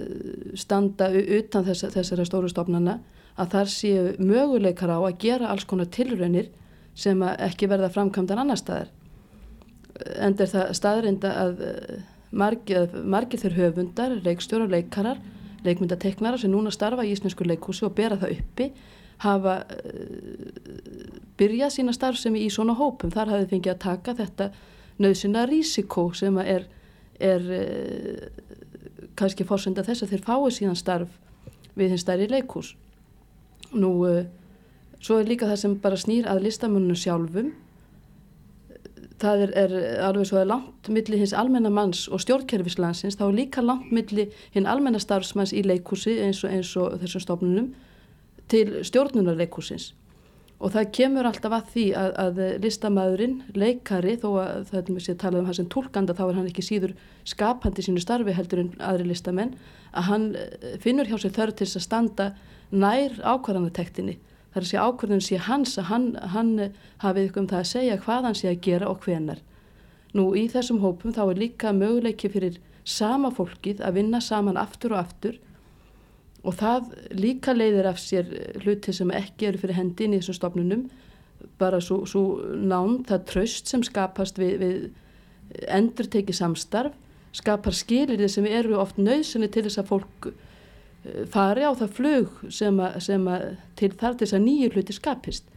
standa 0.58 1.08
utan 1.12 1.64
þess, 1.66 1.88
þessara 1.94 2.26
stóru 2.28 2.50
stofnana 2.52 2.98
að 3.40 3.54
þar 3.54 3.70
séu 3.72 4.02
möguleikar 4.22 4.92
á 4.94 4.98
að 5.00 5.18
gera 5.24 5.50
alls 5.50 5.66
konar 5.66 5.90
tilraunir 5.90 6.50
sem 6.94 7.22
ekki 7.22 7.68
verða 7.70 7.90
framkvæmdan 7.94 8.44
annar 8.44 8.60
staðar. 8.60 8.90
En 10.22 10.34
er 10.38 10.50
það 10.50 10.74
staðrinda 10.78 11.30
að 11.38 11.62
eh, 11.66 12.02
margir, 12.34 12.90
margir 13.02 13.42
þeir 13.42 13.56
höfundar, 13.58 14.14
leikstjórar, 14.22 14.70
leikarar, 14.70 15.22
leikmyndateknara 15.66 16.38
sem 16.38 16.52
núna 16.52 16.72
starfa 16.74 17.06
í 17.06 17.14
Íslensku 17.14 17.46
leikhúsi 17.46 17.86
og 17.86 17.94
bera 17.96 18.18
það 18.20 18.38
uppi 18.38 18.70
hafa 19.22 19.60
uh, 19.62 21.10
byrjað 21.38 21.76
sína 21.76 21.94
starfsemi 21.94 22.42
í 22.44 22.50
svona 22.52 22.74
hópum. 22.78 23.12
Þar 23.14 23.34
hafið 23.34 23.52
fengið 23.54 23.74
að 23.74 23.82
taka 23.86 24.16
þetta 24.18 24.48
nöðsynna 25.02 25.44
rísikó 25.50 26.08
sem 26.16 26.38
er, 26.42 26.66
er 27.22 27.46
uh, 27.54 28.26
kannski 29.18 29.46
fórsenda 29.46 29.84
þess 29.86 30.04
að 30.04 30.14
þeir 30.14 30.24
fái 30.26 30.54
síðan 30.58 30.78
starf 30.78 31.18
við 31.78 31.94
hins 31.94 32.04
stærri 32.06 32.28
leikús. 32.30 32.74
Nú, 33.74 33.90
uh, 34.06 34.24
svo 35.00 35.18
er 35.20 35.28
líka 35.28 35.48
það 35.50 35.60
sem 35.62 35.76
bara 35.82 35.98
snýr 36.00 36.28
að 36.30 36.44
listamönnum 36.46 36.98
sjálfum. 36.98 37.52
Það 39.24 39.44
er, 39.46 39.52
er 39.64 39.74
alveg 40.04 40.28
svo 40.28 40.40
að 40.40 40.50
langt 40.50 40.88
milli 40.92 41.18
hins 41.20 41.34
almennamanns 41.38 42.06
og 42.12 42.20
stjórnkerfislandsins, 42.22 43.16
þá 43.18 43.26
er 43.28 43.36
líka 43.38 43.62
langt 43.64 43.92
milli 43.94 44.28
hinn 44.54 44.68
almennastarfsmanns 44.68 45.54
í 45.54 45.62
leikúsi 45.64 46.18
eins 46.20 46.42
og, 46.44 46.50
eins 46.52 46.74
og 46.76 46.98
þessum 47.02 47.22
stofnunum 47.22 47.68
til 48.50 48.82
stjórnunarleikúsins 48.84 49.92
og 50.62 50.72
það 50.74 50.90
kemur 50.96 51.28
alltaf 51.28 51.54
að 51.56 51.70
því 51.72 51.84
að, 51.98 52.10
að 52.24 52.42
listamæðurinn, 52.62 53.38
leikari 53.58 54.14
þó 54.22 54.28
að 54.40 54.68
það 54.70 54.78
er 54.80 54.92
með 54.94 55.06
sér 55.06 55.16
að 55.16 55.22
tala 55.24 55.40
um 55.40 55.48
hans 55.48 55.60
sem 55.60 55.70
tólkanda 55.72 56.16
þá 56.16 56.22
er 56.26 56.36
hann 56.38 56.50
ekki 56.50 56.64
síður 56.64 56.94
skapandi 57.28 57.84
sínu 57.84 58.02
starfi 58.02 58.36
heldur 58.36 58.62
en 58.62 58.70
aðri 58.78 59.08
listamenn 59.10 59.56
að 59.92 60.08
hann 60.10 60.28
eh, 60.38 60.76
finnur 60.82 61.10
hjá 61.10 61.18
sér 61.18 61.34
þörf 61.34 61.58
til 61.58 61.68
að 61.68 61.86
standa 61.86 62.28
nær 62.70 63.18
ákvarðanatektinni 63.20 64.16
þar 64.54 64.62
að 64.62 64.70
sé 64.70 64.78
ákvarðun 64.78 65.24
sé 65.26 65.40
hans 65.48 65.74
að 65.80 65.88
hann, 65.90 66.06
hann 66.34 66.52
hafið 67.02 67.28
ykkur 67.28 67.42
um 67.42 67.50
það 67.50 67.62
að 67.64 67.72
segja 67.72 67.98
hvað 68.04 68.28
hann 68.28 68.38
sé 68.38 68.50
að 68.52 68.60
gera 68.62 68.90
og 68.90 69.02
hvenar. 69.02 69.40
Nú 70.14 70.28
í 70.38 70.44
þessum 70.52 70.78
hópum 70.84 71.14
þá 71.14 71.24
er 71.24 71.40
líka 71.42 71.72
möguleiki 71.74 72.30
fyrir 72.30 72.60
sama 72.86 73.32
fólkið 73.34 73.82
að 73.82 73.98
vinna 73.98 74.20
saman 74.22 74.60
aftur 74.60 74.94
og 74.94 75.02
aftur 75.02 75.40
og 76.44 76.58
það 76.60 76.90
líka 77.16 77.54
leiðir 77.56 77.88
af 77.88 78.00
sér 78.02 78.28
hluti 78.62 78.92
sem 78.92 79.10
ekki 79.16 79.48
eru 79.48 79.62
fyrir 79.62 79.78
hendin 79.78 80.12
í 80.12 80.20
þessum 80.20 80.38
stofnunum. 80.40 80.84
Bara 81.60 81.80
svo, 81.80 82.02
svo 82.08 82.24
nán 82.56 83.00
það 83.08 83.24
tröst 83.30 83.70
sem 83.70 83.82
skapast 83.84 84.38
við, 84.40 84.60
við 84.60 85.64
endur 85.72 86.08
tekið 86.10 86.40
samstarf 86.40 87.00
skapar 87.34 87.74
skilir 87.74 88.20
þið 88.20 88.30
sem 88.30 88.46
eru 88.46 88.78
oft 88.78 89.00
nöðsynni 89.00 89.48
til 89.52 89.64
þess 89.66 89.80
að 89.82 89.90
fólk 89.90 90.28
eh, 90.30 91.24
fari 91.30 91.66
á 91.66 91.72
það 91.74 91.96
flug 91.96 92.38
sem, 92.46 92.78
að, 92.78 93.00
sem 93.08 93.26
að 93.30 93.48
til 93.78 93.90
þar 93.90 94.14
til 94.14 94.26
þess 94.26 94.38
að 94.38 94.46
nýju 94.46 94.70
hluti 94.76 94.96
skapist. 94.96 95.50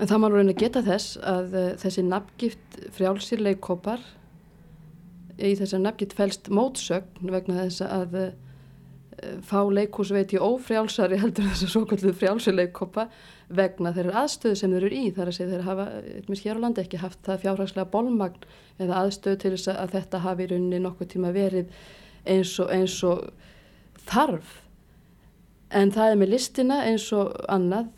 En 0.00 0.08
það 0.08 0.22
má 0.22 0.28
reyna 0.32 0.54
að 0.54 0.62
geta 0.62 0.80
þess 0.84 1.16
að 1.28 1.56
uh, 1.60 1.64
þessi 1.80 2.02
nafngift 2.08 2.76
frjálsir 2.96 3.42
leikópar 3.44 4.00
í 5.36 5.50
þess 5.58 5.76
að 5.76 5.82
nafngift 5.84 6.14
fælst 6.16 6.48
mótsögn 6.56 7.32
vegna 7.34 7.66
þess 7.66 7.84
að 7.84 8.16
uh, 8.16 8.30
fá 9.44 9.60
leikús 9.68 10.12
veit 10.14 10.32
ég 10.32 10.42
ófrjálsari 10.44 11.18
heldur 11.20 11.48
þess 11.50 11.66
að 11.66 11.72
svo 11.74 11.82
kallu 11.88 12.12
frjálsuleikoppa 12.16 13.06
vegna 13.52 13.92
þeirra 13.96 14.22
aðstöðu 14.22 14.56
sem 14.56 14.72
þeir 14.72 14.86
eru 14.86 14.96
í. 14.96 15.10
Þar 15.16 15.30
að 15.30 15.36
segja 15.36 15.50
þeir 15.52 15.66
hafa, 15.66 15.86
eitthvað 16.14 16.42
hér 16.44 16.60
á 16.60 16.62
landi 16.64 16.82
ekki 16.84 17.00
haft 17.02 17.20
það 17.26 17.42
fjárhagslega 17.44 17.92
bólmagn 17.92 18.48
eða 18.80 19.02
aðstöðu 19.04 19.40
til 19.42 19.52
þess 19.56 19.72
að 19.74 19.94
þetta 19.96 20.22
hafi 20.24 20.46
í 20.46 20.50
rauninni 20.52 20.82
nokkuð 20.84 21.12
tíma 21.14 21.32
verið 21.36 21.74
eins 22.24 22.54
og, 22.62 22.72
eins 22.72 22.96
og 23.06 23.28
þarf. 24.08 24.56
En 25.70 25.92
það 25.94 26.14
er 26.14 26.20
með 26.22 26.32
listina 26.34 26.80
eins 26.86 27.10
og 27.16 27.34
annað. 27.50 27.90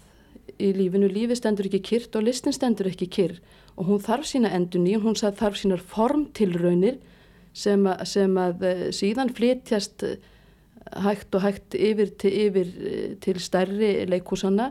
Í 0.62 0.72
lífinu, 0.76 1.08
lífi 1.10 1.38
stendur 1.38 1.68
ekki 1.68 1.80
kyrrt 1.86 2.18
og 2.18 2.26
listin 2.26 2.54
stendur 2.54 2.90
ekki 2.90 3.08
kyrr. 3.12 3.38
Og 3.78 3.88
hún 3.88 4.02
þarf 4.02 4.26
sína 4.28 4.50
endun 4.52 4.88
í, 4.90 4.98
hún 5.00 5.16
þarf 5.16 5.56
sínar 5.58 5.80
formtilraunir 5.80 6.98
sem 7.56 7.84
að, 7.88 8.04
sem 8.08 8.36
að 8.40 8.62
eh, 8.68 8.84
síðan 8.94 9.32
flytjast 9.36 10.04
hægt 10.90 11.34
og 11.34 11.42
hægt 11.42 11.74
yfir 11.74 12.12
til, 12.18 12.32
yfir 12.46 12.70
eh, 12.80 13.16
til 13.22 13.40
stærri 13.40 13.92
leikúsanna 14.10 14.70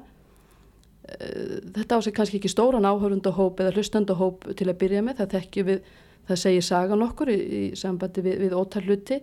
eh, 1.09 1.59
þetta 1.75 1.97
á 1.97 1.99
sig 2.01 2.13
kannski 2.13 2.39
ekki 2.39 2.51
stóran 2.51 2.85
áhörundahóp 2.85 3.59
eða 3.59 3.75
hlustandahóp 3.75 4.49
til 4.55 4.69
að 4.69 4.79
byrja 4.83 5.01
með. 5.01 5.21
Það 5.21 5.35
þekkju 5.37 5.63
við, 5.69 5.81
það 6.27 6.41
segir 6.43 6.67
sagan 6.67 7.05
okkur 7.07 7.31
í, 7.31 7.37
í 7.37 7.63
sambandi 7.75 8.25
við, 8.25 8.39
við 8.45 8.57
ótalluti 8.57 9.21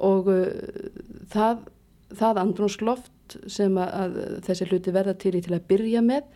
og 0.00 0.30
uh, 0.32 0.46
það, 1.28 1.64
það 2.16 2.38
andrúnsloft 2.40 3.34
sem 3.46 3.74
að, 3.76 3.90
að 4.00 4.14
þessi 4.46 4.68
hluti 4.70 4.94
verða 4.94 5.14
til 5.20 5.34
í 5.36 5.42
til 5.44 5.52
að 5.54 5.66
byrja 5.68 6.00
með 6.04 6.30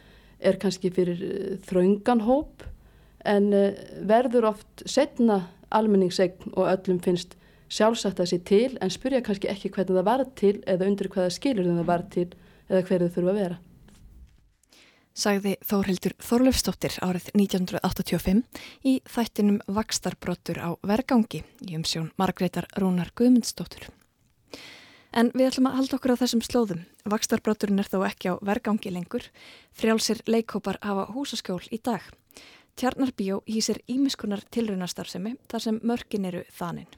er 0.44 0.58
kannski 0.60 0.90
fyrir 0.92 1.22
þraunganhóp 1.64 2.66
en 3.24 3.48
uh, 3.56 3.70
verður 4.04 4.50
oft 4.52 4.84
setna 4.84 5.46
almenningsegn 5.74 6.52
og 6.54 6.68
öllum 6.68 7.00
finnst 7.02 7.38
sjálfsagt 7.68 8.20
að 8.20 8.30
sé 8.32 8.40
til 8.44 8.78
en 8.80 8.92
spurja 8.92 9.22
kannski 9.24 9.50
ekki 9.50 9.70
hvernig 9.74 9.98
það 9.98 10.08
var 10.08 10.24
til 10.38 10.56
eða 10.66 10.88
undir 10.88 11.10
hvaða 11.12 11.30
skilur 11.34 11.70
það 11.70 11.86
var 11.88 12.04
til 12.10 12.28
eða 12.68 12.82
hverju 12.88 13.08
þau 13.08 13.14
þurfa 13.16 13.32
að 13.32 13.40
vera. 13.40 13.60
Sagði 15.14 15.52
Þórhildur 15.62 16.14
Þorlefsdóttir 16.26 16.96
árið 17.06 17.28
1985 17.38 18.40
í 18.82 18.94
þættinum 19.06 19.60
Vakstarbrotur 19.76 20.58
á 20.58 20.74
vergangi 20.82 21.44
í 21.62 21.76
umsjón 21.78 22.08
Margreitar 22.18 22.66
Rúnar 22.74 23.12
Guðmundsdóttur. 23.14 23.92
En 25.14 25.30
við 25.30 25.52
ætlum 25.52 25.68
að 25.70 25.76
halda 25.78 25.96
okkur 26.00 26.16
á 26.18 26.20
þessum 26.24 26.42
slóðum. 26.42 26.82
Vakstarbroturinn 27.06 27.78
er 27.78 27.86
þó 27.86 28.00
ekki 28.08 28.34
á 28.34 28.42
vergangi 28.42 28.90
lengur. 28.90 29.28
Frjálsir 29.70 30.24
leikópar 30.26 30.80
hafa 30.82 31.06
húsaskjól 31.14 31.62
í 31.70 31.78
dag. 31.78 32.02
Tjarnarbíó 32.74 33.38
hýsir 33.46 33.84
ímiskunar 33.86 34.42
tilrunastarfsemi 34.50 35.36
þar 35.46 35.62
sem 35.68 35.78
mörkin 35.86 36.26
eru 36.26 36.42
þaninn. 36.58 36.90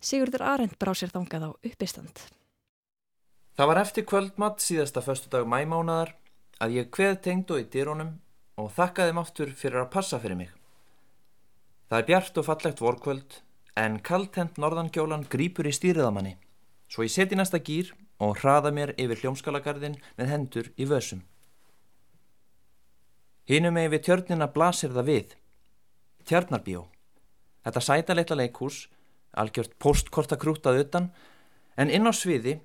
Sigurður 0.00 0.44
Arend 0.46 0.76
brá 0.78 0.92
sér 0.94 1.10
þangað 1.10 1.48
á 1.48 1.50
uppistand. 1.66 2.22
Það 3.58 3.70
var 3.70 3.80
eftir 3.82 4.06
kvöldmatt 4.06 4.62
síðasta 4.62 5.02
förstu 5.02 5.30
dag 5.32 5.46
mæmánadar 5.50 6.14
að 6.62 6.76
ég 6.78 6.90
kveð 6.94 7.16
tengd 7.24 7.50
og 7.50 7.62
í 7.62 7.66
dýrónum 7.72 8.12
og 8.58 8.70
þakkaði 8.76 9.14
aftur 9.22 9.54
fyrir 9.58 9.82
að 9.82 9.92
passa 9.94 10.20
fyrir 10.22 10.38
mig. 10.38 10.52
Það 11.90 11.98
er 11.98 12.08
bjart 12.10 12.38
og 12.38 12.46
fallegt 12.46 12.82
vorkvöld 12.84 13.40
en 13.78 13.98
kaltent 13.98 14.58
norðangjólan 14.58 15.26
grýpur 15.30 15.66
í 15.66 15.74
stýriðamanni 15.74 16.36
svo 16.88 17.04
ég 17.04 17.12
seti 17.12 17.36
næsta 17.36 17.58
gýr 17.58 17.92
og 18.22 18.38
hraða 18.40 18.72
mér 18.74 18.94
yfir 18.98 19.20
hljómskalagarðin 19.22 19.98
með 20.18 20.30
hendur 20.32 20.70
í 20.76 20.86
vössum. 20.88 21.22
Hínum 23.48 23.74
með 23.74 23.94
við 23.94 24.04
tjörnina 24.06 24.48
blasir 24.52 24.92
það 24.92 25.08
við. 25.08 25.34
Tjarnarbíó. 26.28 26.86
Þetta 27.64 27.82
sæta 27.84 28.16
leitla 28.16 28.36
leikhús 28.42 28.86
algjört 29.38 29.76
postkortakrútað 29.82 30.82
utan 30.84 31.10
en 31.78 31.90
inn 31.94 32.08
á 32.08 32.12
sviði 32.12 32.58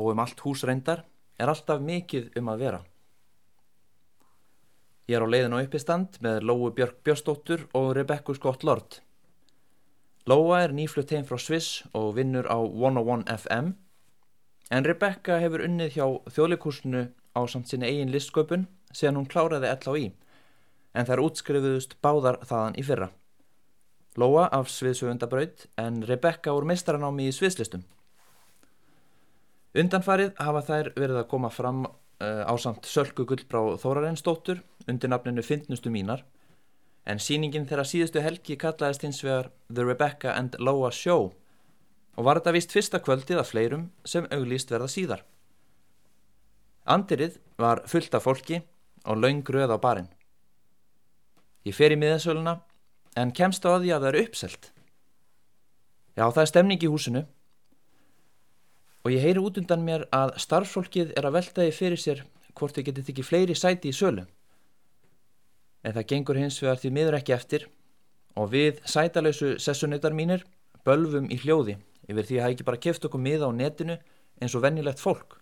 og 0.00 0.12
um 0.12 0.22
allt 0.22 0.40
hús 0.44 0.64
reyndar 0.68 1.04
er 1.38 1.52
alltaf 1.52 1.82
mikið 1.84 2.30
um 2.40 2.52
að 2.52 2.62
vera. 2.64 2.80
Ég 5.06 5.18
er 5.18 5.22
á 5.22 5.28
leiðin 5.30 5.54
á 5.54 5.62
uppistand 5.62 6.16
með 6.24 6.46
Lóu 6.48 6.70
Björk 6.74 7.02
Björnsdóttur 7.06 7.68
og 7.78 7.92
Rebekku 7.94 8.34
Scott 8.34 8.64
Lord. 8.66 9.00
Lóa 10.26 10.64
er 10.64 10.72
nýflutt 10.74 11.12
heim 11.14 11.26
frá 11.28 11.38
Sviss 11.38 11.84
og 11.94 12.16
vinnur 12.16 12.48
á 12.50 12.58
101 12.58 13.28
FM 13.36 13.74
en 14.74 14.88
Rebekka 14.88 15.38
hefur 15.38 15.62
unnið 15.62 15.94
hjá 15.94 16.06
þjóðleikursinu 16.34 17.04
á 17.38 17.40
samt 17.46 17.70
sinni 17.70 17.86
eigin 17.86 18.10
listsköpun 18.10 18.66
síðan 18.90 19.20
hún 19.20 19.30
kláraði 19.30 19.70
ell 19.70 19.86
á 19.86 19.94
í 19.94 20.06
en 20.96 21.06
þær 21.06 21.22
útskrifuðust 21.28 21.98
báðar 22.02 22.40
þaðan 22.48 22.78
í 22.80 22.84
fyrra. 22.88 23.10
Lóa 24.16 24.46
af 24.48 24.70
sviðsöfundabraut 24.72 25.66
en 25.80 26.00
Rebecca 26.08 26.54
úr 26.56 26.64
meistaranámi 26.68 27.28
í 27.28 27.34
sviðslistum. 27.36 27.84
Undanfarið 29.76 30.32
hafa 30.40 30.62
þær 30.64 30.92
verið 30.96 31.20
að 31.20 31.28
koma 31.32 31.50
fram 31.52 31.84
uh, 31.84 32.44
á 32.48 32.54
samt 32.56 32.88
Sölku 32.88 33.26
Gullbrá 33.28 33.76
Þórarensdóttur 33.82 34.62
undir 34.88 35.12
nafninu 35.12 35.44
Fyndnustu 35.44 35.92
mínar 35.92 36.24
en 37.06 37.20
síningin 37.22 37.66
þeirra 37.68 37.84
síðustu 37.86 38.22
helgi 38.24 38.56
kallaðist 38.58 39.04
hins 39.04 39.22
vegar 39.24 39.50
The 39.68 39.84
Rebecca 39.84 40.32
and 40.34 40.56
Lóa 40.58 40.90
Show 40.90 41.28
og 42.16 42.24
var 42.24 42.40
þetta 42.40 42.54
vist 42.56 42.72
fyrsta 42.72 43.02
kvöldið 43.04 43.42
af 43.42 43.50
fleirum 43.52 43.90
sem 44.08 44.26
auglýst 44.32 44.72
verða 44.72 44.88
síðar. 44.88 45.22
Andirið 46.88 47.36
var 47.60 47.82
fullt 47.90 48.14
af 48.16 48.24
fólki 48.24 48.62
og 49.04 49.20
laung 49.20 49.42
gröð 49.44 49.74
á 49.74 49.78
barinn. 49.78 50.08
Ég 51.66 51.76
fer 51.76 51.92
í 51.92 51.98
miðasöluna 52.00 52.60
en 53.16 53.32
kemst 53.32 53.64
á 53.64 53.80
því 53.80 53.92
að 53.94 54.04
það 54.04 54.08
er 54.10 54.20
uppselt. 54.22 54.70
Já, 56.16 56.24
það 56.28 56.42
er 56.42 56.50
stemning 56.52 56.84
í 56.84 56.90
húsinu 56.92 57.24
og 59.06 59.12
ég 59.14 59.22
heyri 59.22 59.42
út 59.42 59.58
undan 59.60 59.84
mér 59.86 60.06
að 60.14 60.34
starffólkið 60.42 61.12
er 61.16 61.28
að 61.28 61.36
veltaði 61.38 61.74
fyrir 61.76 62.00
sér 62.00 62.24
hvort 62.56 62.76
þau 62.76 62.86
getið 62.88 63.12
ekki 63.12 63.24
fleiri 63.26 63.56
sæti 63.56 63.92
í 63.92 63.96
sölu. 63.96 64.24
En 65.86 65.94
það 65.94 66.08
gengur 66.12 66.40
hins 66.40 66.58
vegar 66.62 66.80
því 66.82 66.92
miður 66.96 67.18
ekki 67.20 67.36
eftir 67.36 67.66
og 68.36 68.50
við 68.52 68.80
sætalausu 68.88 69.54
sessunautar 69.62 70.16
mínir 70.16 70.44
bölvum 70.86 71.28
í 71.30 71.38
hljóði 71.40 71.76
yfir 72.06 72.26
því 72.26 72.38
að 72.38 72.44
það 72.44 72.54
ekki 72.54 72.68
bara 72.68 72.82
keft 72.88 73.06
okkur 73.08 73.22
miða 73.22 73.48
á 73.48 73.52
netinu 73.54 73.98
eins 74.40 74.54
og 74.56 74.64
vennilegt 74.64 75.02
fólk. 75.02 75.38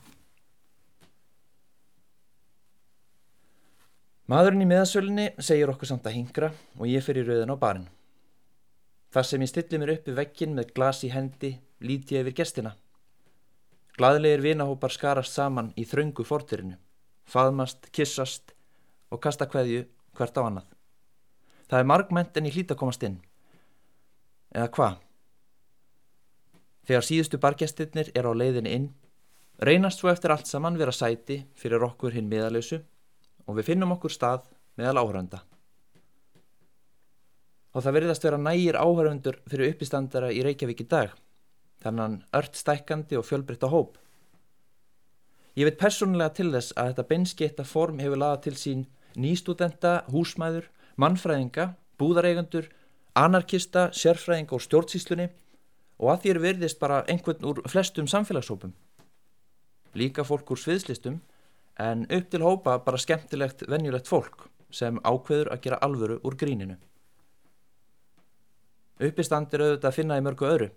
Maðurinn 4.25 4.65
í 4.65 4.67
miðasölinni 4.71 5.25
segir 5.37 5.69
okkur 5.69 5.89
samt 5.91 6.07
að 6.09 6.15
hingra 6.17 6.49
og 6.79 6.87
ég 6.89 7.03
fyrir 7.05 7.27
rauðin 7.29 7.51
á 7.53 7.61
barinn. 7.61 7.89
Þar 9.13 9.27
sem 9.29 9.43
ég 9.45 9.51
stilli 9.51 9.81
mér 9.83 9.91
upp 9.99 10.07
í 10.09 10.15
vekkin 10.17 10.55
með 10.57 10.71
glas 10.79 11.03
í 11.05 11.11
hendi 11.13 11.51
líti 11.85 12.17
ég 12.17 12.25
yfir 12.25 12.37
gestina. 12.39 12.73
Glaðlegir 14.01 14.41
vinahópar 14.47 14.95
skarast 14.97 15.37
saman 15.37 15.75
í 15.77 15.85
þröngu 15.85 16.25
fortirinu, 16.25 16.79
faðmast, 17.29 17.91
kissast 17.93 18.55
og 19.13 19.21
kasta 19.21 19.45
hverju 19.45 19.85
hvert 20.17 20.41
á 20.41 20.43
annað. 20.47 20.73
Það 21.69 21.83
er 21.83 21.91
margment 21.93 22.41
en 22.41 22.49
ég 22.49 22.57
hlýta 22.57 22.79
að 22.79 22.81
komast 22.81 23.05
inn. 23.05 23.21
Eða 24.57 24.73
hvað? 24.73 24.99
Þegar 26.89 27.09
síðustu 27.11 27.43
bargestirnir 27.45 28.09
er 28.17 28.25
á 28.25 28.33
leiðin 28.33 28.73
inn, 28.73 28.91
reynast 29.61 30.01
svo 30.01 30.09
eftir 30.09 30.33
allt 30.33 30.49
saman 30.49 30.81
vera 30.81 30.97
sæti 30.97 31.43
fyrir 31.61 31.85
okkur 31.85 32.17
hinn 32.17 32.33
miðalösu 32.33 32.81
og 33.47 33.59
við 33.59 33.69
finnum 33.71 33.93
okkur 33.97 34.13
stað 34.13 34.47
meðal 34.79 35.03
áhörönda. 35.03 35.43
Og 37.75 37.83
það 37.83 37.97
verðast 37.99 38.25
vera 38.25 38.39
nægir 38.39 38.79
áhöröndur 38.79 39.41
fyrir 39.51 39.75
uppistandara 39.75 40.31
í 40.31 40.43
Reykjavík 40.47 40.85
í 40.85 40.89
dag, 40.89 41.15
þannan 41.83 42.21
ört 42.35 42.57
stækkandi 42.59 43.19
og 43.19 43.27
fjölbreytta 43.27 43.71
hóp. 43.73 43.99
Ég 45.55 45.69
veit 45.69 45.79
persónulega 45.79 46.35
til 46.35 46.51
þess 46.55 46.75
að 46.79 46.93
þetta 46.93 47.09
beinskeitta 47.11 47.67
form 47.67 48.01
hefur 48.03 48.19
laðað 48.19 48.45
til 48.47 48.55
sín 48.59 48.87
nýstúdenta, 49.15 50.03
húsmæður, 50.11 50.67
mannfræðinga, 50.99 51.75
búðareigandur, 51.99 52.71
anarkista, 53.15 53.89
sérfræðinga 53.95 54.57
og 54.57 54.65
stjórnsíslunni 54.65 55.29
og 56.03 56.11
að 56.15 56.27
er 56.33 56.41
verðist 56.43 56.81
bara 56.81 57.05
einhvern 57.11 57.47
úr 57.47 57.63
flestum 57.71 58.09
samfélagshópum. 58.11 58.73
Líka 59.95 60.25
fólk 60.27 60.51
úr 60.51 60.59
sviðslistum 60.59 61.21
en 61.81 62.07
upp 62.07 62.31
til 62.31 62.43
hópa 62.43 62.79
bara 62.85 63.01
skemmtilegt, 63.01 63.65
venjulegt 63.69 64.09
fólk 64.09 64.49
sem 64.75 64.99
ákveður 65.03 65.53
að 65.55 65.63
gera 65.67 65.79
alvöru 65.83 66.19
úr 66.27 66.37
gríninu. 66.39 66.77
Uppistand 69.03 69.55
er 69.55 69.65
auðvitað 69.65 69.91
að 69.91 69.97
finna 69.97 70.19
í 70.19 70.23
mörgu 70.23 70.47
öðru, 70.47 70.69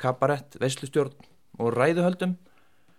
kabarett, 0.00 0.58
veislustjórn 0.60 1.14
og 1.60 1.72
ræðuhöldum 1.72 2.34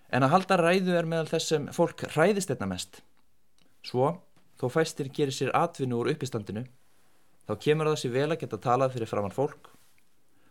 en 0.09 0.25
að 0.25 0.33
halda 0.33 0.57
ræðu 0.61 0.95
er 0.97 1.09
meðal 1.09 1.29
þess 1.29 1.51
sem 1.53 1.67
fólk 1.73 2.05
ræðist 2.15 2.49
þetta 2.49 2.69
mest. 2.69 3.01
Svo, 3.85 4.09
þó 4.57 4.67
fæstir 4.73 5.11
gerir 5.13 5.35
sér 5.35 5.53
atvinnu 5.57 5.99
úr 6.01 6.11
uppistandinu, 6.13 6.65
þá 7.45 7.53
kemur 7.61 7.91
það 7.91 7.99
sér 8.01 8.15
vel 8.15 8.29
að 8.31 8.39
geta 8.41 8.61
talað 8.61 8.95
fyrir 8.95 9.11
framann 9.11 9.35
fólk 9.35 9.69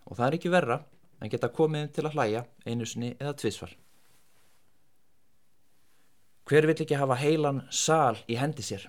og 0.05 0.19
það 0.19 0.27
er 0.27 0.37
ekki 0.39 0.53
verra 0.53 0.83
en 1.23 1.33
geta 1.33 1.51
komið 1.51 1.91
til 1.97 2.07
að 2.07 2.19
hlæja 2.19 2.45
einu 2.67 2.87
sinni 2.87 3.15
eða 3.17 3.35
tvísvar. 3.41 3.73
Hver 6.45 6.67
vill 6.69 6.83
ekki 6.85 6.99
hafa 7.01 7.17
heilan 7.17 7.63
sal 7.73 8.19
í 8.29 8.37
hendi 8.37 8.65
sér? 8.65 8.83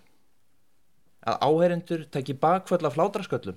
Að 1.26 1.40
áherindur 1.48 2.04
tekji 2.12 2.36
bakföll 2.38 2.84
af 2.84 2.98
hládrasköllum? 3.00 3.56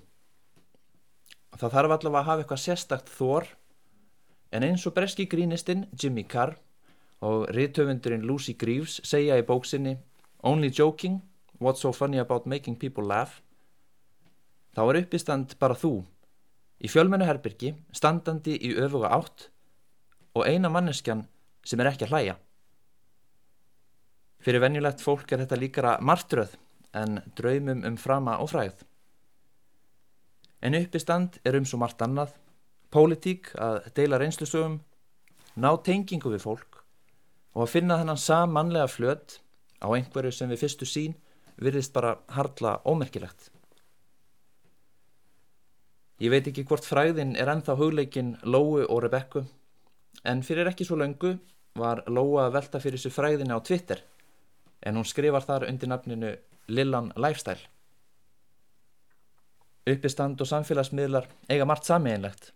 Það 1.58 1.74
þarf 1.74 1.94
allavega 1.96 2.20
að 2.20 2.28
hafa 2.28 2.44
eitthvað 2.44 2.62
sérstakt 2.62 3.10
þór 3.10 3.48
en 4.54 4.64
eins 4.68 4.86
og 4.86 4.94
breski 4.94 5.26
grínistinn 5.26 5.88
Jimmy 5.98 6.22
Carr 6.30 6.54
og 7.26 7.48
riðtöfundurinn 7.56 8.22
Lucy 8.28 8.54
Greaves 8.54 9.00
segja 9.02 9.40
í 9.40 9.46
bóksinni 9.46 9.96
Only 10.46 10.70
joking, 10.70 11.18
what's 11.58 11.82
so 11.82 11.90
funny 11.92 12.18
about 12.22 12.46
making 12.46 12.78
people 12.78 13.02
laugh? 13.02 13.40
Þá 14.78 14.82
er 14.86 15.00
uppistand 15.02 15.58
bara 15.58 15.74
þú 15.74 16.04
í 16.78 16.86
fjölmennu 16.86 17.26
herbyrgi, 17.26 17.74
standandi 17.90 18.54
í 18.62 18.76
öfuga 18.78 19.10
átt 19.10 19.48
og 20.38 20.46
eina 20.46 20.70
manneskjan 20.70 21.26
sem 21.66 21.80
er 21.82 21.90
ekki 21.90 22.06
að 22.06 22.14
hlæja. 22.14 22.36
Fyrir 24.48 24.62
venjulegt 24.64 25.02
fólk 25.04 25.32
er 25.34 25.42
þetta 25.42 25.56
líkara 25.60 25.90
martröð 26.00 26.54
en 26.96 27.18
draumum 27.36 27.82
um 27.84 27.98
frama 28.00 28.38
og 28.40 28.48
fræð. 28.48 28.78
En 30.64 30.72
uppistand 30.78 31.36
er 31.44 31.58
um 31.58 31.66
svo 31.68 31.76
margt 31.82 32.00
annað, 32.00 32.32
pólitík 32.88 33.50
að 33.60 33.90
deila 34.00 34.16
reynslusögum, 34.22 34.78
ná 35.60 35.68
tengingu 35.84 36.32
við 36.32 36.46
fólk 36.46 36.80
og 37.52 37.66
að 37.66 37.74
finna 37.74 38.00
þennan 38.00 38.24
samanlega 38.24 38.88
flöt 38.88 39.36
á 39.84 39.92
einhverju 39.92 40.32
sem 40.32 40.48
við 40.48 40.64
fyrstu 40.64 40.88
sín 40.88 41.20
virðist 41.60 41.92
bara 41.92 42.16
hardla 42.32 42.78
ómerkilegt. 42.88 43.50
Ég 46.24 46.32
veit 46.32 46.48
ekki 46.48 46.64
hvort 46.64 46.88
fræðin 46.88 47.36
er 47.36 47.52
ennþá 47.52 47.76
hugleikin 47.76 48.38
Lóu 48.48 48.80
og 48.80 49.04
Rebekku 49.04 49.44
en 50.24 50.40
fyrir 50.40 50.72
ekki 50.72 50.88
svo 50.88 50.96
löngu 50.96 51.36
var 51.76 52.06
Lóa 52.08 52.48
að 52.48 52.62
velta 52.62 52.80
fyrir 52.80 53.04
sér 53.04 53.12
fræðina 53.12 53.60
á 53.60 53.60
Twitter 53.60 54.08
en 54.82 54.96
hún 54.98 55.06
skrifar 55.08 55.44
þar 55.46 55.66
undir 55.68 55.90
nafninu 55.90 56.34
Lillan 56.68 57.12
Lifestyle. 57.16 57.64
Uppistand 59.88 60.40
og 60.40 60.48
samfélagsmiðlar 60.50 61.28
eiga 61.48 61.66
margt 61.68 61.88
samiðinlegt. 61.88 62.52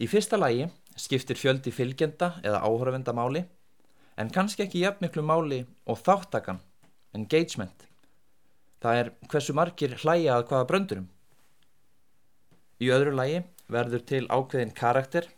Í 0.00 0.08
fyrsta 0.08 0.38
lægi 0.40 0.68
skiptir 0.96 1.38
fjöldi 1.40 1.72
fylgjenda 1.72 2.34
eða 2.44 2.60
áhörvenda 2.64 3.14
máli 3.16 3.44
en 4.20 4.32
kannski 4.32 4.66
ekki 4.66 4.82
jafn 4.84 5.06
miklu 5.06 5.24
máli 5.24 5.62
og 5.88 6.00
þáttakan, 6.04 6.60
engagement. 7.16 7.86
Það 8.80 9.00
er 9.00 9.10
hversu 9.32 9.56
margir 9.56 9.96
hlæja 10.02 10.36
að 10.36 10.46
hvaða 10.50 10.68
bröndurum. 10.68 11.08
Í 12.80 12.88
öðru 12.92 13.16
lægi 13.16 13.42
verður 13.72 14.04
til 14.08 14.24
ákveðin 14.28 14.74
karakter 14.76 15.28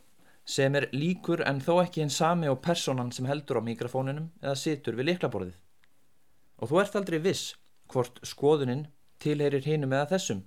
sem 0.45 0.75
er 0.75 0.89
líkur 0.93 1.43
en 1.47 1.61
þó 1.63 1.77
ekki 1.85 2.03
einn 2.03 2.11
sami 2.11 2.51
og 2.51 2.63
personan 2.65 3.13
sem 3.15 3.27
heldur 3.29 3.61
á 3.63 3.67
mikrofóninum 3.67 4.31
eða 4.43 4.59
situr 4.59 4.99
við 4.99 5.13
liklaborðið. 5.13 5.55
Og 6.63 6.71
þú 6.71 6.81
ert 6.83 6.99
aldrei 6.99 7.19
viss 7.23 7.55
hvort 7.93 8.19
skoðunin 8.27 8.87
tilherir 9.23 9.65
hinum 9.67 9.95
eða 9.95 10.11
þessum, 10.17 10.43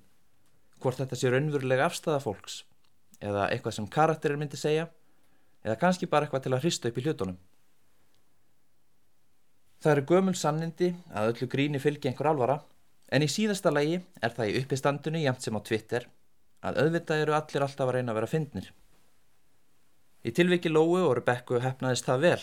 hvort 0.83 0.99
þetta 0.99 1.19
sé 1.19 1.31
raunverulega 1.31 1.87
afstæða 1.87 2.21
fólks 2.23 2.63
eða 3.23 3.47
eitthvað 3.49 3.77
sem 3.77 3.89
karakterir 3.91 4.39
myndi 4.39 4.59
segja 4.59 4.89
eða 5.63 5.79
kannski 5.81 6.09
bara 6.11 6.27
eitthvað 6.27 6.45
til 6.45 6.55
að 6.55 6.65
hrista 6.65 6.89
upp 6.89 6.99
í 6.99 7.05
hlutunum. 7.05 7.37
Það 9.81 9.91
eru 9.91 10.05
gömul 10.09 10.35
sannindi 10.35 10.91
að 11.13 11.31
öllu 11.31 11.47
gríni 11.51 11.79
fylgi 11.81 12.09
einhver 12.09 12.31
alvara 12.31 12.59
en 13.13 13.23
í 13.23 13.29
síðasta 13.31 13.71
lægi 13.71 13.99
er 14.23 14.33
það 14.35 14.51
í 14.51 14.61
uppistandinu 14.61 15.21
jæmt 15.23 15.45
sem 15.45 15.57
á 15.57 15.61
Twitter 15.61 16.07
að 16.65 16.79
auðvitað 16.81 17.21
eru 17.25 17.35
allir 17.37 17.65
alltaf 17.65 17.87
að 17.87 17.95
reyna 17.97 18.13
að 18.13 18.19
vera 18.19 18.31
fyndnir. 18.31 18.71
Í 20.25 20.31
tilviki 20.33 20.71
Lóu 20.71 20.97
og 21.03 21.11
Rebekku 21.19 21.59
hefnaðist 21.61 22.07
það 22.07 22.23
vel. 22.23 22.39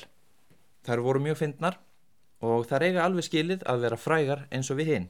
Þær 0.87 1.03
voru 1.03 1.23
mjög 1.25 1.41
fyndnar 1.41 1.81
og 2.43 2.67
þær 2.71 2.87
eiga 2.87 3.05
alveg 3.07 3.27
skilið 3.27 3.67
að 3.67 3.85
vera 3.87 3.99
frægar 3.99 4.47
eins 4.55 4.71
og 4.71 4.79
við 4.79 4.93
hinn. 4.93 5.09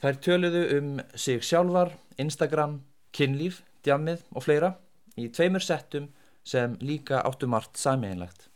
Þær 0.00 0.18
töluðu 0.24 0.62
um 0.76 0.90
sig 1.16 1.44
sjálfar, 1.44 1.92
Instagram, 2.20 2.80
kynlíf, 3.16 3.62
djammið 3.84 4.24
og 4.32 4.44
fleira 4.44 4.74
í 5.16 5.28
tveimur 5.32 5.64
settum 5.64 6.10
sem 6.46 6.76
líka 6.80 7.22
áttu 7.24 7.48
margt 7.48 7.80
samiðinlegt. 7.80 8.48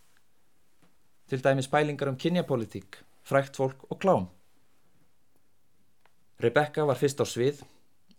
Til 1.29 1.41
dæmis 1.45 1.69
pælingar 1.71 2.11
um 2.11 2.19
kynjapolitík, 2.21 3.01
frækt 3.25 3.57
fólk 3.57 3.85
og 3.91 4.01
klám. 4.03 4.29
Rebekka 6.41 6.87
var 6.89 6.97
fyrst 6.97 7.21
á 7.21 7.27
svið 7.29 7.61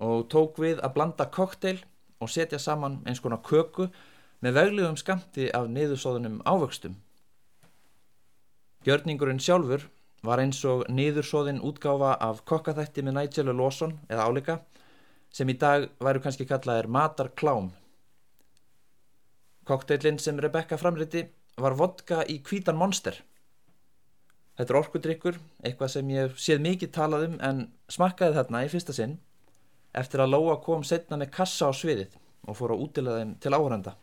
og 0.02 0.28
tók 0.30 0.62
við 0.62 0.82
að 0.82 0.94
blanda 0.98 1.26
kokteil 1.26 1.80
og 2.22 2.30
setja 2.30 2.60
saman 2.62 3.02
eins 3.06 3.22
konar 3.22 3.42
köku 3.46 3.90
með 4.42 4.58
veglegum 4.58 4.98
skamti 4.98 5.50
af 5.54 5.68
niðursóðunum 5.70 6.42
ávöxtum. 6.50 6.96
Gjörningurinn 8.86 9.42
sjálfur 9.42 9.86
var 10.26 10.42
eins 10.42 10.62
og 10.66 10.88
niðursóðin 10.90 11.62
útgáfa 11.66 12.16
af 12.18 12.44
kokkaþætti 12.50 13.06
með 13.06 13.18
Nigel 13.20 13.54
Lawson 13.54 14.00
eða 14.10 14.26
áleika 14.26 14.58
sem 15.32 15.50
í 15.50 15.58
dag 15.58 15.88
væru 16.02 16.22
kannski 16.24 16.48
kallaðir 16.50 16.90
matarklám. 16.90 17.72
Kokteilinn 19.66 20.20
sem 20.20 20.40
Rebecca 20.42 20.78
framriti 20.78 21.28
var 21.62 21.78
vodka 21.78 22.24
í 22.26 22.42
kvítan 22.42 22.80
monster. 22.80 23.16
Þetta 24.58 24.74
er 24.74 24.80
orkudrykkur, 24.82 25.38
eitthvað 25.64 25.94
sem 25.94 26.10
ég 26.12 26.34
séð 26.42 26.64
mikið 26.66 26.92
talað 26.98 27.28
um 27.30 27.38
en 27.46 27.62
smakkaði 27.90 28.38
þarna 28.40 28.66
í 28.66 28.72
fyrsta 28.74 28.96
sinn 28.98 29.20
eftir 29.98 30.24
að 30.24 30.34
Lóa 30.34 30.58
kom 30.64 30.84
setna 30.88 31.18
með 31.20 31.32
kassa 31.38 31.70
á 31.70 31.72
sviðið 31.76 32.18
og 32.48 32.58
fór 32.58 32.74
að 32.74 32.84
útila 32.88 33.20
þeim 33.20 33.36
til 33.44 33.54
áhöranda. 33.54 33.96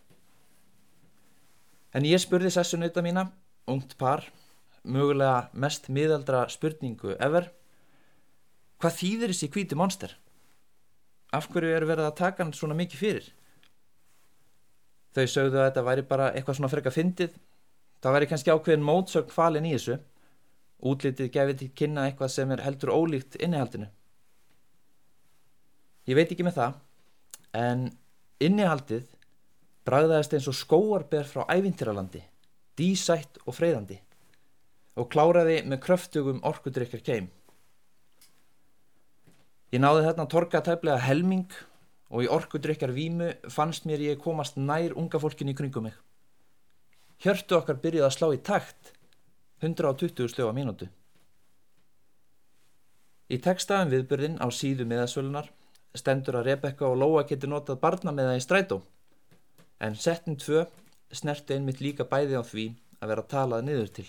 En 1.96 2.04
ég 2.04 2.20
spurði 2.20 2.50
sessunauta 2.52 3.02
mína, 3.04 3.24
ungt 3.68 3.94
par, 4.00 4.26
mögulega 4.84 5.48
mest 5.56 5.88
miðaldra 5.92 6.44
spurningu 6.52 7.14
ever, 7.16 7.48
hvað 8.80 8.96
þýðir 9.00 9.32
þessi 9.32 9.48
kvíti 9.54 9.78
monster? 9.78 10.12
Af 11.32 11.48
hverju 11.52 11.72
eru 11.76 11.88
verið 11.88 12.08
að 12.10 12.18
taka 12.20 12.44
hann 12.44 12.54
svona 12.56 12.76
mikið 12.76 13.00
fyrir? 13.02 13.30
Þau 15.16 15.24
sögðu 15.24 15.60
að 15.60 15.66
þetta 15.70 15.86
væri 15.88 16.04
bara 16.08 16.30
eitthvað 16.34 16.58
svona 16.60 16.72
freka 16.72 16.92
fyndið, 16.92 17.34
það 18.04 18.16
væri 18.16 18.30
kannski 18.30 18.52
ákveðin 18.52 18.86
mótsögn 18.86 19.32
falin 19.32 19.68
í 19.68 19.74
þessu, 19.74 19.98
útlitið 20.78 21.32
gefið 21.34 21.60
til 21.62 21.70
kynna 21.80 22.04
eitthvað 22.06 22.34
sem 22.36 22.52
er 22.54 22.62
heldur 22.66 22.92
ólíkt 22.94 23.40
innihaldinu. 23.40 23.88
Ég 26.08 26.16
veit 26.16 26.30
ekki 26.32 26.44
með 26.46 26.60
það, 26.60 26.76
en 27.56 27.88
innihaldið 28.44 29.08
bragðaðist 29.88 30.34
eins 30.36 30.48
og 30.50 30.56
skóarber 30.56 31.24
frá 31.24 31.46
ævintýralandi, 31.48 32.20
dísætt 32.76 33.40
og 33.46 33.56
freyðandi 33.56 33.96
og 34.98 35.08
kláraði 35.12 35.62
með 35.70 35.80
kröftugum 35.86 36.42
orkudrykkar 36.46 37.02
keim. 37.06 37.28
Ég 39.72 39.80
náði 39.80 40.04
þarna 40.06 40.26
að 40.26 40.32
torka 40.34 40.60
tæplega 40.64 41.04
helming 41.06 41.54
og 42.08 42.24
í 42.24 42.30
orkudrykkar 42.34 42.92
vímu 42.96 43.30
fannst 43.52 43.86
mér 43.88 44.02
ég 44.04 44.20
komast 44.20 44.58
nær 44.58 44.96
unga 44.98 45.20
fólkinu 45.22 45.54
í 45.54 45.58
kringum 45.58 45.88
mig. 45.88 45.96
Hjörtu 47.22 47.58
okkar 47.58 47.80
byrjuði 47.82 48.06
að 48.08 48.14
slá 48.16 48.28
í 48.34 48.42
takt, 48.44 48.92
120 49.62 50.28
slöfa 50.34 50.54
mínútu. 50.56 50.90
Í 53.28 53.38
tekstaðum 53.44 53.92
viðbyrðin 53.92 54.38
á 54.40 54.46
síðu 54.48 54.86
miðasölunar 54.88 55.50
stendur 55.96 56.40
að 56.40 56.52
Rebecca 56.52 56.88
og 56.88 56.96
Lóa 57.00 57.26
getur 57.28 57.52
notað 57.52 57.82
barna 57.82 58.14
með 58.14 58.32
það 58.32 58.40
í 58.40 58.44
strætó 58.46 58.80
En 59.80 59.94
settin 59.94 60.36
tvö 60.36 60.64
snerti 61.14 61.54
einmitt 61.54 61.80
líka 61.80 62.04
bæði 62.04 62.38
á 62.38 62.42
því 62.42 62.64
að 63.00 63.12
vera 63.12 63.26
talað 63.32 63.64
niður 63.66 63.92
til. 63.98 64.06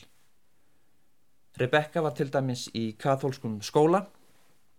Rebecca 1.60 2.02
var 2.02 2.16
til 2.18 2.30
dæmis 2.32 2.68
í 2.74 2.94
katholskum 2.98 3.60
skóla 3.62 4.06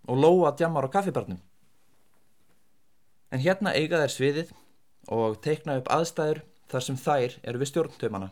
og 0.08 0.18
Lóa 0.18 0.52
djammar 0.56 0.88
á 0.88 0.94
kaffibarnum. 0.94 1.40
En 3.30 3.42
hérna 3.44 3.74
eiga 3.76 4.00
þær 4.02 4.14
sviðið 4.14 4.54
og 5.14 5.38
teikna 5.44 5.78
upp 5.80 5.90
aðstæður 5.92 6.42
þar 6.70 6.86
sem 6.86 6.98
þær 6.98 7.36
eru 7.42 7.60
við 7.60 7.70
stjórntöymana. 7.70 8.30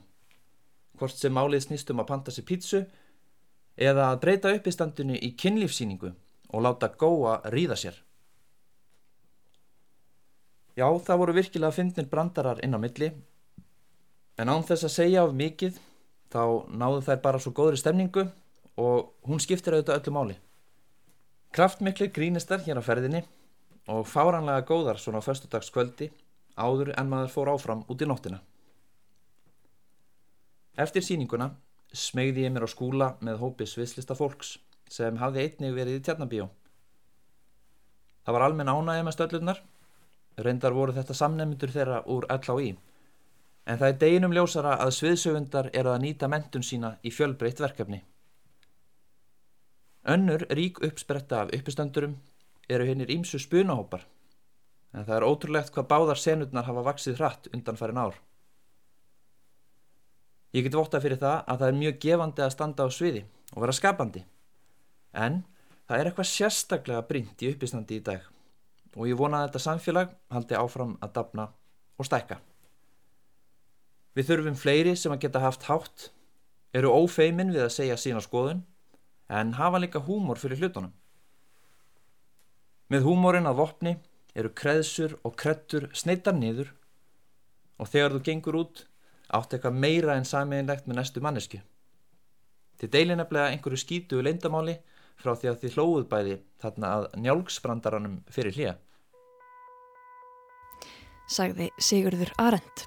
Hvort 0.98 1.14
sem 1.14 1.34
málið 1.34 1.68
snýstum 1.68 2.02
að 2.02 2.10
panta 2.10 2.34
sér 2.34 2.46
pítsu 2.48 2.82
eða 3.78 4.10
að 4.10 4.20
breyta 4.24 4.52
upp 4.54 4.66
í 4.66 4.74
standinu 4.74 5.14
í 5.14 5.34
kynlífsýningu 5.38 6.10
og 6.48 6.64
láta 6.64 6.90
góa 6.90 7.38
ríða 7.52 7.78
sér. 7.78 7.94
Já, 10.78 10.86
það 10.86 11.18
voru 11.18 11.34
virkilega 11.34 11.74
fyndnir 11.74 12.06
brandarar 12.06 12.60
inn 12.62 12.76
á 12.76 12.78
milli 12.78 13.08
en 14.38 14.50
án 14.52 14.62
þess 14.62 14.86
að 14.86 14.94
segja 14.94 15.24
of 15.26 15.32
mikið 15.34 15.80
þá 16.30 16.42
náðu 16.70 17.00
þær 17.08 17.22
bara 17.24 17.40
svo 17.42 17.50
góðri 17.56 17.80
stemningu 17.80 18.28
og 18.78 19.08
hún 19.26 19.42
skiptir 19.42 19.74
auðvitað 19.74 19.98
öllu 19.98 20.12
máli. 20.14 20.36
Kraftmikli 21.50 22.12
grínistar 22.14 22.62
hér 22.62 22.78
á 22.78 22.86
ferðinni 22.86 23.24
og 23.90 24.06
fáranlega 24.06 24.66
góðar 24.68 25.00
svona 25.02 25.18
á 25.18 25.26
förstudagskvöldi 25.26 26.12
áður 26.54 26.92
en 26.94 27.10
maður 27.10 27.32
fór 27.32 27.50
áfram 27.54 27.82
út 27.90 28.04
í 28.04 28.06
nóttina. 28.06 28.38
Eftir 30.78 31.02
síninguna 31.02 31.48
smegði 31.90 32.44
ég 32.46 32.54
mér 32.54 32.68
á 32.68 32.70
skúla 32.70 33.08
með 33.24 33.40
hópi 33.42 33.66
sviðslista 33.66 34.14
fólks 34.14 34.58
sem 34.86 35.18
hafði 35.18 35.48
einnig 35.48 35.74
verið 35.74 35.98
í 35.98 36.04
tjarnabíó. 36.06 36.46
Það 38.22 38.36
var 38.36 38.46
almenn 38.46 38.70
ánægja 38.70 39.08
með 39.08 39.16
stöllunar, 39.16 39.60
reyndar 40.44 40.74
voru 40.76 40.94
þetta 40.94 41.16
samnefndur 41.16 41.72
þeirra 41.74 42.02
úr 42.10 42.26
LHI, 42.30 42.74
en 43.68 43.80
það 43.80 43.88
er 43.88 43.98
deginum 44.02 44.34
ljósara 44.36 44.76
að 44.82 44.94
sviðsöfundar 44.98 45.70
eru 45.76 45.92
að 45.92 46.04
nýta 46.04 46.28
mentun 46.30 46.64
sína 46.64 46.94
í 47.02 47.12
fjölbreytt 47.12 47.60
verkefni. 47.60 48.00
Önnur 50.08 50.46
rík 50.56 50.80
uppspretta 50.84 51.42
af 51.42 51.52
uppistöndurum 51.56 52.14
eru 52.68 52.86
hinnir 52.88 53.10
ímsu 53.12 53.40
spunahópar, 53.42 54.06
en 54.94 55.04
það 55.04 55.16
er 55.18 55.28
ótrúlegt 55.28 55.74
hvað 55.74 55.90
báðar 55.90 56.22
senurnar 56.22 56.68
hafa 56.68 56.86
vaksið 56.86 57.20
hratt 57.20 57.50
undan 57.52 57.76
farin 57.76 58.00
ár. 58.00 58.16
Ég 60.56 60.64
get 60.64 60.78
votta 60.78 61.02
fyrir 61.02 61.20
það 61.20 61.42
að 61.44 61.60
það 61.60 61.68
er 61.68 61.78
mjög 61.82 62.00
gefandi 62.06 62.46
að 62.46 62.54
standa 62.54 62.88
á 62.88 62.88
sviði 62.88 63.26
og 63.52 63.62
vera 63.66 63.76
skapandi, 63.76 64.24
en 65.12 65.42
það 65.84 65.98
er 65.98 66.08
eitthvað 66.08 66.32
sérstaklega 66.32 67.04
brynt 67.10 67.44
í 67.44 67.52
uppistandi 67.52 68.00
í 68.00 68.04
dag 68.06 68.24
og 68.96 69.08
ég 69.08 69.18
vona 69.18 69.42
að 69.42 69.48
þetta 69.48 69.64
samfélag 69.64 70.14
haldi 70.32 70.56
áfram 70.58 70.96
að 71.04 71.14
dapna 71.18 71.48
og 71.98 72.08
stækka. 72.08 72.38
Við 74.16 74.30
þurfum 74.30 74.58
fleiri 74.58 74.94
sem 74.96 75.12
að 75.14 75.26
geta 75.26 75.42
haft 75.42 75.68
hátt, 75.68 76.08
eru 76.74 76.90
ófeimin 76.90 77.52
við 77.54 77.66
að 77.66 77.74
segja 77.76 77.98
sína 78.00 78.22
skoðun, 78.24 78.64
en 79.28 79.54
hafa 79.58 79.80
líka 79.82 80.02
húmor 80.02 80.40
fyrir 80.40 80.62
hlutunum. 80.62 80.92
Með 82.88 83.04
húmorinn 83.04 83.48
að 83.48 83.60
vopni 83.60 83.94
eru 84.38 84.50
kreðsur 84.56 85.18
og 85.26 85.36
krettur 85.36 85.90
sneitar 85.92 86.36
niður 86.36 86.72
og 87.78 87.90
þegar 87.92 88.14
þú 88.14 88.20
gengur 88.24 88.58
út 88.62 88.84
átt 89.28 89.52
eitthvað 89.52 89.80
meira 89.82 90.16
en 90.16 90.26
samiðinlegt 90.28 90.88
með 90.88 90.98
næstu 90.98 91.22
mannesku. 91.22 91.60
Þið 92.80 92.92
deilir 92.94 93.18
nefnilega 93.18 93.52
einhverju 93.52 93.80
skítu 93.82 94.22
leindamáli 94.22 94.78
frá 95.18 95.34
því 95.34 95.50
að 95.50 95.58
þið 95.62 95.74
hlóðuð 95.76 96.06
bæði 96.12 96.36
þarna 96.62 96.92
að 96.94 97.08
njálgsbrandaranum 97.24 98.20
fyrir 98.32 98.56
hlýja. 98.56 98.76
Sagði 101.28 101.68
Sigurður 101.76 102.32
Arend. 102.40 102.86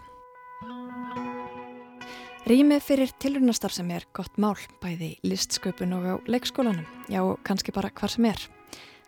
Rými 2.50 2.80
fyrir 2.82 3.12
tilrunastar 3.22 3.70
sem 3.70 3.92
er 3.94 4.08
gott 4.18 4.40
mál, 4.42 4.58
bæði 4.82 5.14
listsköpun 5.22 5.94
og 5.94 6.08
á 6.10 6.16
leikskólanum, 6.26 6.88
já, 7.06 7.22
kannski 7.46 7.72
bara 7.76 7.92
hvar 7.94 8.10
sem 8.10 8.26
er. 8.26 8.42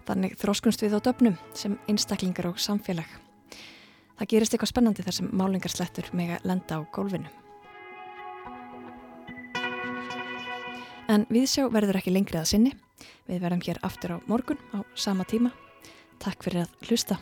Þannig 0.05 0.35
þróskunst 0.37 0.83
við 0.83 0.99
á 0.99 0.99
döfnum 1.01 1.39
sem 1.57 1.79
einstaklingar 1.89 2.51
og 2.51 2.61
samfélag. 2.61 3.09
Það 4.19 4.29
gerist 4.35 4.53
eitthvað 4.53 4.69
spennandi 4.69 5.05
þar 5.07 5.17
sem 5.17 5.31
málingarslettur 5.33 6.11
mega 6.13 6.37
lenda 6.45 6.77
á 6.77 6.81
gólfinu. 6.93 7.31
En 11.09 11.25
við 11.33 11.49
sjá 11.49 11.65
verður 11.73 11.99
ekki 11.99 12.13
lengri 12.13 12.37
að 12.39 12.51
sinni. 12.53 12.75
Við 13.27 13.43
verðum 13.43 13.65
hér 13.67 13.83
aftur 13.83 14.15
á 14.15 14.17
morgun 14.27 14.59
á 14.75 14.83
sama 14.95 15.27
tíma. 15.27 15.53
Takk 16.23 16.45
fyrir 16.45 16.65
að 16.65 16.89
hlusta. 16.89 17.19